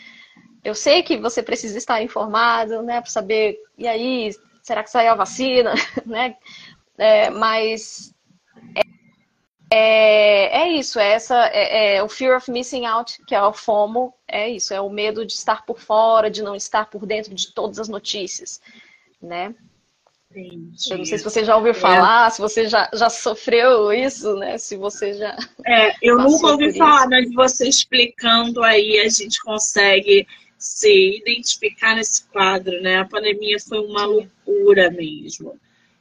Eu 0.63 0.75
sei 0.75 1.03
que 1.03 1.17
você 1.17 1.43
precisa 1.43 1.79
estar 1.79 2.03
informado, 2.03 2.83
né, 2.83 3.01
para 3.01 3.11
saber, 3.11 3.59
e 3.79 3.89
aí, 3.89 4.31
será 4.63 4.83
que 4.83 4.91
saiu 4.91 5.13
a 5.13 5.17
vacina, 5.17 5.73
né? 6.05 6.37
É, 6.99 7.31
mas 7.31 8.15
é, 9.73 10.63
é 10.63 10.69
isso, 10.69 10.99
é, 10.99 11.13
essa, 11.13 11.47
é, 11.47 11.97
é, 11.97 12.03
o 12.03 12.09
fear 12.09 12.37
of 12.37 12.51
missing 12.51 12.85
out, 12.85 13.23
que 13.25 13.35
é 13.35 13.43
o 13.43 13.53
FOMO, 13.53 14.13
é 14.27 14.49
isso, 14.49 14.75
é 14.75 14.81
o 14.81 14.91
medo 14.91 15.25
de 15.25 15.33
estar 15.33 15.65
por 15.65 15.79
fora, 15.79 16.29
de 16.29 16.43
não 16.43 16.57
estar 16.57 16.91
por 16.91 17.07
dentro 17.07 17.33
de 17.35 17.55
todas 17.55 17.79
as 17.79 17.89
notícias, 17.89 18.61
né? 19.23 19.55
Entendi. 20.31 20.93
Eu 20.93 20.99
não 20.99 21.05
sei 21.05 21.19
se 21.19 21.25
você 21.25 21.45
já 21.45 21.57
ouviu 21.57 21.75
falar, 21.75 22.29
é. 22.29 22.31
se 22.31 22.41
você 22.41 22.69
já, 22.69 22.89
já 22.95 23.11
sofreu 23.11 23.93
isso, 23.93 24.37
né? 24.37 24.59
Se 24.59 24.77
você 24.77 25.15
já. 25.15 25.37
É, 25.67 25.93
eu 26.01 26.19
nunca 26.23 26.49
ouvi 26.49 26.73
falar, 26.77 27.09
mas 27.09 27.33
você 27.35 27.69
explicando 27.69 28.63
aí, 28.63 29.01
a 29.01 29.09
gente 29.09 29.41
consegue 29.43 30.27
se 30.57 31.19
identificar 31.19 31.97
nesse 31.97 32.25
quadro, 32.29 32.81
né? 32.81 32.99
A 32.99 33.05
pandemia 33.05 33.59
foi 33.59 33.81
uma 33.81 34.05
loucura 34.05 34.91
mesmo. 34.91 35.59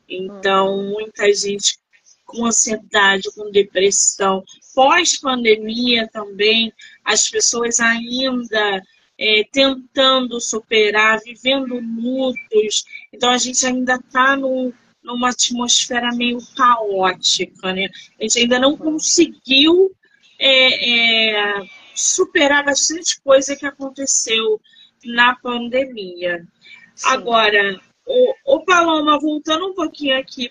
Então, 0.07 0.79
hum. 0.79 0.89
muita 0.91 1.33
gente 1.33 1.79
com 2.25 2.45
ansiedade, 2.45 3.29
com 3.35 3.49
depressão. 3.49 4.43
Pós-pandemia 4.75 6.07
também, 6.07 6.71
as 7.03 7.27
pessoas 7.27 7.79
ainda 7.79 8.83
é, 9.19 9.43
tentando 9.51 10.39
superar, 10.39 11.19
vivendo 11.19 11.77
lutos. 11.77 12.85
Então, 13.11 13.29
a 13.29 13.37
gente 13.37 13.65
ainda 13.65 13.95
está 13.95 14.37
numa 14.37 15.29
atmosfera 15.29 16.15
meio 16.15 16.39
caótica, 16.55 17.73
né? 17.73 17.89
A 18.17 18.23
gente 18.23 18.39
ainda 18.39 18.57
não 18.57 18.77
conseguiu 18.77 19.91
é, 20.39 21.59
é, 21.59 21.61
superar 21.93 22.63
bastante 22.63 23.19
coisa 23.21 23.57
que 23.57 23.65
aconteceu 23.65 24.61
na 25.03 25.35
pandemia. 25.35 26.47
Sim. 26.95 27.09
Agora, 27.09 27.81
o, 28.05 28.55
o 28.55 28.63
Paloma, 28.63 29.19
voltando 29.19 29.67
um 29.67 29.73
pouquinho 29.73 30.17
aqui 30.17 30.49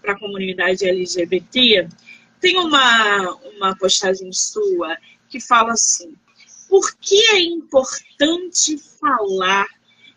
para 0.00 0.12
a 0.12 0.18
comunidade 0.18 0.88
LGBT, 0.88 1.88
tem 2.40 2.58
uma, 2.58 3.38
uma 3.56 3.76
postagem 3.76 4.32
sua 4.32 4.98
que 5.28 5.40
fala 5.40 5.72
assim: 5.72 6.12
por 6.72 6.96
que 6.96 7.22
é 7.34 7.38
importante 7.38 8.78
falar 8.78 9.66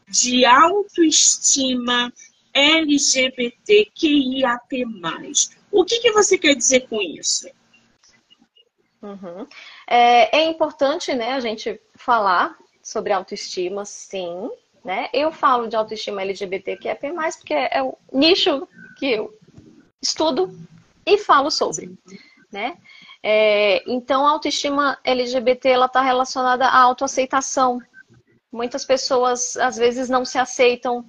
de 0.08 0.46
autoestima 0.46 2.14
LGBTQIAP+. 2.54 3.36
O 5.70 5.84
que, 5.84 6.00
que 6.00 6.14
você 6.14 6.38
quer 6.38 6.56
dizer 6.56 6.88
com 6.88 7.02
isso? 7.02 7.50
Uhum. 9.02 9.46
É, 9.86 10.38
é 10.38 10.46
importante 10.46 11.14
né, 11.14 11.34
a 11.34 11.42
gente 11.42 11.78
falar 11.94 12.58
sobre 12.82 13.12
autoestima, 13.12 13.84
sim, 13.84 14.50
né? 14.82 15.10
Eu 15.12 15.34
falo 15.34 15.68
de 15.68 15.76
autoestima 15.76 16.22
LGBTQIA+, 16.22 16.98
porque 17.38 17.54
é 17.54 17.84
o 17.84 17.98
nicho 18.14 18.66
que 18.98 19.08
eu 19.08 19.38
estudo 20.02 20.58
e 21.06 21.18
falo 21.18 21.52
sobre, 21.52 22.00
né? 22.50 22.78
É, 23.28 23.82
então, 23.88 24.24
a 24.24 24.30
autoestima 24.30 25.00
LGBT 25.04 25.70
está 25.70 26.00
relacionada 26.00 26.68
à 26.68 26.80
autoaceitação. 26.80 27.82
Muitas 28.52 28.86
pessoas 28.86 29.58
às 29.58 29.78
vezes 29.78 30.08
não 30.08 30.24
se 30.24 30.38
aceitam. 30.38 31.04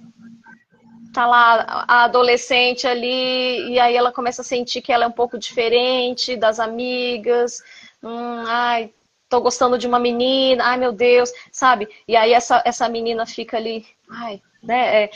Tá 1.13 1.27
lá 1.27 1.85
a 1.87 2.05
adolescente 2.05 2.87
ali 2.87 3.71
e 3.71 3.79
aí 3.79 3.95
ela 3.95 4.11
começa 4.11 4.41
a 4.41 4.45
sentir 4.45 4.81
que 4.81 4.91
ela 4.91 5.03
é 5.05 5.07
um 5.07 5.11
pouco 5.11 5.37
diferente 5.37 6.35
das 6.35 6.59
amigas. 6.59 7.61
Hum, 8.01 8.43
ai, 8.47 8.91
tô 9.29 9.39
gostando 9.39 9.77
de 9.77 9.85
uma 9.85 9.99
menina, 9.99 10.65
ai 10.65 10.77
meu 10.77 10.91
Deus, 10.91 11.31
sabe? 11.51 11.87
E 12.07 12.15
aí 12.15 12.33
essa, 12.33 12.63
essa 12.65 12.89
menina 12.89 13.27
fica 13.27 13.57
ali, 13.57 13.85
ai, 14.09 14.41
né? 14.63 15.03
É, 15.03 15.11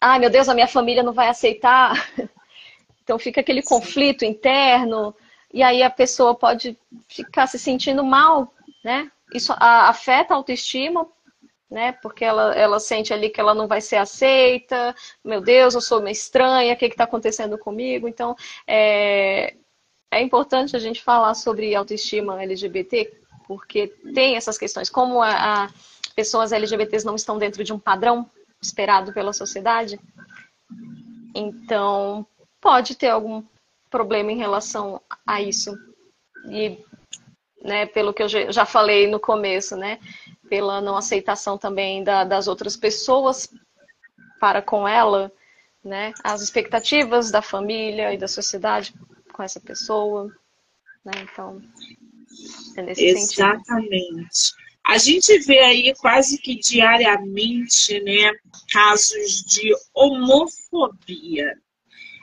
ai 0.00 0.20
meu 0.20 0.30
Deus, 0.30 0.48
a 0.48 0.54
minha 0.54 0.68
família 0.68 1.02
não 1.02 1.12
vai 1.12 1.26
aceitar. 1.26 1.92
Então 3.02 3.20
fica 3.20 3.40
aquele 3.40 3.62
Sim. 3.62 3.68
conflito 3.68 4.24
interno, 4.24 5.14
e 5.56 5.62
aí 5.62 5.82
a 5.82 5.88
pessoa 5.88 6.34
pode 6.34 6.78
ficar 7.08 7.46
se 7.46 7.58
sentindo 7.58 8.04
mal, 8.04 8.52
né? 8.84 9.10
Isso 9.32 9.54
afeta 9.58 10.34
a 10.34 10.36
autoestima, 10.36 11.08
né? 11.70 11.92
Porque 11.92 12.26
ela, 12.26 12.54
ela 12.54 12.78
sente 12.78 13.10
ali 13.10 13.30
que 13.30 13.40
ela 13.40 13.54
não 13.54 13.66
vai 13.66 13.80
ser 13.80 13.96
aceita, 13.96 14.94
meu 15.24 15.40
Deus, 15.40 15.74
eu 15.74 15.80
sou 15.80 16.00
uma 16.00 16.10
estranha, 16.10 16.74
o 16.74 16.76
que 16.76 16.84
está 16.84 17.04
acontecendo 17.04 17.56
comigo? 17.56 18.06
Então, 18.06 18.36
é, 18.66 19.56
é 20.10 20.20
importante 20.20 20.76
a 20.76 20.78
gente 20.78 21.02
falar 21.02 21.32
sobre 21.32 21.74
autoestima 21.74 22.42
LGBT, 22.42 23.18
porque 23.48 23.88
tem 24.12 24.36
essas 24.36 24.58
questões. 24.58 24.90
Como 24.90 25.22
a, 25.22 25.64
a 25.64 25.70
pessoas 26.14 26.52
LGBTs 26.52 27.06
não 27.06 27.16
estão 27.16 27.38
dentro 27.38 27.64
de 27.64 27.72
um 27.72 27.78
padrão 27.78 28.30
esperado 28.60 29.10
pela 29.10 29.32
sociedade, 29.32 29.98
então 31.34 32.26
pode 32.60 32.94
ter 32.94 33.08
algum 33.08 33.42
problema 33.96 34.30
em 34.30 34.36
relação 34.36 35.00
a 35.26 35.40
isso. 35.40 35.74
E, 36.50 36.78
né, 37.62 37.86
pelo 37.86 38.12
que 38.12 38.22
eu 38.22 38.28
já 38.28 38.66
falei 38.66 39.06
no 39.06 39.18
começo, 39.18 39.74
né, 39.74 39.98
pela 40.50 40.82
não 40.82 40.98
aceitação 40.98 41.56
também 41.56 42.04
da, 42.04 42.22
das 42.22 42.46
outras 42.46 42.76
pessoas 42.76 43.48
para 44.38 44.60
com 44.60 44.86
ela, 44.86 45.32
né? 45.82 46.12
As 46.22 46.42
expectativas 46.42 47.30
da 47.30 47.40
família 47.40 48.12
e 48.12 48.18
da 48.18 48.28
sociedade 48.28 48.92
com 49.32 49.42
essa 49.42 49.60
pessoa, 49.60 50.30
né? 51.02 51.12
Então, 51.22 51.62
é 52.76 52.82
nesse 52.82 53.04
Exatamente. 53.06 54.36
Sentido. 54.36 54.66
A 54.86 54.98
gente 54.98 55.38
vê 55.40 55.58
aí 55.60 55.94
quase 55.96 56.38
que 56.38 56.54
diariamente, 56.54 57.98
né, 58.02 58.30
casos 58.70 59.42
de 59.42 59.74
homofobia. 59.94 61.58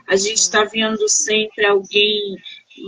A 0.08 0.16
gente 0.16 0.38
está 0.38 0.64
vendo 0.64 1.08
sempre 1.08 1.66
alguém 1.66 2.38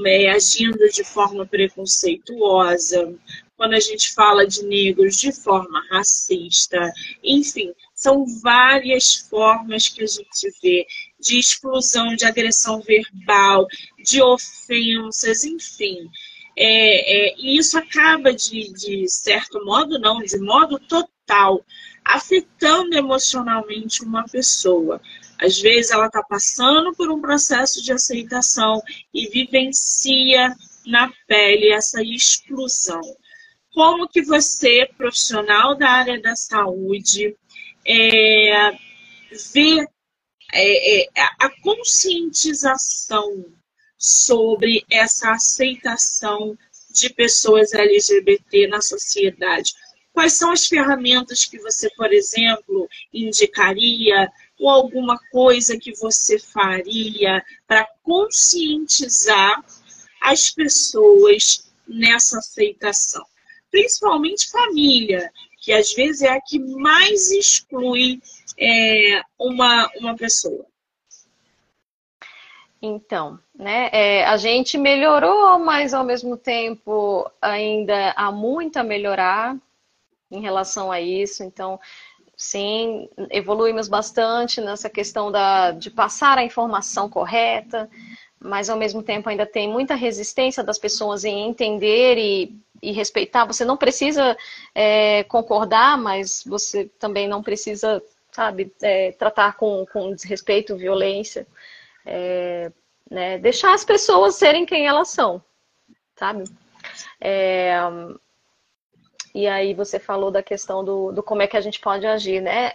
é, 0.06 0.30
agindo 0.32 0.90
de 0.90 1.04
forma 1.04 1.46
preconceituosa, 1.46 3.14
quando 3.56 3.74
a 3.74 3.80
gente 3.80 4.14
fala 4.14 4.46
de 4.46 4.64
negros 4.66 5.18
de 5.18 5.32
forma 5.32 5.82
racista, 5.90 6.92
enfim, 7.24 7.72
são 7.94 8.26
várias 8.42 9.16
formas 9.16 9.88
que 9.88 10.04
a 10.04 10.08
gente 10.08 10.52
vê 10.62 10.86
de 11.20 11.40
exclusão, 11.40 12.16
de 12.16 12.26
agressão 12.26 12.82
verbal, 12.82 13.66
de 14.04 14.22
ofensas, 14.22 15.46
enfim. 15.46 16.10
É, 16.58 17.30
é, 17.30 17.36
e 17.38 17.58
isso 17.58 17.78
acaba 17.78 18.34
de, 18.34 18.72
de 18.74 19.08
certo 19.08 19.64
modo, 19.64 19.98
não, 20.00 20.20
de 20.20 20.38
modo 20.38 20.78
total, 20.80 21.66
afetando 22.04 22.96
emocionalmente 22.96 24.04
uma 24.04 24.26
pessoa. 24.26 25.02
Às 25.38 25.60
vezes 25.60 25.92
ela 25.92 26.08
está 26.08 26.24
passando 26.24 26.94
por 26.94 27.12
um 27.12 27.22
processo 27.22 27.84
de 27.84 27.92
aceitação 27.92 28.82
e 29.14 29.28
vivencia 29.28 30.56
na 30.86 31.12
pele 31.28 31.72
essa 31.72 32.02
exclusão. 32.02 33.02
Como 33.74 34.08
que 34.08 34.22
você, 34.22 34.90
profissional 34.98 35.76
da 35.76 35.90
área 35.90 36.22
da 36.22 36.36
saúde, 36.36 37.36
é, 37.86 38.72
vê 39.54 39.86
é, 40.54 41.04
é, 41.04 41.10
a 41.40 41.50
conscientização 41.62 43.46
sobre 43.98 44.86
essa 44.90 45.32
aceitação 45.32 46.58
de 46.92 47.10
pessoas 47.10 47.74
LGBT 47.74 48.68
na 48.68 48.82
sociedade? 48.82 49.74
Quais 50.14 50.32
são 50.32 50.52
as 50.52 50.66
ferramentas 50.66 51.44
que 51.44 51.60
você, 51.60 51.90
por 51.98 52.14
exemplo, 52.14 52.88
indicaria 53.14 54.32
ou 54.60 54.70
alguma 54.70 55.18
coisa 55.32 55.78
que 55.78 55.94
você 55.96 56.40
faria 56.40 57.44
para 57.68 57.88
conscientizar 58.04 59.64
as 60.22 60.50
pessoas 60.50 61.72
nessa 61.88 62.40
aceitação? 62.40 63.26
Principalmente 63.70 64.50
família, 64.50 65.32
que 65.60 65.72
às 65.72 65.94
vezes 65.94 66.22
é 66.22 66.30
a 66.30 66.42
que 66.42 66.60
mais 66.60 67.32
exclui 67.32 68.22
é, 68.58 69.22
uma, 69.38 69.90
uma 69.98 70.16
pessoa. 70.16 70.66
Então, 72.82 73.40
né, 73.54 73.90
é, 73.92 74.26
a 74.26 74.38
gente 74.38 74.78
melhorou, 74.78 75.58
mas 75.60 75.94
ao 75.94 76.04
mesmo 76.04 76.38
tempo 76.38 77.30
ainda 77.42 78.12
há 78.16 78.32
muito 78.32 78.78
a 78.78 78.84
melhorar 78.84 79.58
em 80.30 80.42
relação 80.42 80.92
a 80.92 81.02
isso. 81.02 81.44
Então, 81.44 81.80
sim, 82.38 83.10
evoluímos 83.30 83.88
bastante 83.88 84.60
nessa 84.62 84.90
questão 84.90 85.32
da, 85.32 85.72
de 85.72 85.90
passar 85.90 86.38
a 86.38 86.44
informação 86.44 87.10
correta, 87.10 87.90
mas 88.40 88.70
ao 88.70 88.78
mesmo 88.78 89.02
tempo 89.02 89.30
ainda 89.30 89.46
tem 89.46 89.68
muita 89.68 89.96
resistência 89.96 90.64
das 90.64 90.78
pessoas 90.78 91.24
em 91.24 91.48
entender 91.48 92.18
e, 92.18 92.56
e 92.82 92.92
respeitar. 92.92 93.46
Você 93.46 93.66
não 93.66 93.78
precisa 93.78 94.38
é, 94.74 95.24
concordar, 95.24 95.98
mas 95.98 96.44
você 96.46 96.86
também 97.00 97.28
não 97.28 97.42
precisa, 97.42 98.04
sabe, 98.32 98.72
é, 98.82 99.12
tratar 99.14 99.58
com, 99.58 99.86
com 99.92 100.14
desrespeito, 100.14 100.76
violência. 100.76 101.48
É, 102.06 102.72
né, 103.10 103.38
deixar 103.38 103.74
as 103.74 103.86
pessoas 103.86 104.36
serem 104.36 104.66
quem 104.66 104.88
elas 104.88 105.10
são, 105.10 105.42
sabe? 106.16 106.44
É, 107.20 107.78
e 109.36 109.48
aí 109.48 109.74
você 109.74 110.00
falou 110.00 110.32
da 110.32 110.42
questão 110.42 110.82
do, 110.82 111.12
do 111.12 111.22
como 111.22 111.42
é 111.42 111.48
que 111.48 111.58
a 111.58 111.62
gente 111.62 111.82
pode 111.82 112.08
agir, 112.08 112.42
né? 112.42 112.72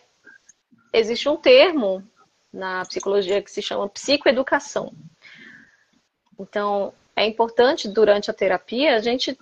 Existe 0.92 1.26
um 1.26 1.38
termo 1.38 2.06
na 2.52 2.84
psicologia 2.84 3.40
que 3.40 3.50
se 3.50 3.62
chama 3.62 3.88
psicoeducação. 3.88 4.92
Então, 6.38 6.92
é 7.16 7.24
importante 7.24 7.88
durante 7.88 8.30
a 8.30 8.34
terapia 8.34 8.94
a 8.94 9.00
gente, 9.00 9.38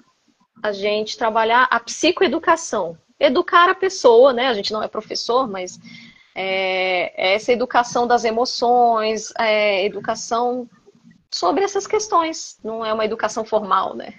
a 0.63 0.71
gente 0.71 1.19
trabalhar 1.19 1.67
a 1.69 1.81
psicoeducação. 1.81 2.97
Educar 3.19 3.69
a 3.69 3.75
pessoa, 3.75 4.33
né? 4.33 4.47
A 4.47 4.55
gente 4.55 4.73
não 4.73 4.81
é 4.81 4.87
professor, 4.87 5.49
mas 5.49 5.77
é, 6.37 7.31
é 7.31 7.35
essa 7.35 7.53
educação 7.53 8.07
das 8.07 8.23
emoções, 8.25 9.33
é, 9.37 9.85
educação 9.85 10.71
sobre 11.29 11.65
essas 11.65 11.85
questões. 11.85 12.61
Não 12.63 12.87
é 12.87 12.93
uma 12.93 13.05
educação 13.05 13.45
formal, 13.45 13.97
né? 13.97 14.15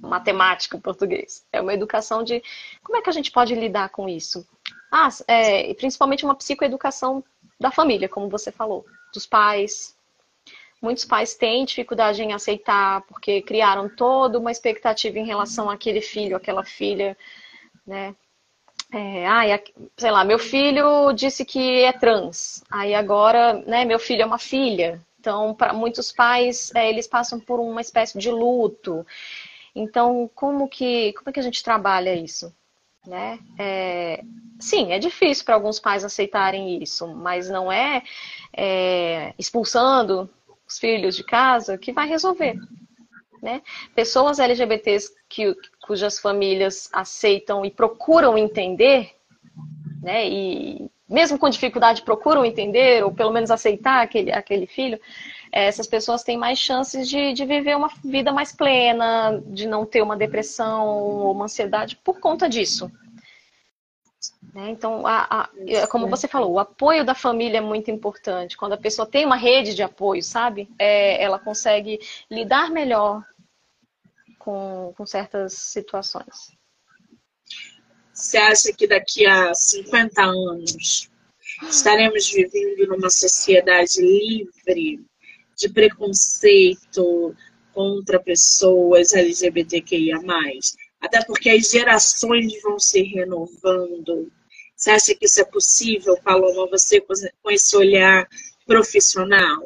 Matemática, 0.00 0.78
português. 0.78 1.44
É 1.52 1.60
uma 1.60 1.74
educação 1.74 2.22
de 2.22 2.42
como 2.82 2.98
é 2.98 3.02
que 3.02 3.10
a 3.10 3.12
gente 3.12 3.30
pode 3.30 3.54
lidar 3.54 3.88
com 3.90 4.08
isso. 4.08 4.46
Ah, 4.90 5.08
é, 5.26 5.74
principalmente 5.74 6.24
uma 6.24 6.34
psicoeducação 6.34 7.22
da 7.58 7.70
família, 7.70 8.08
como 8.08 8.28
você 8.28 8.52
falou, 8.52 8.84
dos 9.12 9.26
pais. 9.26 9.96
Muitos 10.80 11.04
pais 11.04 11.34
têm 11.34 11.64
dificuldade 11.64 12.22
em 12.22 12.32
aceitar, 12.32 13.02
porque 13.02 13.42
criaram 13.42 13.88
toda 13.88 14.38
uma 14.38 14.52
expectativa 14.52 15.18
em 15.18 15.24
relação 15.24 15.70
àquele 15.70 16.00
filho, 16.00 16.36
àquela 16.36 16.64
filha, 16.64 17.16
né? 17.86 18.14
É, 18.92 19.26
ah, 19.26 19.42
sei 19.96 20.10
lá, 20.10 20.24
meu 20.24 20.38
filho 20.38 21.12
disse 21.12 21.44
que 21.44 21.82
é 21.82 21.92
trans. 21.92 22.62
Aí 22.70 22.94
agora, 22.94 23.54
né, 23.66 23.84
meu 23.84 23.98
filho 23.98 24.22
é 24.22 24.26
uma 24.26 24.38
filha. 24.38 25.00
Então, 25.18 25.54
para 25.54 25.72
muitos 25.72 26.12
pais, 26.12 26.70
é, 26.74 26.88
eles 26.90 27.06
passam 27.06 27.40
por 27.40 27.58
uma 27.58 27.80
espécie 27.80 28.18
de 28.18 28.30
luto. 28.30 29.06
Então, 29.74 30.30
como 30.34 30.68
que, 30.68 31.12
como 31.14 31.30
é 31.30 31.32
que 31.32 31.40
a 31.40 31.42
gente 31.42 31.62
trabalha 31.62 32.14
isso? 32.14 32.54
Né? 33.06 33.38
É, 33.58 34.22
sim, 34.58 34.92
é 34.92 34.98
difícil 34.98 35.44
para 35.44 35.54
alguns 35.54 35.78
pais 35.78 36.04
aceitarem 36.04 36.82
isso, 36.82 37.06
mas 37.08 37.50
não 37.50 37.70
é, 37.70 38.02
é, 38.56 39.34
expulsando 39.38 40.30
os 40.66 40.78
filhos 40.78 41.16
de 41.16 41.24
casa 41.24 41.76
que 41.76 41.92
vai 41.92 42.08
resolver. 42.08 42.56
Né? 43.42 43.60
Pessoas 43.94 44.38
LGBTs 44.38 45.12
que, 45.28 45.54
cujas 45.86 46.18
famílias 46.18 46.88
aceitam 46.92 47.64
e 47.64 47.70
procuram 47.70 48.38
entender, 48.38 49.14
né? 50.00 50.26
e 50.26 50.90
mesmo 51.06 51.38
com 51.38 51.50
dificuldade 51.50 52.02
procuram 52.02 52.44
entender, 52.44 53.04
ou 53.04 53.12
pelo 53.12 53.32
menos 53.32 53.50
aceitar 53.50 54.02
aquele, 54.02 54.32
aquele 54.32 54.66
filho, 54.66 54.98
essas 55.62 55.86
pessoas 55.86 56.24
têm 56.24 56.36
mais 56.36 56.58
chances 56.58 57.08
de, 57.08 57.32
de 57.32 57.44
viver 57.46 57.76
uma 57.76 57.88
vida 58.04 58.32
mais 58.32 58.50
plena, 58.50 59.40
de 59.46 59.68
não 59.68 59.86
ter 59.86 60.02
uma 60.02 60.16
depressão 60.16 60.84
ou 60.88 61.30
uma 61.30 61.44
ansiedade 61.44 61.96
por 62.02 62.18
conta 62.18 62.48
disso. 62.48 62.90
Né? 64.52 64.70
Então, 64.70 65.06
a, 65.06 65.26
a, 65.30 65.50
é 65.64 65.86
como 65.86 66.08
você 66.08 66.26
falou, 66.26 66.50
o 66.50 66.58
apoio 66.58 67.04
da 67.04 67.14
família 67.14 67.58
é 67.58 67.60
muito 67.60 67.88
importante. 67.88 68.56
Quando 68.56 68.72
a 68.72 68.76
pessoa 68.76 69.06
tem 69.06 69.24
uma 69.24 69.36
rede 69.36 69.76
de 69.76 69.82
apoio, 69.82 70.24
sabe? 70.24 70.68
É, 70.76 71.22
ela 71.22 71.38
consegue 71.38 72.00
lidar 72.28 72.68
melhor 72.70 73.24
com, 74.40 74.92
com 74.96 75.06
certas 75.06 75.52
situações. 75.52 76.52
Você 78.12 78.38
acha 78.38 78.72
que 78.72 78.88
daqui 78.88 79.24
a 79.24 79.54
50 79.54 80.20
anos 80.20 81.08
estaremos 81.62 82.28
vivendo 82.28 82.88
numa 82.88 83.10
sociedade 83.10 84.00
livre 84.00 85.04
de 85.56 85.68
preconceito 85.68 87.34
contra 87.72 88.20
pessoas 88.20 89.12
LGBTQIA+. 89.12 90.18
Até 91.00 91.24
porque 91.24 91.50
as 91.50 91.70
gerações 91.70 92.62
vão 92.62 92.78
se 92.78 93.02
renovando. 93.02 94.30
Você 94.74 94.90
acha 94.90 95.14
que 95.14 95.26
isso 95.26 95.40
é 95.40 95.44
possível, 95.44 96.16
Paloma, 96.22 96.66
você 96.66 97.00
com 97.00 97.50
esse 97.50 97.76
olhar 97.76 98.28
profissional? 98.66 99.62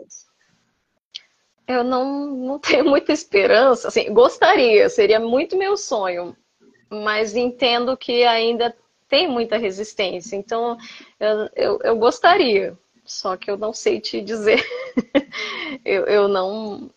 Eu 1.67 1.85
não, 1.85 2.35
não 2.35 2.59
tenho 2.59 2.85
muita 2.85 3.13
esperança. 3.13 3.89
Assim, 3.89 4.13
gostaria, 4.13 4.89
seria 4.89 5.21
muito 5.21 5.57
meu 5.57 5.77
sonho, 5.77 6.37
mas 6.91 7.37
entendo 7.37 7.97
que 7.97 8.25
ainda 8.25 8.75
tem 9.09 9.29
muita 9.29 9.57
resistência. 9.57 10.37
Então, 10.37 10.77
eu, 11.21 11.49
eu, 11.55 11.79
eu 11.83 11.97
gostaria, 11.97 12.77
só 13.09 13.37
que 13.37 13.51
eu 13.51 13.57
não 13.57 13.73
sei 13.73 14.01
te 14.01 14.21
dizer. 14.21 14.65
eu, 15.85 16.05
eu 16.07 16.29
não, 16.29 16.91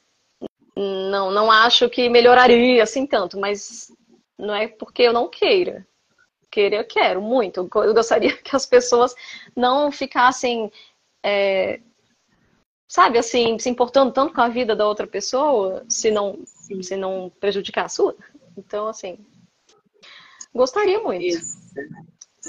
não, 0.75 1.31
não 1.31 1.51
acho 1.51 1.89
que 1.89 2.09
melhoraria 2.09 2.83
assim 2.83 3.05
tanto, 3.07 3.39
mas 3.39 3.91
não 4.37 4.53
é 4.53 4.67
porque 4.67 5.03
eu 5.03 5.13
não 5.13 5.29
queira. 5.29 5.87
Querer 6.51 6.79
eu 6.79 6.85
quero 6.85 7.21
muito. 7.21 7.69
Eu 7.75 7.93
gostaria 7.93 8.35
que 8.43 8.55
as 8.55 8.65
pessoas 8.65 9.15
não 9.55 9.91
ficassem, 9.91 10.71
é, 11.23 11.79
sabe, 12.87 13.17
assim, 13.17 13.57
se 13.57 13.69
importando 13.69 14.11
tanto 14.11 14.33
com 14.33 14.41
a 14.41 14.49
vida 14.49 14.75
da 14.75 14.87
outra 14.87 15.07
pessoa, 15.07 15.85
se 15.89 16.11
não, 16.11 16.43
se 16.45 16.95
não 16.95 17.31
prejudicar 17.39 17.85
a 17.85 17.89
sua. 17.89 18.15
Então, 18.57 18.87
assim, 18.87 19.17
Gostaria 20.53 20.99
muito. 20.99 21.23
Isso. 21.23 21.57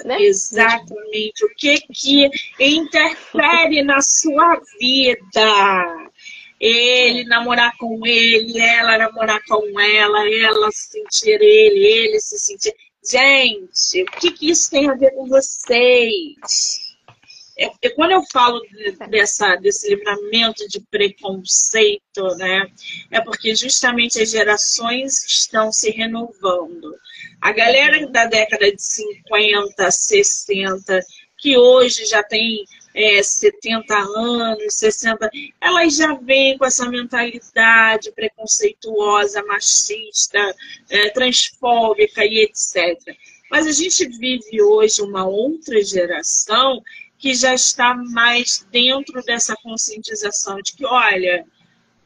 Né? 0.05 0.23
Exatamente. 0.23 1.45
O 1.45 1.55
que 1.57 1.81
que 1.81 2.31
interfere 2.59 3.83
na 3.83 4.01
sua 4.01 4.61
vida? 4.81 6.11
Ele 6.59 7.25
namorar 7.25 7.77
com 7.77 8.07
ele, 8.07 8.59
ela 8.59 8.97
namorar 8.97 9.41
com 9.49 9.81
ela, 9.81 10.29
ela 10.29 10.71
sentir 10.71 11.41
ele, 11.43 11.85
ele 11.85 12.21
se 12.21 12.39
sentir. 12.39 12.75
Gente, 13.05 14.03
o 14.03 14.07
que, 14.21 14.31
que 14.31 14.51
isso 14.51 14.71
tem 14.71 14.89
a 14.89 14.95
ver 14.95 15.11
com 15.11 15.27
vocês? 15.27 16.92
É, 17.59 17.71
é, 17.83 17.91
quando 17.91 18.13
eu 18.13 18.23
falo 18.33 18.61
de, 18.61 18.93
dessa, 19.09 19.57
desse 19.57 19.89
livramento 19.89 20.67
de 20.69 20.81
preconceito, 20.81 22.23
né, 22.37 22.67
é 23.11 23.21
porque 23.21 23.55
justamente 23.55 24.21
as 24.21 24.31
gerações 24.31 25.25
estão 25.25 25.71
se 25.71 25.91
renovando. 25.91 26.97
A 27.41 27.53
galera 27.53 28.07
da 28.07 28.25
década 28.27 28.71
de 28.71 28.83
50, 28.83 29.91
60, 29.91 31.01
que 31.39 31.59
hoje 31.59 32.07
já 32.07 32.23
tem 32.23 32.65
é, 32.95 33.23
70 33.23 33.95
anos, 33.95 34.75
60, 34.75 35.31
elas 35.61 35.97
já 35.97 36.15
vêm 36.15 36.57
com 36.57 36.65
essa 36.65 36.89
mentalidade 36.89 38.13
preconceituosa, 38.13 39.43
machista, 39.45 40.39
é, 40.89 41.11
transfóbica 41.11 42.25
e 42.25 42.45
etc. 42.45 43.17
Mas 43.51 43.67
a 43.67 43.73
gente 43.73 44.07
vive 44.07 44.63
hoje 44.63 45.03
uma 45.03 45.27
outra 45.27 45.83
geração 45.85 46.83
que 47.23 47.35
já 47.37 47.55
está 47.55 47.95
mais 47.95 48.67
dentro 48.73 49.23
dessa 49.23 49.55
conscientização 49.63 50.61
de 50.61 50.73
que, 50.73 50.85
olha, 50.85 51.47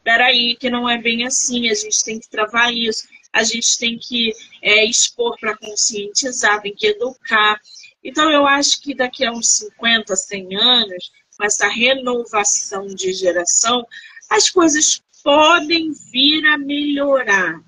peraí, 0.03 0.55
que 0.55 0.69
não 0.69 0.87
é 0.87 1.01
bem 1.01 1.25
assim, 1.25 1.71
a 1.71 1.73
gente 1.73 2.03
tem 2.03 2.19
que 2.19 2.29
travar 2.29 2.71
isso, 2.71 3.07
a 3.33 3.43
gente 3.43 3.79
tem 3.79 3.97
que 3.97 4.31
é, 4.61 4.85
expor 4.85 5.35
para 5.39 5.57
conscientizar, 5.57 6.61
tem 6.61 6.75
que 6.75 6.85
educar. 6.85 7.59
Então, 8.03 8.31
eu 8.31 8.45
acho 8.45 8.79
que 8.79 8.93
daqui 8.93 9.25
a 9.25 9.31
uns 9.31 9.49
50, 9.49 10.15
100 10.15 10.55
anos, 10.55 11.11
com 11.35 11.43
essa 11.43 11.67
renovação 11.67 12.85
de 12.85 13.11
geração, 13.11 13.83
as 14.29 14.51
coisas 14.51 15.01
podem 15.23 15.93
vir 16.11 16.45
a 16.45 16.59
melhorar. 16.59 17.59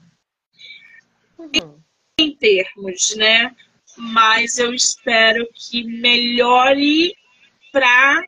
Uhum. 1.36 1.82
Em 2.20 2.36
termos, 2.36 3.16
né? 3.16 3.56
Mas 3.98 4.60
eu 4.60 4.72
espero 4.72 5.50
que 5.56 5.84
melhore 5.84 7.18
para 7.72 8.24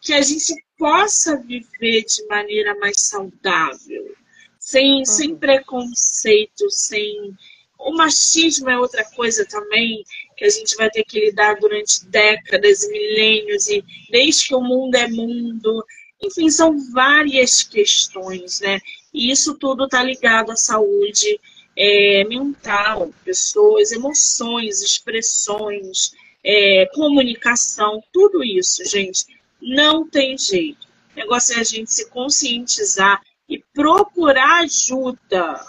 que 0.00 0.12
a 0.12 0.20
gente 0.20 0.54
possa 0.76 1.36
viver 1.36 2.04
de 2.04 2.26
maneira 2.26 2.74
mais 2.78 3.00
saudável, 3.00 4.14
sem, 4.58 4.98
uhum. 4.98 5.04
sem 5.04 5.36
preconceito, 5.36 6.68
sem. 6.70 7.36
O 7.78 7.92
machismo 7.92 8.68
é 8.70 8.78
outra 8.78 9.04
coisa 9.04 9.44
também 9.46 10.04
que 10.36 10.44
a 10.44 10.50
gente 10.50 10.76
vai 10.76 10.90
ter 10.90 11.04
que 11.04 11.20
lidar 11.20 11.54
durante 11.56 12.04
décadas, 12.06 12.88
milênios, 12.88 13.68
e 13.68 13.84
desde 14.10 14.48
que 14.48 14.54
o 14.54 14.60
mundo 14.60 14.94
é 14.96 15.08
mundo. 15.08 15.84
Enfim, 16.20 16.50
são 16.50 16.76
várias 16.92 17.62
questões, 17.62 18.60
né? 18.60 18.80
E 19.12 19.30
isso 19.30 19.54
tudo 19.58 19.84
está 19.84 20.02
ligado 20.02 20.52
à 20.52 20.56
saúde 20.56 21.40
é, 21.76 22.24
mental, 22.24 23.12
pessoas, 23.24 23.92
emoções, 23.92 24.82
expressões, 24.82 26.12
é, 26.44 26.86
comunicação, 26.94 28.02
tudo 28.12 28.42
isso, 28.42 28.84
gente, 28.84 29.24
não 29.60 30.08
tem 30.08 30.36
jeito. 30.36 30.86
O 31.12 31.16
negócio 31.16 31.56
é 31.56 31.60
a 31.60 31.64
gente 31.64 31.92
se 31.92 32.08
conscientizar 32.10 33.22
e 33.48 33.62
procurar 33.72 34.62
ajuda, 34.62 35.60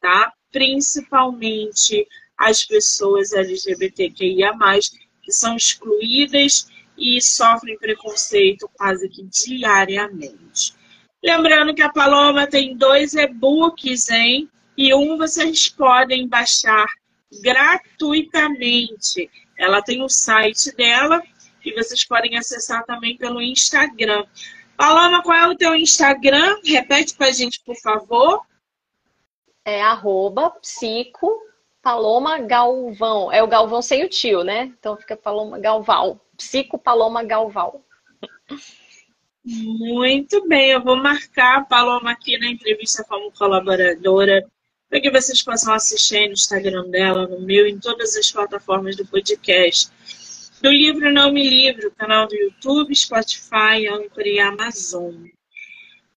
tá? 0.00 0.32
Principalmente 0.52 2.06
as 2.36 2.64
pessoas 2.64 3.32
LGBTQIA, 3.32 4.52
que 5.22 5.32
são 5.32 5.56
excluídas 5.56 6.68
e 6.96 7.20
sofrem 7.20 7.78
preconceito 7.78 8.68
quase 8.74 9.08
que 9.08 9.22
diariamente. 9.24 10.74
Lembrando 11.22 11.74
que 11.74 11.82
a 11.82 11.92
Paloma 11.92 12.46
tem 12.46 12.76
dois 12.76 13.14
e-books, 13.14 14.08
hein? 14.10 14.48
E 14.76 14.94
um 14.94 15.18
vocês 15.18 15.68
podem 15.68 16.26
baixar 16.28 16.86
gratuitamente. 17.42 19.30
Ela 19.60 19.82
tem 19.82 20.02
o 20.02 20.08
site 20.08 20.74
dela 20.74 21.22
e 21.62 21.74
vocês 21.74 22.02
podem 22.06 22.38
acessar 22.38 22.82
também 22.86 23.18
pelo 23.18 23.42
Instagram. 23.42 24.24
Paloma, 24.74 25.22
qual 25.22 25.36
é 25.36 25.46
o 25.46 25.54
teu 25.54 25.74
Instagram? 25.74 26.56
Repete 26.64 27.14
pra 27.14 27.30
gente, 27.30 27.60
por 27.62 27.76
favor. 27.76 28.40
É 29.62 29.82
arroba 29.82 30.48
psico 30.48 31.30
Paloma 31.82 32.38
Galvão. 32.38 33.30
É 33.30 33.42
o 33.42 33.46
Galvão 33.46 33.82
sem 33.82 34.02
o 34.02 34.08
tio, 34.08 34.42
né? 34.42 34.72
Então 34.78 34.96
fica 34.96 35.14
Paloma 35.14 35.58
Galval. 35.58 36.18
Psico 36.38 36.78
Paloma 36.78 37.22
Galval. 37.22 37.84
Muito 39.44 40.48
bem, 40.48 40.70
eu 40.70 40.82
vou 40.82 40.96
marcar 40.96 41.58
a 41.58 41.64
Paloma 41.64 42.12
aqui 42.12 42.38
na 42.38 42.46
entrevista 42.46 43.04
como 43.04 43.30
colaboradora 43.32 44.42
para 44.90 45.00
que 45.00 45.10
vocês 45.10 45.40
possam 45.40 45.72
assistir 45.72 46.26
no 46.26 46.32
Instagram 46.32 46.90
dela, 46.90 47.28
no 47.28 47.40
meu, 47.40 47.64
em 47.66 47.78
todas 47.78 48.16
as 48.16 48.30
plataformas 48.32 48.96
do 48.96 49.06
podcast. 49.06 49.88
Do 50.60 50.68
livro 50.68 51.12
Não 51.12 51.32
Me 51.32 51.48
Livro, 51.48 51.92
canal 51.96 52.26
do 52.26 52.34
YouTube, 52.34 52.94
Spotify, 52.94 53.86
Anchor 53.88 54.26
e 54.26 54.40
Amazon. 54.40 55.14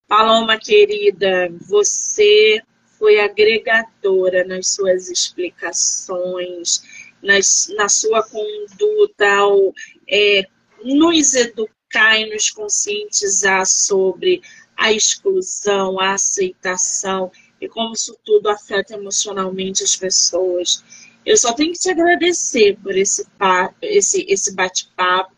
Paloma 0.08 0.58
querida, 0.58 1.50
você 1.60 2.60
foi 2.98 3.20
agregadora 3.20 4.44
nas 4.44 4.74
suas 4.74 5.08
explicações, 5.08 6.82
nas, 7.22 7.72
na 7.76 7.88
sua 7.88 8.22
conduta 8.24 9.26
ao 9.36 9.72
é, 10.08 10.42
nos 10.82 11.34
educar 11.34 12.18
e 12.18 12.28
nos 12.28 12.50
conscientizar 12.50 13.64
sobre 13.66 14.42
a 14.76 14.92
exclusão, 14.92 15.98
a 16.00 16.14
aceitação 16.14 17.30
e 17.64 17.68
como 17.68 17.94
isso 17.94 18.16
tudo 18.24 18.48
afeta 18.48 18.94
emocionalmente 18.94 19.82
as 19.82 19.96
pessoas. 19.96 20.84
Eu 21.24 21.36
só 21.36 21.52
tenho 21.52 21.72
que 21.72 21.78
te 21.78 21.90
agradecer 21.90 22.78
por 22.82 22.96
esse, 22.96 23.26
esse, 23.80 24.26
esse 24.28 24.54
bate-papo, 24.54 25.34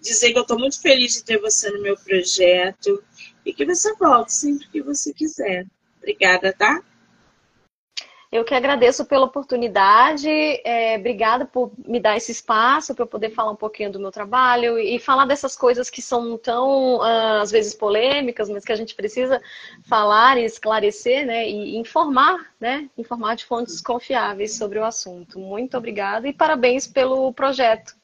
dizer 0.00 0.32
que 0.32 0.38
eu 0.38 0.42
estou 0.42 0.58
muito 0.58 0.80
feliz 0.80 1.12
de 1.12 1.24
ter 1.24 1.38
você 1.38 1.70
no 1.70 1.82
meu 1.82 1.96
projeto 1.96 3.02
e 3.44 3.52
que 3.52 3.66
você 3.66 3.94
volte 3.96 4.32
sempre 4.32 4.68
que 4.68 4.82
você 4.82 5.12
quiser. 5.12 5.66
Obrigada, 5.98 6.52
tá? 6.52 6.82
Eu 8.32 8.44
que 8.44 8.54
agradeço 8.54 9.04
pela 9.06 9.24
oportunidade, 9.24 10.28
é, 10.28 10.96
obrigada 10.96 11.44
por 11.44 11.72
me 11.84 11.98
dar 11.98 12.16
esse 12.16 12.30
espaço 12.30 12.94
para 12.94 13.02
eu 13.02 13.08
poder 13.08 13.30
falar 13.30 13.50
um 13.50 13.56
pouquinho 13.56 13.90
do 13.90 13.98
meu 13.98 14.12
trabalho 14.12 14.78
e 14.78 15.00
falar 15.00 15.24
dessas 15.24 15.56
coisas 15.56 15.90
que 15.90 16.00
são 16.00 16.38
tão, 16.38 17.02
ah, 17.02 17.40
às 17.40 17.50
vezes, 17.50 17.74
polêmicas, 17.74 18.48
mas 18.48 18.64
que 18.64 18.70
a 18.70 18.76
gente 18.76 18.94
precisa 18.94 19.42
falar 19.82 20.38
e 20.38 20.44
esclarecer, 20.44 21.26
né? 21.26 21.48
E 21.48 21.76
informar, 21.76 22.54
né? 22.60 22.88
Informar 22.96 23.34
de 23.34 23.44
fontes 23.44 23.80
confiáveis 23.80 24.56
sobre 24.56 24.78
o 24.78 24.84
assunto. 24.84 25.40
Muito 25.40 25.76
obrigada 25.76 26.28
e 26.28 26.32
parabéns 26.32 26.86
pelo 26.86 27.32
projeto. 27.32 27.96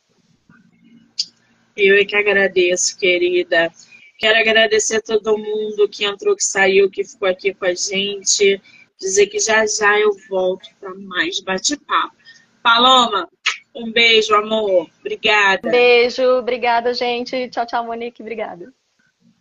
Eu 1.77 1.95
é 1.95 2.05
que 2.05 2.16
agradeço, 2.16 2.99
querida. 2.99 3.70
Quero 4.18 4.41
agradecer 4.41 4.97
a 4.97 5.03
todo 5.03 5.39
mundo 5.39 5.89
que 5.89 6.05
entrou, 6.05 6.35
que 6.35 6.43
saiu, 6.43 6.91
que 6.91 7.05
ficou 7.05 7.29
aqui 7.29 7.55
com 7.55 7.66
a 7.66 7.74
gente 7.74 8.61
dizer 8.99 9.26
que 9.26 9.38
já 9.38 9.66
já 9.66 9.99
eu 9.99 10.16
volto 10.28 10.68
para 10.80 10.94
mais 10.94 11.40
bate-papo. 11.40 12.16
Paloma, 12.62 13.28
um 13.74 13.92
beijo, 13.92 14.34
amor. 14.34 14.88
Obrigada. 15.01 15.70
Beijo, 15.70 16.22
obrigada, 16.38 16.94
gente. 16.94 17.49
Tchau, 17.51 17.66
tchau, 17.66 17.84
Monique. 17.84 18.22
Obrigada. 18.22 18.72